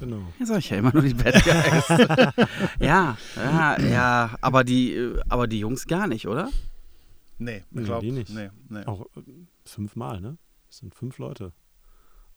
Genau. 0.00 0.22
Ja, 0.38 0.46
sag 0.46 0.58
ich 0.58 0.70
ja, 0.70 0.78
immer 0.78 0.92
nur 0.92 1.02
die 1.02 1.12
Bad 1.14 1.44
Guys. 1.44 1.88
ja, 2.80 3.16
ja, 3.36 3.80
ja, 3.80 4.30
aber 4.40 4.64
die, 4.64 4.94
äh, 4.94 5.20
aber 5.28 5.46
die 5.46 5.58
Jungs 5.60 5.86
gar 5.86 6.06
nicht, 6.06 6.26
oder? 6.26 6.48
Nee, 7.38 7.62
Nee, 7.70 7.80
ich 7.82 7.86
glaub, 7.86 8.00
die 8.00 8.12
nicht. 8.12 8.30
Nee, 8.30 8.48
nee. 8.68 8.84
Auch 8.86 9.02
äh, 9.16 9.20
fünfmal, 9.64 10.20
ne? 10.20 10.38
Das 10.68 10.78
sind 10.78 10.94
fünf 10.94 11.18
Leute. 11.18 11.52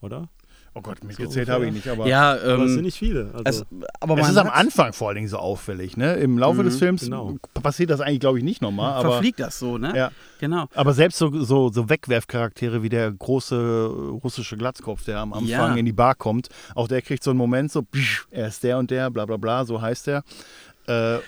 Oder? 0.01 0.29
Oh 0.75 0.81
Gott, 0.81 1.03
mitgezählt 1.03 1.47
So 1.47 1.53
habe 1.53 1.67
ich 1.67 1.73
nicht, 1.73 1.87
aber 1.87 2.07
Ja, 2.07 2.31
Aber 2.31 2.63
es 2.63 2.69
sind 2.71 2.79
ähm, 2.79 2.85
nicht 2.85 2.97
viele. 2.97 3.31
Also, 3.45 3.63
es, 3.63 3.85
aber 3.99 4.17
es 4.17 4.29
ist 4.29 4.37
am 4.37 4.49
Anfang 4.49 4.91
vor 4.93 5.09
allen 5.09 5.15
Dingen 5.17 5.27
so 5.27 5.37
auffällig. 5.37 5.97
Ne? 5.97 6.15
Im 6.15 6.39
Laufe 6.39 6.61
Mhm, 6.61 6.65
des 6.65 6.79
Films 6.79 7.01
genau. 7.03 7.35
passiert 7.61 7.91
das 7.91 8.01
eigentlich, 8.01 8.21
glaube 8.21 8.39
ich, 8.39 8.43
nicht 8.43 8.61
nochmal. 8.61 8.93
Aber, 8.93 9.11
verfliegt 9.11 9.39
das 9.39 9.59
so, 9.59 9.77
ne? 9.77 9.95
ja. 9.95 10.11
Genau. 10.39 10.67
aber 10.73 10.93
selbst 10.93 11.19
so, 11.19 11.43
so, 11.43 11.69
so 11.71 11.89
Wegwerfcharaktere 11.89 12.81
wie 12.81 12.89
der 12.89 13.11
große 13.11 13.85
russische 14.23 14.57
Glatzkopf, 14.57 15.05
der 15.05 15.19
am 15.19 15.33
Anfang 15.33 15.47
Ja. 15.47 15.75
in 15.75 15.85
die 15.85 15.93
Bar 15.93 16.15
kommt, 16.15 16.49
auch 16.73 16.87
der 16.87 17.01
kriegt 17.03 17.23
so 17.23 17.29
einen 17.29 17.37
Moment, 17.37 17.71
so, 17.71 17.83
psch, 17.83 18.25
er 18.31 18.47
ist 18.47 18.63
der 18.63 18.77
und 18.79 18.89
der, 18.89 19.11
bla 19.11 19.25
bla 19.25 19.37
bla, 19.37 19.65
so 19.65 19.79
heißt 19.81 20.07
er. 20.07 20.23
Äh, 20.87 21.19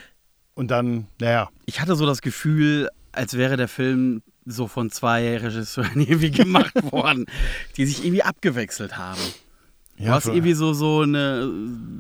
und 0.55 0.71
dann, 0.71 1.05
naja, 1.19 1.49
Ich 1.65 1.81
hatte 1.81 1.95
so 1.95 2.05
das 2.05 2.21
Gefühl, 2.21 2.89
als 3.11 3.37
wäre 3.37 3.57
der 3.57 3.67
Film 3.67 4.21
so 4.45 4.67
von 4.67 4.91
zwei 4.91 5.37
Regisseuren 5.37 5.99
irgendwie 6.01 6.31
gemacht 6.31 6.73
worden, 6.91 7.25
die 7.77 7.85
sich 7.85 8.03
irgendwie 8.05 8.23
abgewechselt 8.23 8.97
haben. 8.97 9.21
Du 9.97 10.03
ja, 10.03 10.11
hast 10.11 10.27
irgendwie 10.27 10.53
so, 10.53 10.73
so, 10.73 11.01
eine, 11.01 11.49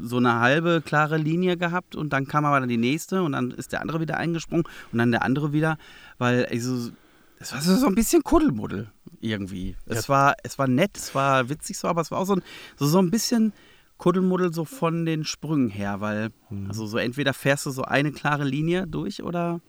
so 0.03 0.17
eine 0.17 0.39
halbe 0.41 0.81
klare 0.85 1.17
Linie 1.17 1.55
gehabt 1.55 1.95
und 1.95 2.11
dann 2.11 2.27
kam 2.27 2.43
aber 2.43 2.59
dann 2.59 2.67
die 2.67 2.77
nächste 2.77 3.23
und 3.23 3.31
dann 3.31 3.51
ist 3.51 3.71
der 3.71 3.81
andere 3.81 4.01
wieder 4.01 4.17
eingesprungen 4.17 4.65
und 4.91 4.97
dann 4.97 5.11
der 5.11 5.23
andere 5.23 5.53
wieder, 5.53 5.77
weil 6.17 6.45
also, 6.45 6.91
es 7.39 7.53
war 7.53 7.61
so 7.61 7.87
ein 7.87 7.95
bisschen 7.95 8.21
Kuddelmuddel 8.23 8.91
irgendwie. 9.21 9.77
Es, 9.85 10.09
war, 10.09 10.35
es 10.43 10.59
war 10.59 10.67
nett, 10.67 10.97
es 10.97 11.15
war 11.15 11.47
witzig 11.47 11.77
so, 11.77 11.87
aber 11.87 12.01
es 12.01 12.11
war 12.11 12.19
auch 12.19 12.25
so 12.25 12.35
ein, 12.35 12.43
so, 12.75 12.85
so 12.85 12.99
ein 12.99 13.11
bisschen 13.11 13.53
Kuddelmuddel 13.97 14.53
so 14.53 14.65
von 14.65 15.05
den 15.05 15.23
Sprüngen 15.23 15.69
her, 15.69 16.01
weil 16.01 16.31
Mhm. 16.49 16.67
also 16.67 16.85
so 16.85 16.97
entweder 16.97 17.33
fährst 17.33 17.65
du 17.65 17.71
so 17.71 17.83
eine 17.83 18.11
klare 18.11 18.43
Linie 18.43 18.87
durch 18.87 19.23
oder 19.23 19.61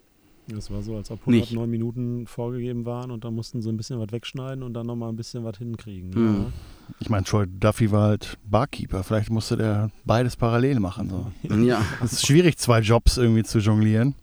es 0.54 0.70
war 0.70 0.82
so, 0.82 0.96
als 0.96 1.10
ob 1.10 1.26
Nicht. 1.26 1.44
109 1.50 1.68
Minuten 1.70 2.26
vorgegeben 2.26 2.84
waren 2.84 3.10
und 3.10 3.24
da 3.24 3.30
mussten 3.30 3.62
sie 3.62 3.68
ein 3.68 3.76
bisschen 3.76 3.98
was 3.98 4.12
wegschneiden 4.12 4.62
und 4.62 4.74
dann 4.74 4.86
nochmal 4.86 5.08
ein 5.08 5.16
bisschen 5.16 5.42
was 5.44 5.58
hinkriegen. 5.58 6.10
Mhm. 6.10 6.52
ich 7.00 7.08
meine, 7.08 7.24
Troy 7.24 7.46
Duffy 7.48 7.90
war 7.90 8.08
halt 8.08 8.38
Barkeeper. 8.44 9.02
Vielleicht 9.02 9.30
musste 9.30 9.56
der 9.56 9.90
beides 10.04 10.36
parallel 10.36 10.78
machen. 10.80 11.10
So. 11.10 11.54
ja, 11.64 11.84
Es 12.02 12.12
ist 12.12 12.26
schwierig, 12.26 12.58
zwei 12.58 12.80
Jobs 12.80 13.16
irgendwie 13.16 13.42
zu 13.42 13.58
jonglieren. 13.58 14.14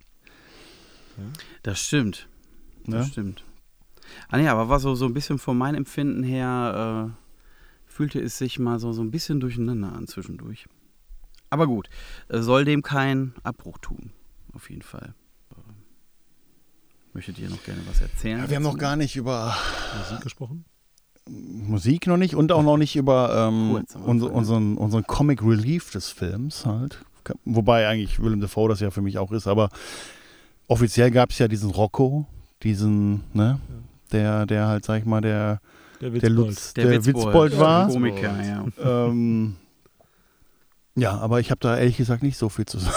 das 1.64 1.80
stimmt. 1.80 2.28
Das 2.86 3.06
Ne? 3.08 3.12
stimmt. 3.12 3.44
Ah 4.30 4.38
nee, 4.38 4.48
aber 4.48 4.70
war 4.70 4.80
so, 4.80 4.96
so 4.96 5.06
ein 5.06 5.14
bisschen 5.14 5.38
von 5.40 5.58
meinem 5.58 5.76
Empfinden 5.76 6.24
her, 6.24 7.12
äh, 7.14 7.92
fühlte 7.92 8.20
es 8.22 8.38
sich 8.38 8.60
mal 8.60 8.80
so, 8.80 8.92
so 8.94 9.02
ein 9.02 9.12
bisschen 9.12 9.40
durcheinander 9.40 9.94
an 9.94 10.08
zwischendurch. 10.08 10.68
Aber 11.50 11.68
gut, 11.68 11.90
äh, 12.30 12.40
soll 12.42 12.66
dem 12.66 12.82
keinen 12.82 13.34
Abbruch 13.44 13.78
tun, 13.78 14.12
auf 14.54 14.70
jeden 14.70 14.82
Fall. 14.82 15.14
Möchtet 17.14 17.38
ihr 17.40 17.50
noch 17.50 17.64
gerne 17.64 17.82
was 17.88 18.02
erzählen? 18.02 18.40
Ja, 18.40 18.50
wir 18.50 18.56
haben 18.56 18.64
noch 18.64 18.78
gar 18.78 18.96
nicht 18.96 19.16
über 19.16 19.56
Musik 20.00 20.22
gesprochen? 20.22 20.66
Musik 21.30 22.08
noch 22.08 22.18
nicht 22.18 22.36
und 22.36 22.52
auch 22.52 22.64
noch 22.64 22.78
nicht 22.78 22.96
über 22.96 23.48
ähm, 23.50 23.72
Kurz 23.72 23.96
unser, 23.96 24.32
unseren, 24.34 24.78
unseren 24.78 25.04
Comic 25.06 25.42
Relief 25.42 25.92
des 25.92 26.10
Films 26.10 26.66
halt. 26.66 27.06
Wobei 27.46 27.88
eigentlich 27.88 28.22
Willem 28.22 28.42
Dafoe 28.42 28.68
das 28.68 28.82
ja 28.82 28.92
für 28.92 29.02
mich 29.02 29.18
auch 29.18 29.32
ist, 29.32 29.48
aber 29.48 29.70
offiziell 30.68 31.12
gab 31.12 31.30
es 31.30 31.40
ja 31.40 31.48
diesen 31.48 31.70
Rocco, 31.70 32.26
diesen, 32.64 33.24
ne, 33.34 33.60
der, 34.12 34.46
der 34.46 34.68
halt, 34.68 34.84
sag 34.84 35.00
ich 35.00 35.06
mal, 35.06 35.22
der, 35.22 35.62
Der 36.02 36.10
der, 36.10 36.14
Witzbold. 36.14 36.36
Lutz, 36.36 36.74
der, 36.74 37.06
Witzbold 37.06 37.60
war. 37.60 37.88
Komiker, 37.88 38.44
ja. 38.44 38.66
ähm, 38.84 39.56
ja, 40.96 41.18
aber 41.18 41.40
ich 41.40 41.52
habe 41.52 41.60
da 41.62 41.78
ehrlich 41.78 41.98
gesagt 41.98 42.24
nicht 42.24 42.38
so 42.38 42.50
viel 42.50 42.66
zu 42.66 42.80
sagen. 42.80 42.96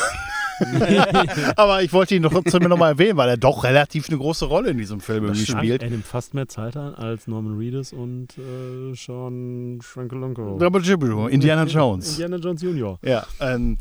aber 1.57 1.83
ich 1.83 1.93
wollte 1.93 2.15
ihn 2.15 2.23
doch 2.23 2.33
trotzdem 2.33 2.63
noch 2.63 2.79
mal 2.79 2.91
erwähnen, 2.91 3.17
weil 3.17 3.29
er 3.29 3.37
doch 3.37 3.65
relativ 3.65 4.09
eine 4.09 4.19
große 4.19 4.47
Rolle 4.47 4.71
in 4.71 4.79
diesem 4.79 5.01
Film 5.01 5.25
irgendwie 5.25 5.47
spielt. 5.47 5.83
Er 5.83 5.91
nimmt 5.91 6.07
fast 6.07 6.35
mehr 6.35 6.49
Zeit 6.49 6.77
an 6.77 6.95
als 6.95 7.27
Norman 7.27 7.57
Reedus 7.59 7.93
und 7.93 8.29
äh, 8.39 8.95
Sean 8.95 9.81
Schrankelonko. 9.83 10.59
Double 10.59 10.83
Jibble, 10.83 11.31
Indiana 11.31 11.65
Jones. 11.65 12.13
Indiana 12.13 12.37
Jones 12.37 12.63
Jr. 12.63 12.99
Ja, 13.03 13.27
ähm, 13.41 13.79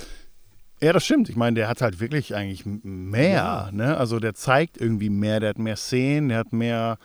ja, 0.81 0.93
das 0.93 1.05
stimmt. 1.05 1.29
Ich 1.29 1.35
meine, 1.35 1.55
der 1.55 1.67
hat 1.67 1.81
halt 1.81 1.99
wirklich 1.99 2.35
eigentlich 2.35 2.63
mehr. 2.65 3.33
Ja. 3.33 3.69
Ne? 3.71 3.97
Also 3.97 4.19
der 4.19 4.33
zeigt 4.35 4.79
irgendwie 4.79 5.09
mehr, 5.09 5.39
der 5.39 5.49
hat 5.49 5.59
mehr 5.59 5.77
Szenen, 5.77 6.29
der 6.29 6.39
hat 6.39 6.53
mehr. 6.53 6.97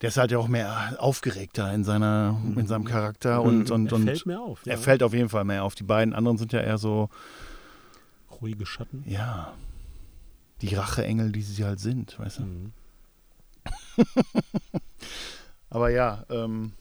Der 0.00 0.08
ist 0.10 0.16
halt 0.16 0.30
ja 0.30 0.38
auch 0.38 0.46
mehr 0.46 0.94
aufgeregter 0.98 1.74
in, 1.74 1.82
seiner, 1.82 2.40
in 2.54 2.68
seinem 2.68 2.84
Charakter 2.84 3.42
und, 3.42 3.72
und, 3.72 3.90
er 3.90 3.96
und 3.96 4.04
fällt 4.04 4.26
mehr 4.26 4.40
auf. 4.40 4.64
Ja. 4.64 4.74
er 4.74 4.78
fällt 4.78 5.02
auf 5.02 5.12
jeden 5.12 5.28
Fall 5.28 5.42
mehr 5.42 5.64
auf. 5.64 5.74
Die 5.74 5.82
beiden 5.82 6.14
anderen 6.14 6.38
sind 6.38 6.52
ja 6.52 6.60
eher 6.60 6.78
so, 6.78 7.08
Ruhige 8.40 8.66
Schatten. 8.66 9.02
ja, 9.06 9.54
die 10.60 10.74
Racheengel, 10.74 11.30
die 11.32 11.42
sie 11.42 11.64
halt 11.64 11.80
sind, 11.80 12.18
weißt 12.18 12.38
du. 12.40 12.42
Mhm. 12.42 12.72
Aber 15.70 15.90
ja, 15.90 16.24
ähm, 16.30 16.72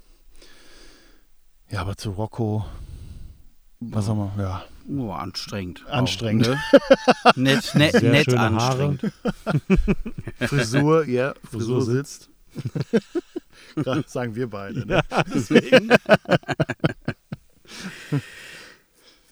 ja, 1.69 1.81
aber 1.81 1.97
zu 1.97 2.11
Rocco, 2.11 2.65
was 3.81 4.05
sagen 4.05 4.31
wir, 4.37 4.43
ja, 4.43 4.63
Oh, 4.89 5.11
anstrengend. 5.11 5.83
auch, 5.87 5.91
Anstrengend. 5.91 6.47
ne? 6.47 6.57
nett, 7.35 7.75
nett, 7.75 7.91
Sehr 7.91 8.11
nett 8.11 8.23
schöne 8.25 8.39
anstrengend. 8.39 9.11
Frisur, 10.39 11.05
ja, 11.05 11.33
Frisur 11.43 11.81
Frisur 11.81 11.81
sitzt. 11.81 12.29
Ja, 13.85 14.01
sagen 14.07 14.33
wir 14.35 14.49
beide. 14.49 14.85
Ne? 14.85 15.01
Deswegen. 15.35 15.89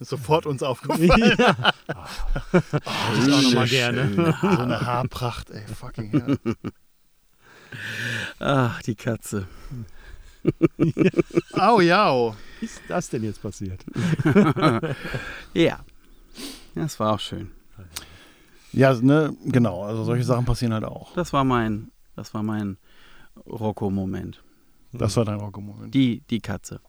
Sofort 0.06 0.46
uns 0.46 0.64
aufgefallen. 0.64 1.36
ja. 1.38 1.74
ich 2.54 3.34
auch 3.34 3.42
noch 3.42 3.54
mal 3.54 3.68
gerne. 3.68 4.36
So 4.42 4.48
eine 4.48 4.82
Haarpracht, 4.82 5.50
ey, 5.50 5.66
fucking 5.68 6.12
hell. 6.12 6.40
Ach, 8.40 8.82
die 8.84 8.96
Katze. 8.96 9.48
Au, 11.54 11.82
ja. 11.82 12.34
Wie 12.60 12.66
ist 12.66 12.82
das 12.88 13.10
denn 13.10 13.24
jetzt 13.24 13.42
passiert? 13.42 13.84
Ja. 15.54 15.80
Das 16.76 17.00
war 17.00 17.14
auch 17.14 17.20
schön. 17.20 17.52
Ja, 18.72 18.94
ne, 18.94 19.36
genau. 19.46 19.84
Also 19.84 20.04
solche 20.04 20.24
Sachen 20.24 20.46
passieren 20.46 20.74
halt 20.74 20.84
auch. 20.84 21.14
Das 21.14 21.34
war 21.34 21.44
mein, 21.44 21.92
das 22.16 22.34
war 22.34 22.44
mein 22.44 22.78
Rocco-Moment. 23.48 24.44
Das 24.92 25.16
war 25.18 25.26
dein 25.26 25.40
Rocco-Moment. 25.40 25.94
Die, 25.94 26.22
die 26.30 26.42
Katze. 26.42 26.82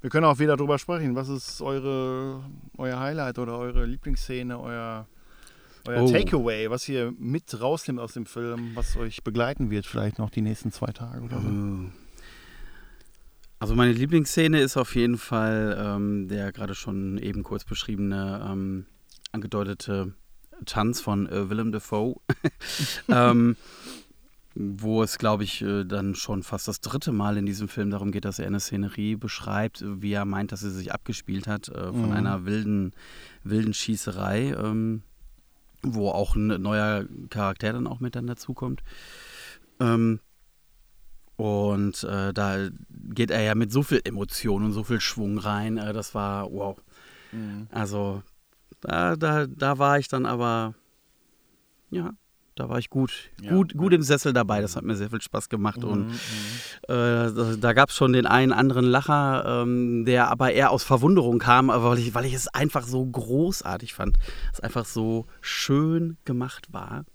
Wir 0.00 0.08
können 0.08 0.24
auch 0.24 0.38
wieder 0.38 0.56
drüber 0.56 0.78
sprechen. 0.78 1.14
Was 1.14 1.28
ist 1.28 1.60
eure, 1.60 2.42
euer 2.78 2.98
Highlight 2.98 3.38
oder 3.38 3.58
eure 3.58 3.84
Lieblingsszene, 3.84 4.58
euer, 4.58 5.06
euer 5.86 6.02
Oh. 6.02 6.10
Takeaway, 6.10 6.70
was 6.70 6.88
ihr 6.88 7.12
mit 7.18 7.60
rausnimmt 7.60 8.00
aus 8.00 8.14
dem 8.14 8.26
Film, 8.26 8.72
was 8.74 8.96
euch 8.96 9.22
begleiten 9.22 9.70
wird, 9.70 9.86
vielleicht 9.86 10.18
noch 10.18 10.30
die 10.30 10.42
nächsten 10.42 10.72
zwei 10.72 10.92
Tage 10.92 11.22
oder 11.22 11.40
so? 11.40 11.90
Also 13.58 13.74
meine 13.74 13.92
Lieblingsszene 13.92 14.58
ist 14.60 14.78
auf 14.78 14.94
jeden 14.94 15.18
Fall 15.18 15.76
ähm, 15.78 16.28
der 16.28 16.50
gerade 16.50 16.74
schon 16.74 17.18
eben 17.18 17.42
kurz 17.42 17.64
beschriebene, 17.64 18.46
ähm, 18.50 18.86
angedeutete 19.32 20.14
Tanz 20.64 21.02
von 21.02 21.28
äh, 21.28 21.50
Willem 21.50 21.70
Dafoe. 21.72 22.16
ähm, 23.08 23.56
wo 24.54 25.02
es, 25.02 25.18
glaube 25.18 25.44
ich, 25.44 25.62
äh, 25.62 25.84
dann 25.84 26.14
schon 26.14 26.42
fast 26.42 26.66
das 26.68 26.80
dritte 26.80 27.12
Mal 27.12 27.36
in 27.36 27.46
diesem 27.46 27.68
Film 27.68 27.90
darum 27.90 28.10
geht, 28.10 28.24
dass 28.24 28.38
er 28.38 28.46
eine 28.46 28.60
Szenerie 28.60 29.16
beschreibt, 29.16 29.80
äh, 29.82 30.02
wie 30.02 30.12
er 30.12 30.24
meint, 30.24 30.52
dass 30.52 30.60
sie 30.60 30.70
sich 30.70 30.92
abgespielt 30.92 31.46
hat, 31.46 31.68
äh, 31.68 31.92
von 31.92 32.06
Mhm. 32.06 32.12
einer 32.12 32.44
wilden, 32.46 32.92
wilden 33.44 33.72
Schießerei, 33.74 34.54
ähm, 34.58 35.02
wo 35.82 36.10
auch 36.10 36.34
ein 36.34 36.48
neuer 36.60 37.04
Charakter 37.30 37.72
dann 37.72 37.86
auch 37.86 38.00
mit 38.00 38.16
dann 38.16 38.26
dazukommt. 38.26 38.82
Ähm, 39.78 40.20
und 41.36 42.02
da 42.02 42.68
geht 43.14 43.30
er 43.30 43.40
ja 43.40 43.54
mit 43.54 43.72
so 43.72 43.82
viel 43.82 44.02
Emotion 44.04 44.62
und 44.62 44.72
so 44.72 44.84
viel 44.84 45.00
Schwung 45.00 45.38
rein. 45.38 45.76
Das 45.76 46.14
war 46.14 46.52
wow. 46.52 46.76
Mhm. 47.32 47.66
Also 47.70 48.22
da, 48.82 49.16
da, 49.16 49.46
da 49.46 49.78
war 49.78 49.98
ich 49.98 50.08
dann 50.08 50.26
aber, 50.26 50.74
ja, 51.90 52.12
Da 52.60 52.68
war 52.68 52.78
ich 52.78 52.90
gut, 52.90 53.30
Ja. 53.40 53.52
gut, 53.52 53.74
gut 53.74 53.94
im 53.94 54.02
Sessel 54.02 54.34
dabei. 54.34 54.60
Das 54.60 54.76
hat 54.76 54.84
mir 54.84 54.94
sehr 54.94 55.08
viel 55.08 55.22
Spaß 55.22 55.48
gemacht. 55.48 55.82
Und 55.82 56.08
Mhm, 56.08 56.94
äh, 56.94 57.56
da, 57.58 57.72
gab 57.72 57.88
es 57.88 57.96
schon 57.96 58.12
den 58.12 58.26
einen 58.26 58.52
anderen 58.52 58.84
Lacher, 58.84 59.62
ähm, 59.62 60.04
der 60.04 60.28
aber 60.30 60.52
eher 60.52 60.70
aus 60.70 60.84
Verwunderung 60.84 61.38
kam, 61.38 61.68
weil 61.68 61.98
ich, 61.98 62.14
weil 62.14 62.26
ich 62.26 62.34
es 62.34 62.48
einfach 62.48 62.86
so 62.86 63.02
großartig 63.06 63.94
fand. 63.94 64.18
Es 64.52 64.60
einfach 64.60 64.84
so 64.84 65.26
schön 65.40 66.18
gemacht 66.26 66.70
war. 66.70 67.06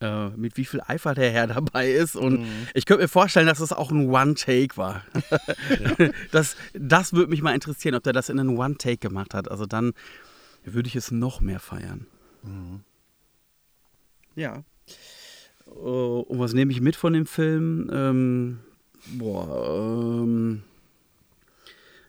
Äh, 0.00 0.28
mit 0.36 0.56
wie 0.56 0.64
viel 0.64 0.80
Eifer 0.86 1.14
der 1.16 1.32
Herr 1.32 1.46
dabei 1.58 1.90
ist. 1.90 2.14
Und 2.14 2.42
Mhm. 2.42 2.68
ich 2.74 2.86
könnte 2.86 3.02
mir 3.02 3.08
vorstellen, 3.08 3.48
dass 3.48 3.58
es 3.58 3.72
auch 3.72 3.90
ein 3.90 4.08
One-Take 4.10 4.76
war. 4.76 5.02
das 6.30 6.54
das 6.72 7.12
würde 7.12 7.30
mich 7.30 7.42
mal 7.42 7.52
interessieren, 7.52 7.96
ob 7.96 8.04
der 8.04 8.12
das 8.12 8.28
in 8.28 8.38
einem 8.38 8.56
One-Take 8.56 8.98
gemacht 8.98 9.34
hat. 9.34 9.50
Also 9.50 9.66
dann 9.66 9.92
würde 10.64 10.86
ich 10.86 10.94
es 10.94 11.10
noch 11.10 11.40
mehr 11.40 11.58
feiern. 11.58 12.06
Mhm. 12.44 12.84
Ja. 14.36 14.62
Äh, 15.66 15.70
Und 15.70 16.38
was 16.38 16.52
nehme 16.52 16.72
ich 16.72 16.80
mit 16.80 16.96
von 16.96 17.12
dem 17.12 17.26
Film? 17.26 17.90
Ähm, 17.92 18.60
boah, 19.18 20.22
ähm, 20.22 20.62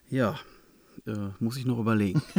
ja, 0.10 0.40
äh, 1.08 1.30
muss 1.40 1.58
ich 1.58 1.66
noch 1.66 1.80
überlegen. 1.80 2.22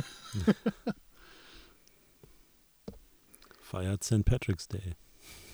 Feiert 3.60 4.04
St. 4.04 4.24
Patrick's 4.24 4.68
Day. 4.68 4.94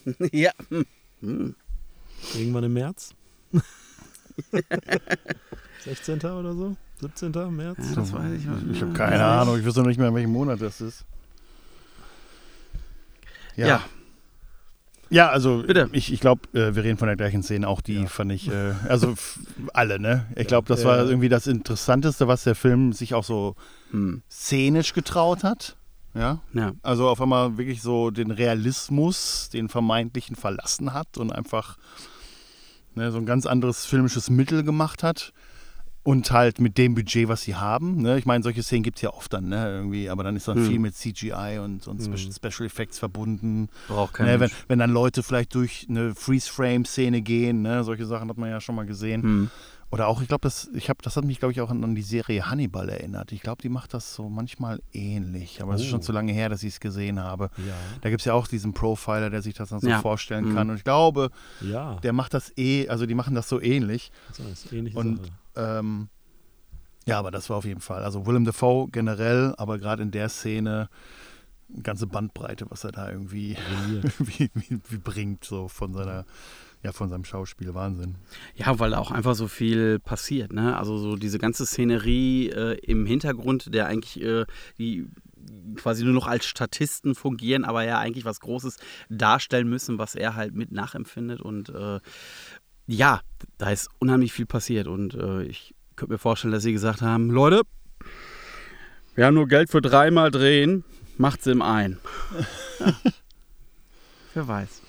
ja. 0.33 0.53
Hm. 1.21 1.55
Irgendwann 2.35 2.65
im 2.65 2.73
März? 2.75 3.15
16. 5.85 6.19
oder 6.21 6.55
so? 6.55 6.77
17. 7.01 7.33
März? 7.55 7.79
Ja, 7.79 7.95
das 7.97 8.13
weiß 8.13 8.33
ich. 8.33 8.47
Ich 8.73 8.83
habe 8.83 8.93
keine 8.93 9.25
Ahnung, 9.25 9.59
ich 9.59 9.67
weiß 9.67 9.77
noch 9.77 9.87
nicht 9.87 9.99
mehr, 9.99 10.09
in 10.09 10.15
welchem 10.15 10.33
Monat 10.33 10.61
das 10.61 10.81
ist. 10.81 11.05
Ja. 13.57 13.67
Ja. 13.67 13.85
Ja, 15.13 15.29
also 15.29 15.63
Bitte. 15.67 15.89
ich, 15.93 16.11
ich 16.13 16.21
glaube, 16.21 16.49
äh, 16.59 16.75
wir 16.75 16.85
reden 16.85 16.97
von 16.97 17.07
der 17.07 17.17
gleichen 17.17 17.43
Szene. 17.43 17.69
Auch 17.69 17.83
die 17.83 18.01
Ja. 18.01 18.07
fand 18.07 18.33
ich, 18.33 18.49
äh, 18.49 18.73
also 18.89 19.15
alle, 19.75 20.01
ne? 20.01 20.27
Ich 20.37 20.47
glaube, 20.47 20.67
das 20.69 20.85
war 20.85 20.99
irgendwie 21.07 21.29
das 21.29 21.47
Interessanteste, 21.47 22.29
was 22.29 22.45
der 22.45 22.55
Film 22.55 22.93
sich 22.93 23.13
auch 23.15 23.25
so 23.25 23.55
Hm. 23.91 24.23
szenisch 24.31 24.95
getraut 24.95 25.45
hat. 25.45 25.77
Ja, 26.15 26.41
Ja. 26.55 26.73
also 26.83 27.09
auf 27.09 27.21
einmal 27.21 27.59
wirklich 27.59 27.83
so 27.83 28.11
den 28.11 28.31
Realismus, 28.31 29.51
den 29.53 29.69
vermeintlichen 29.69 30.35
verlassen 30.37 30.93
hat 30.95 31.19
und 31.19 31.31
einfach 31.31 31.77
ne, 32.95 33.11
so 33.13 33.19
ein 33.19 33.27
ganz 33.27 33.47
anderes 33.47 33.85
filmisches 33.87 34.29
Mittel 34.31 34.63
gemacht 34.63 35.03
hat. 35.03 35.33
Und 36.05 36.33
halt 36.33 36.61
mit 36.61 36.79
dem 36.79 36.95
Budget, 36.97 37.29
was 37.29 37.43
sie 37.43 37.55
haben. 37.55 38.03
Ne? 38.03 38.19
Ich 38.19 38.27
meine, 38.27 38.43
solche 38.43 38.63
Szenen 38.65 38.83
gibt 38.83 38.97
es 38.99 39.03
ja 39.03 39.11
oft 39.13 39.33
dann, 39.33 39.49
ne? 39.49 39.69
Irgendwie, 39.69 40.11
aber 40.11 40.25
dann 40.25 40.35
ist 40.35 40.49
dann 40.49 40.57
Hm. 40.59 40.67
viel 40.67 40.79
mit 40.81 40.97
CGI 40.97 41.61
und, 41.63 41.87
und 41.87 42.01
Hm. 42.05 42.17
Special 42.17 42.67
Effects 42.67 42.99
verbunden. 42.99 43.69
Braucht 43.87 44.15
kein 44.15 44.27
Ne, 44.27 44.41
wenn, 44.41 44.51
wenn 44.67 44.81
dann 44.81 44.91
Leute 44.91 45.23
vielleicht 45.23 45.55
durch 45.55 45.87
eine 45.89 46.15
Freeze-Frame-Szene 46.17 47.23
gehen, 47.23 47.63
ne? 47.63 47.85
solche 47.85 48.07
Sachen 48.07 48.29
hat 48.29 48.37
man 48.37 48.51
ja 48.51 48.61
schon 48.61 48.75
mal 48.75 48.85
gesehen. 48.87 49.23
Hm. 49.23 49.51
Oder 49.93 50.09
auch, 50.09 50.23
ich 50.23 50.29
glaube, 50.29 50.41
das, 50.41 50.71
ich 50.73 50.89
hab, 50.89 51.03
das 51.03 51.17
hat 51.17 51.25
mich, 51.27 51.39
glaube 51.39 51.53
ich, 51.53 51.61
auch 51.61 51.69
an, 51.71 51.85
an 51.85 51.95
die 51.95 52.01
Serie 52.03 52.49
Hannibal 52.49 52.89
erinnert. 52.89 53.31
Ich 53.31 53.43
glaube, 53.43 53.61
die 53.61 53.69
macht 53.69 53.93
das 53.93 54.15
so 54.15 54.31
manchmal 54.31 54.81
ähnlich. 54.95 55.61
Aber 55.63 55.75
es 55.75 55.83
ist 55.83 55.89
schon 55.89 55.99
Oh. 56.01 56.03
zu 56.03 56.13
lange 56.13 56.33
her, 56.33 56.49
dass 56.49 56.63
ich 56.63 56.71
es 56.75 56.81
gesehen 56.81 57.21
habe. 57.21 57.51
Ja. 57.59 57.75
Da 58.01 58.09
gibt 58.09 58.23
es 58.23 58.25
ja 58.25 58.33
auch 58.33 58.47
diesen 58.49 58.73
Profiler, 58.73 59.29
der 59.29 59.43
sich 59.43 59.53
das 59.53 59.69
dann 59.69 59.81
so 59.81 59.89
Ja. 59.89 60.01
vorstellen 60.01 60.49
Mhm. 60.49 60.55
kann. 60.55 60.71
Und 60.71 60.77
ich 60.77 60.85
glaube, 60.85 61.31
Ja. 61.61 61.97
der 62.03 62.15
macht 62.15 62.33
das 62.33 62.57
eh, 62.57 62.89
also 62.89 63.05
die 63.05 63.15
machen 63.15 63.35
das 63.35 63.49
so 63.51 63.61
ähnlich. 63.61 64.11
so 64.33 64.43
ist 64.51 64.73
ähnliche 64.73 64.99
Und- 64.99 65.19
Sache. 65.19 65.29
Ähm, 65.57 66.09
ja, 67.07 67.19
aber 67.19 67.31
das 67.31 67.51
war 67.51 67.57
auf 67.57 67.65
jeden 67.65 67.81
Fall. 67.81 68.05
Also 68.05 68.27
Willem 68.27 68.45
Dafoe 68.45 68.89
generell, 68.91 69.55
aber 69.59 69.79
gerade 69.79 70.03
in 70.03 70.11
der 70.11 70.29
Szene 70.29 70.89
eine 71.73 71.83
ganze 71.83 72.07
Bandbreite, 72.07 72.67
was 72.69 72.85
er 72.85 72.93
da 72.93 73.11
irgendwie 73.11 73.57
wie, 74.19 74.51
wie, 74.55 74.81
wie 74.89 74.99
bringt, 74.99 75.45
so 75.45 75.69
von 75.69 75.95
seiner, 75.95 76.25
ja, 76.83 76.93
von 76.93 77.09
seinem 77.09 77.25
Schauspiel. 77.25 77.75
Wahnsinn. 77.75 78.17
Ja, 78.55 78.79
weil 78.79 78.91
da 78.91 78.99
auch 78.99 79.11
einfach 79.11 79.35
so 79.35 79.49
viel 79.49 79.99
passiert, 79.99 80.53
ne? 80.53 80.77
Also 80.77 80.99
so 80.99 81.17
diese 81.17 81.39
ganze 81.39 81.67
Szenerie 81.67 82.51
äh, 82.51 82.79
im 82.85 83.07
Hintergrund, 83.07 83.75
der 83.75 83.87
eigentlich 83.87 84.23
äh, 84.23 84.45
die 84.79 85.09
quasi 85.77 86.05
nur 86.05 86.15
noch 86.15 86.27
als 86.27 86.47
Statisten 86.47 87.15
fungieren, 87.15 87.65
aber 87.65 87.85
ja 87.85 87.99
eigentlich 87.99 88.25
was 88.25 88.41
Großes 88.41 88.77
darstellen 89.09 89.69
müssen, 89.69 89.99
was 89.99 90.15
er 90.15 90.37
halt 90.37 90.55
mit 90.55 90.73
nachempfindet. 90.73 91.41
Und 91.41 91.71
äh, 91.71 92.01
ja, 92.93 93.21
da 93.59 93.71
ist 93.71 93.89
unheimlich 93.99 94.33
viel 94.33 94.47
passiert. 94.47 94.87
Und 94.87 95.15
äh, 95.15 95.43
ich 95.45 95.75
könnte 95.97 96.13
mir 96.13 96.19
vorstellen, 96.19 96.53
dass 96.53 96.63
sie 96.63 96.73
gesagt 96.73 97.01
haben, 97.03 97.31
Leute, 97.31 97.63
wir 99.15 99.27
haben 99.27 99.35
nur 99.35 99.49
Geld 99.49 99.71
für 99.71 99.81
dreimal 99.81 100.31
drehen, 100.31 100.85
macht's 101.19 101.47
im 101.47 101.63
ein. 101.63 101.99
ja. 102.81 102.93
Wer 104.35 104.49
weiß. 104.49 104.81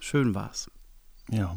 Schön 0.00 0.34
war's. 0.34 0.70
Ja. 1.30 1.56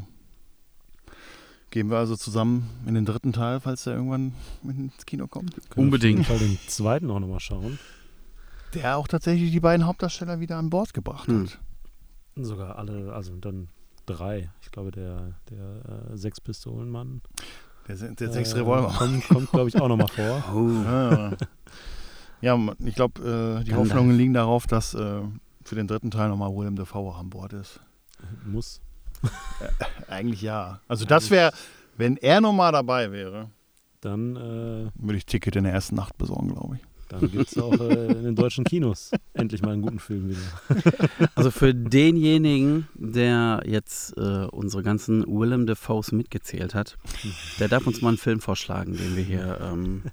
Gehen 1.69 1.89
wir 1.89 1.97
also 1.97 2.15
zusammen 2.15 2.69
in 2.85 2.95
den 2.95 3.05
dritten 3.05 3.33
Teil, 3.33 3.59
falls 3.59 3.83
der 3.83 3.93
irgendwann 3.95 4.33
ins 4.63 5.05
Kino 5.05 5.27
kommt. 5.27 5.53
Können 5.55 5.65
wir 5.75 5.83
Unbedingt. 5.83 6.19
Auf 6.21 6.29
jeden 6.29 6.39
Fall 6.39 6.47
den 6.47 6.59
zweiten 6.69 7.11
auch 7.11 7.19
nochmal 7.19 7.39
schauen. 7.41 7.79
Der 8.73 8.97
auch 8.97 9.07
tatsächlich 9.07 9.51
die 9.51 9.59
beiden 9.59 9.85
Hauptdarsteller 9.85 10.39
wieder 10.39 10.57
an 10.57 10.69
Bord 10.69 10.93
gebracht 10.93 11.27
Hm. 11.27 11.43
hat. 11.47 11.59
Sogar 12.35 12.77
alle, 12.77 13.13
also 13.13 13.35
dann 13.35 13.67
drei. 14.05 14.51
Ich 14.61 14.71
glaube, 14.71 14.91
der, 14.91 15.33
der 15.49 16.11
äh, 16.13 16.17
Sechs-Pistolen-Mann. 16.17 17.21
Der, 17.87 17.95
der 17.95 18.29
äh, 18.29 18.31
sechs 18.31 18.55
Revolver. 18.55 18.93
Kommt, 18.97 19.27
kommt 19.27 19.51
glaube 19.51 19.69
ich, 19.69 19.79
auch 19.79 19.87
nochmal 19.87 20.07
vor. 20.15 20.43
Oh. 20.53 21.35
Ja, 22.41 22.57
ich 22.85 22.95
glaube, 22.95 23.21
äh, 23.21 23.63
die 23.63 23.71
Gandalf. 23.71 23.89
Hoffnungen 23.89 24.17
liegen 24.17 24.33
darauf, 24.33 24.67
dass 24.67 24.93
äh, 24.93 25.21
für 25.63 25.75
den 25.75 25.87
dritten 25.87 26.11
Teil 26.11 26.29
nochmal 26.29 26.55
Willem 26.55 26.75
Dafoe 26.75 27.09
auch 27.09 27.19
an 27.19 27.29
Bord 27.29 27.53
ist. 27.53 27.79
Muss. 28.45 28.81
Eigentlich 30.07 30.41
ja. 30.41 30.79
Also 30.87 31.05
das 31.05 31.29
wäre, 31.29 31.51
wenn 31.97 32.17
er 32.17 32.41
nochmal 32.41 32.71
dabei 32.71 33.11
wäre, 33.11 33.49
Dann, 34.01 34.35
äh, 34.35 34.91
würde 34.95 35.17
ich 35.17 35.25
Ticket 35.25 35.55
in 35.55 35.63
der 35.63 35.73
ersten 35.73 35.95
Nacht 35.95 36.17
besorgen, 36.17 36.49
glaube 36.49 36.77
ich. 36.77 36.81
Dann 37.11 37.31
gibt 37.31 37.51
es 37.51 37.57
auch 37.57 37.73
äh, 37.79 38.11
in 38.13 38.23
den 38.23 38.35
deutschen 38.35 38.63
Kinos 38.63 39.11
endlich 39.33 39.61
mal 39.61 39.71
einen 39.73 39.81
guten 39.81 39.99
Film 39.99 40.29
wieder. 40.29 40.39
Also 41.35 41.51
für 41.51 41.73
denjenigen, 41.73 42.87
der 42.95 43.63
jetzt 43.65 44.17
äh, 44.17 44.45
unsere 44.51 44.83
ganzen 44.83 45.23
Willem 45.27 45.65
Dafoes 45.65 46.11
mitgezählt 46.11 46.73
hat, 46.75 46.97
der 47.59 47.67
darf 47.67 47.85
uns 47.87 48.01
mal 48.01 48.09
einen 48.09 48.17
Film 48.17 48.39
vorschlagen, 48.41 48.95
den 48.97 49.15
wir 49.15 49.23
hier 49.23 49.59
ähm, 49.61 50.03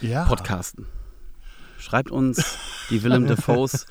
Ja. 0.00 0.24
podcasten. 0.26 0.86
Schreibt 1.78 2.10
uns 2.10 2.58
die 2.90 3.02
Willem 3.02 3.26
Dafoes, 3.26 3.86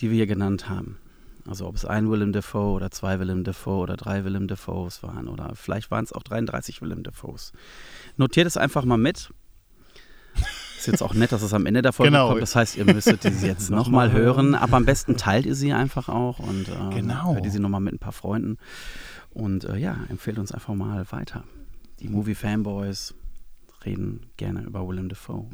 die 0.00 0.08
wir 0.10 0.16
hier 0.16 0.26
genannt 0.26 0.68
haben. 0.68 0.98
Also 1.46 1.66
ob 1.66 1.74
es 1.76 1.84
ein 1.84 2.10
Willem 2.10 2.32
Dafoe 2.32 2.72
oder 2.72 2.90
zwei 2.90 3.18
Willem 3.20 3.44
Dafoe 3.44 3.82
oder 3.82 3.96
drei 3.96 4.24
Willem 4.24 4.48
Dafoes 4.48 5.02
waren 5.02 5.28
oder 5.28 5.52
vielleicht 5.54 5.90
waren 5.90 6.04
es 6.04 6.12
auch 6.12 6.22
33 6.22 6.80
Willem 6.80 7.02
Dafoes. 7.02 7.52
Notiert 8.16 8.46
es 8.46 8.56
einfach 8.56 8.84
mal 8.86 8.96
mit. 8.96 9.30
Ist 10.84 10.92
jetzt 10.92 11.02
auch 11.02 11.14
nett, 11.14 11.32
dass 11.32 11.40
es 11.40 11.54
am 11.54 11.64
Ende 11.64 11.80
der 11.80 11.94
Folge 11.94 12.10
Genau. 12.12 12.28
kommt. 12.28 12.42
Das 12.42 12.54
heißt, 12.54 12.76
ihr 12.76 12.84
müsstet 12.84 13.22
sie 13.22 13.30
jetzt 13.46 13.70
Nochmal 13.70 14.12
hören. 14.12 14.54
Aber 14.54 14.76
am 14.76 14.84
besten 14.84 15.16
teilt 15.16 15.46
ihr 15.46 15.54
sie 15.54 15.72
einfach 15.72 16.10
auch 16.10 16.38
und 16.40 16.68
ähm, 16.68 16.90
Genau. 16.90 17.32
hört 17.34 17.46
ihr 17.46 17.50
sie 17.50 17.58
nochmal 17.58 17.80
mit 17.80 17.94
ein 17.94 17.98
paar 17.98 18.12
Freunden. 18.12 18.58
Und 19.32 19.64
äh, 19.64 19.76
ja, 19.78 19.96
empfehlt 20.10 20.38
uns 20.38 20.52
einfach 20.52 20.74
mal 20.74 21.06
weiter. 21.10 21.44
Die 22.00 22.08
Movie-Fanboys 22.10 23.14
reden 23.86 24.26
gerne 24.36 24.60
über 24.62 24.86
Willem 24.86 25.08
Dafoe. 25.08 25.46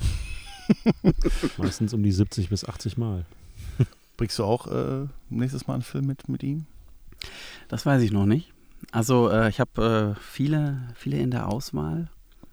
Meistens 1.58 1.94
um 1.94 2.02
die 2.02 2.12
70 2.12 2.48
bis 2.48 2.64
80 2.64 2.98
Mal. 2.98 3.24
Bringst 4.16 4.36
du 4.38 4.44
auch 4.44 4.66
äh, 4.66 5.06
nächstes 5.28 5.66
Mal 5.68 5.74
einen 5.74 5.82
Film 5.82 6.06
mit, 6.06 6.28
mit 6.28 6.42
ihm? 6.42 6.66
Das 7.68 7.86
weiß 7.86 8.02
ich 8.02 8.10
noch 8.10 8.26
nicht. 8.26 8.52
Also 8.92 9.30
äh, 9.30 9.48
ich 9.48 9.60
habe 9.60 10.16
äh, 10.16 10.20
viele, 10.20 10.78
viele 10.96 11.18
in 11.18 11.30
der 11.30 11.48
Auswahl. 11.48 12.10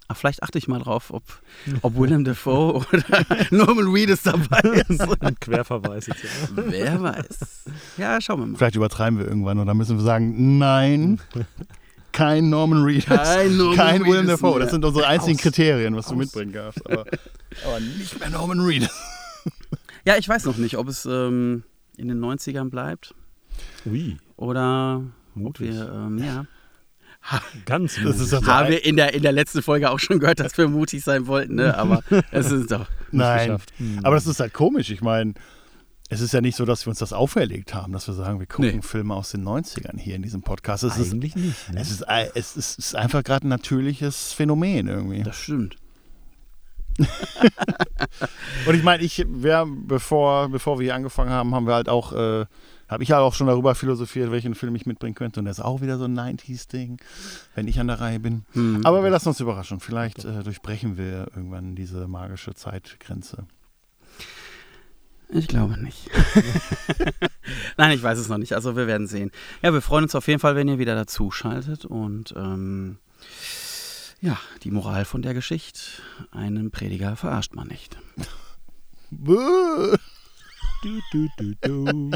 Ach, 0.09 0.15
vielleicht 0.15 0.41
achte 0.41 0.57
ich 0.57 0.67
mal 0.69 0.79
drauf, 0.79 1.11
ob, 1.11 1.23
ob 1.81 1.97
Willem 1.97 2.23
Dafoe 2.23 2.75
oder 2.75 3.25
Norman 3.51 3.87
Reedus 3.87 4.23
dabei 4.23 4.59
ist. 4.87 5.01
Ein 5.21 5.35
Querverweis 5.39 6.07
jetzt. 6.07 6.23
Ja. 6.23 6.29
Wer 6.55 7.01
weiß. 7.01 7.65
Ja, 7.97 8.21
schauen 8.21 8.39
wir 8.39 8.45
mal. 8.47 8.57
Vielleicht 8.57 8.75
übertreiben 8.75 9.19
wir 9.19 9.27
irgendwann 9.27 9.59
und 9.59 9.67
dann 9.67 9.75
müssen 9.77 9.97
wir 9.97 10.03
sagen, 10.03 10.57
nein, 10.57 11.19
kein 12.13 12.49
Norman 12.49 12.83
Reedus, 12.83 13.05
Kein 13.05 13.57
Norman 13.57 13.75
kein 13.75 14.01
Willem 14.05 14.25
Reedus 14.25 14.39
Dafoe. 14.39 14.51
mehr. 14.51 14.59
Das 14.61 14.71
sind 14.71 14.85
unsere 14.85 15.07
einzigen 15.07 15.35
Aus. 15.37 15.41
Kriterien, 15.43 15.95
was 15.95 16.05
du 16.07 16.13
Aus. 16.13 16.17
mitbringen 16.17 16.53
darfst. 16.53 16.83
Aber, 16.89 17.01
aber 17.65 17.79
nicht 17.79 18.19
mehr 18.19 18.29
Norman 18.29 18.59
Reedus. 18.61 18.89
Ja, 20.05 20.15
ich 20.17 20.27
weiß 20.27 20.45
noch 20.45 20.57
nicht, 20.57 20.77
ob 20.77 20.87
es 20.87 21.05
ähm, 21.05 21.63
in 21.97 22.07
den 22.07 22.19
90ern 22.23 22.69
bleibt 22.69 23.13
Ui, 23.85 24.17
oder 24.37 25.01
ob 25.35 25.41
mutig. 25.41 25.67
wir, 25.73 25.91
ähm, 25.93 26.17
ja. 26.17 26.45
Ganz 27.65 27.95
Das 27.95 28.03
mutig. 28.03 28.21
ist 28.21 28.33
doch 28.33 28.45
Haben 28.45 28.69
wir 28.69 28.85
in 28.85 28.95
der, 28.95 29.13
in 29.13 29.21
der 29.21 29.31
letzten 29.31 29.61
Folge 29.61 29.89
auch 29.91 29.99
schon 29.99 30.19
gehört, 30.19 30.39
dass 30.39 30.57
wir 30.57 30.67
mutig 30.67 31.03
sein 31.03 31.27
wollten, 31.27 31.55
ne? 31.55 31.77
aber 31.77 32.01
es 32.31 32.51
ist 32.51 32.71
doch. 32.71 32.87
Nein, 33.11 33.47
geschafft. 33.47 33.73
Hm. 33.77 33.99
aber 34.03 34.15
das 34.15 34.27
ist 34.27 34.39
halt 34.39 34.53
komisch. 34.53 34.89
Ich 34.89 35.01
meine, 35.01 35.33
es 36.09 36.21
ist 36.21 36.33
ja 36.33 36.39
nicht 36.41 36.55
so, 36.55 36.63
dass 36.65 36.85
wir 36.85 36.89
uns 36.91 36.99
das 36.99 37.11
auferlegt 37.13 37.73
haben, 37.73 37.91
dass 37.93 38.07
wir 38.07 38.13
sagen, 38.13 38.39
wir 38.39 38.47
gucken 38.47 38.75
Nee. 38.77 38.81
Filme 38.81 39.13
aus 39.13 39.31
den 39.31 39.43
90ern 39.43 39.97
hier 39.99 40.15
in 40.15 40.21
diesem 40.21 40.41
Podcast. 40.41 40.83
Es 40.83 40.97
ist, 40.97 41.11
Eigentlich 41.13 41.35
nicht. 41.35 41.73
Ne? 41.73 41.81
es 41.81 41.91
ist, 41.91 42.05
es 42.07 42.55
ist, 42.55 42.57
es 42.57 42.77
ist 42.77 42.95
einfach 42.95 43.23
gerade 43.23 43.45
ein 43.45 43.49
natürliches 43.49 44.31
Phänomen 44.33 44.87
irgendwie. 44.87 45.23
Das 45.23 45.35
stimmt. 45.35 45.75
Und 48.65 48.75
ich 48.75 48.83
meine, 48.83 49.03
ich, 49.03 49.25
wir, 49.29 49.67
bevor, 49.67 50.49
bevor 50.49 50.79
wir 50.79 50.85
hier 50.85 50.95
angefangen 50.95 51.29
haben, 51.29 51.53
haben 51.53 51.67
wir 51.67 51.75
halt 51.75 51.89
auch, 51.89 52.13
äh, 52.13 52.45
habe 52.87 53.03
ich 53.03 53.11
halt 53.11 53.21
auch 53.21 53.33
schon 53.33 53.47
darüber 53.47 53.75
philosophiert, 53.75 54.31
welchen 54.31 54.55
Film 54.55 54.75
ich 54.75 54.85
mitbringen 54.85 55.15
könnte. 55.15 55.39
Und 55.39 55.45
das 55.45 55.59
ist 55.59 55.63
auch 55.63 55.81
wieder 55.81 55.97
so 55.97 56.05
ein 56.05 56.17
90s-Ding, 56.17 56.99
wenn 57.55 57.67
ich 57.67 57.79
an 57.79 57.87
der 57.87 57.99
Reihe 57.99 58.19
bin. 58.19 58.45
Hm. 58.53 58.85
Aber 58.85 59.03
wir 59.03 59.09
lassen 59.09 59.29
uns 59.29 59.39
überraschen. 59.39 59.79
Vielleicht 59.79 60.25
äh, 60.25 60.43
durchbrechen 60.43 60.97
wir 60.97 61.27
irgendwann 61.35 61.75
diese 61.75 62.07
magische 62.07 62.53
Zeitgrenze. 62.53 63.45
Ich 65.29 65.47
glaube 65.47 65.77
nicht. 65.77 66.09
Nein, 67.77 67.91
ich 67.91 68.01
weiß 68.01 68.17
es 68.17 68.29
noch 68.29 68.37
nicht. 68.37 68.53
Also 68.53 68.77
wir 68.77 68.87
werden 68.87 69.07
sehen. 69.07 69.31
Ja, 69.61 69.73
wir 69.73 69.81
freuen 69.81 70.03
uns 70.03 70.15
auf 70.15 70.27
jeden 70.27 70.39
Fall, 70.39 70.55
wenn 70.55 70.69
ihr 70.69 70.79
wieder 70.79 70.95
dazu 70.95 71.31
schaltet. 71.31 71.83
Und 71.83 72.33
ähm, 72.37 72.99
ja, 74.21 74.39
die 74.63 74.71
Moral 74.71 75.03
von 75.03 75.21
der 75.21 75.33
Geschichte. 75.33 75.81
Einen 76.31 76.71
Prediger 76.71 77.17
verarscht 77.17 77.55
man 77.55 77.67
nicht. 77.67 77.97
Bäh. 80.83 81.01
Du, 81.11 81.29
du, 81.37 81.55
du, 81.63 82.11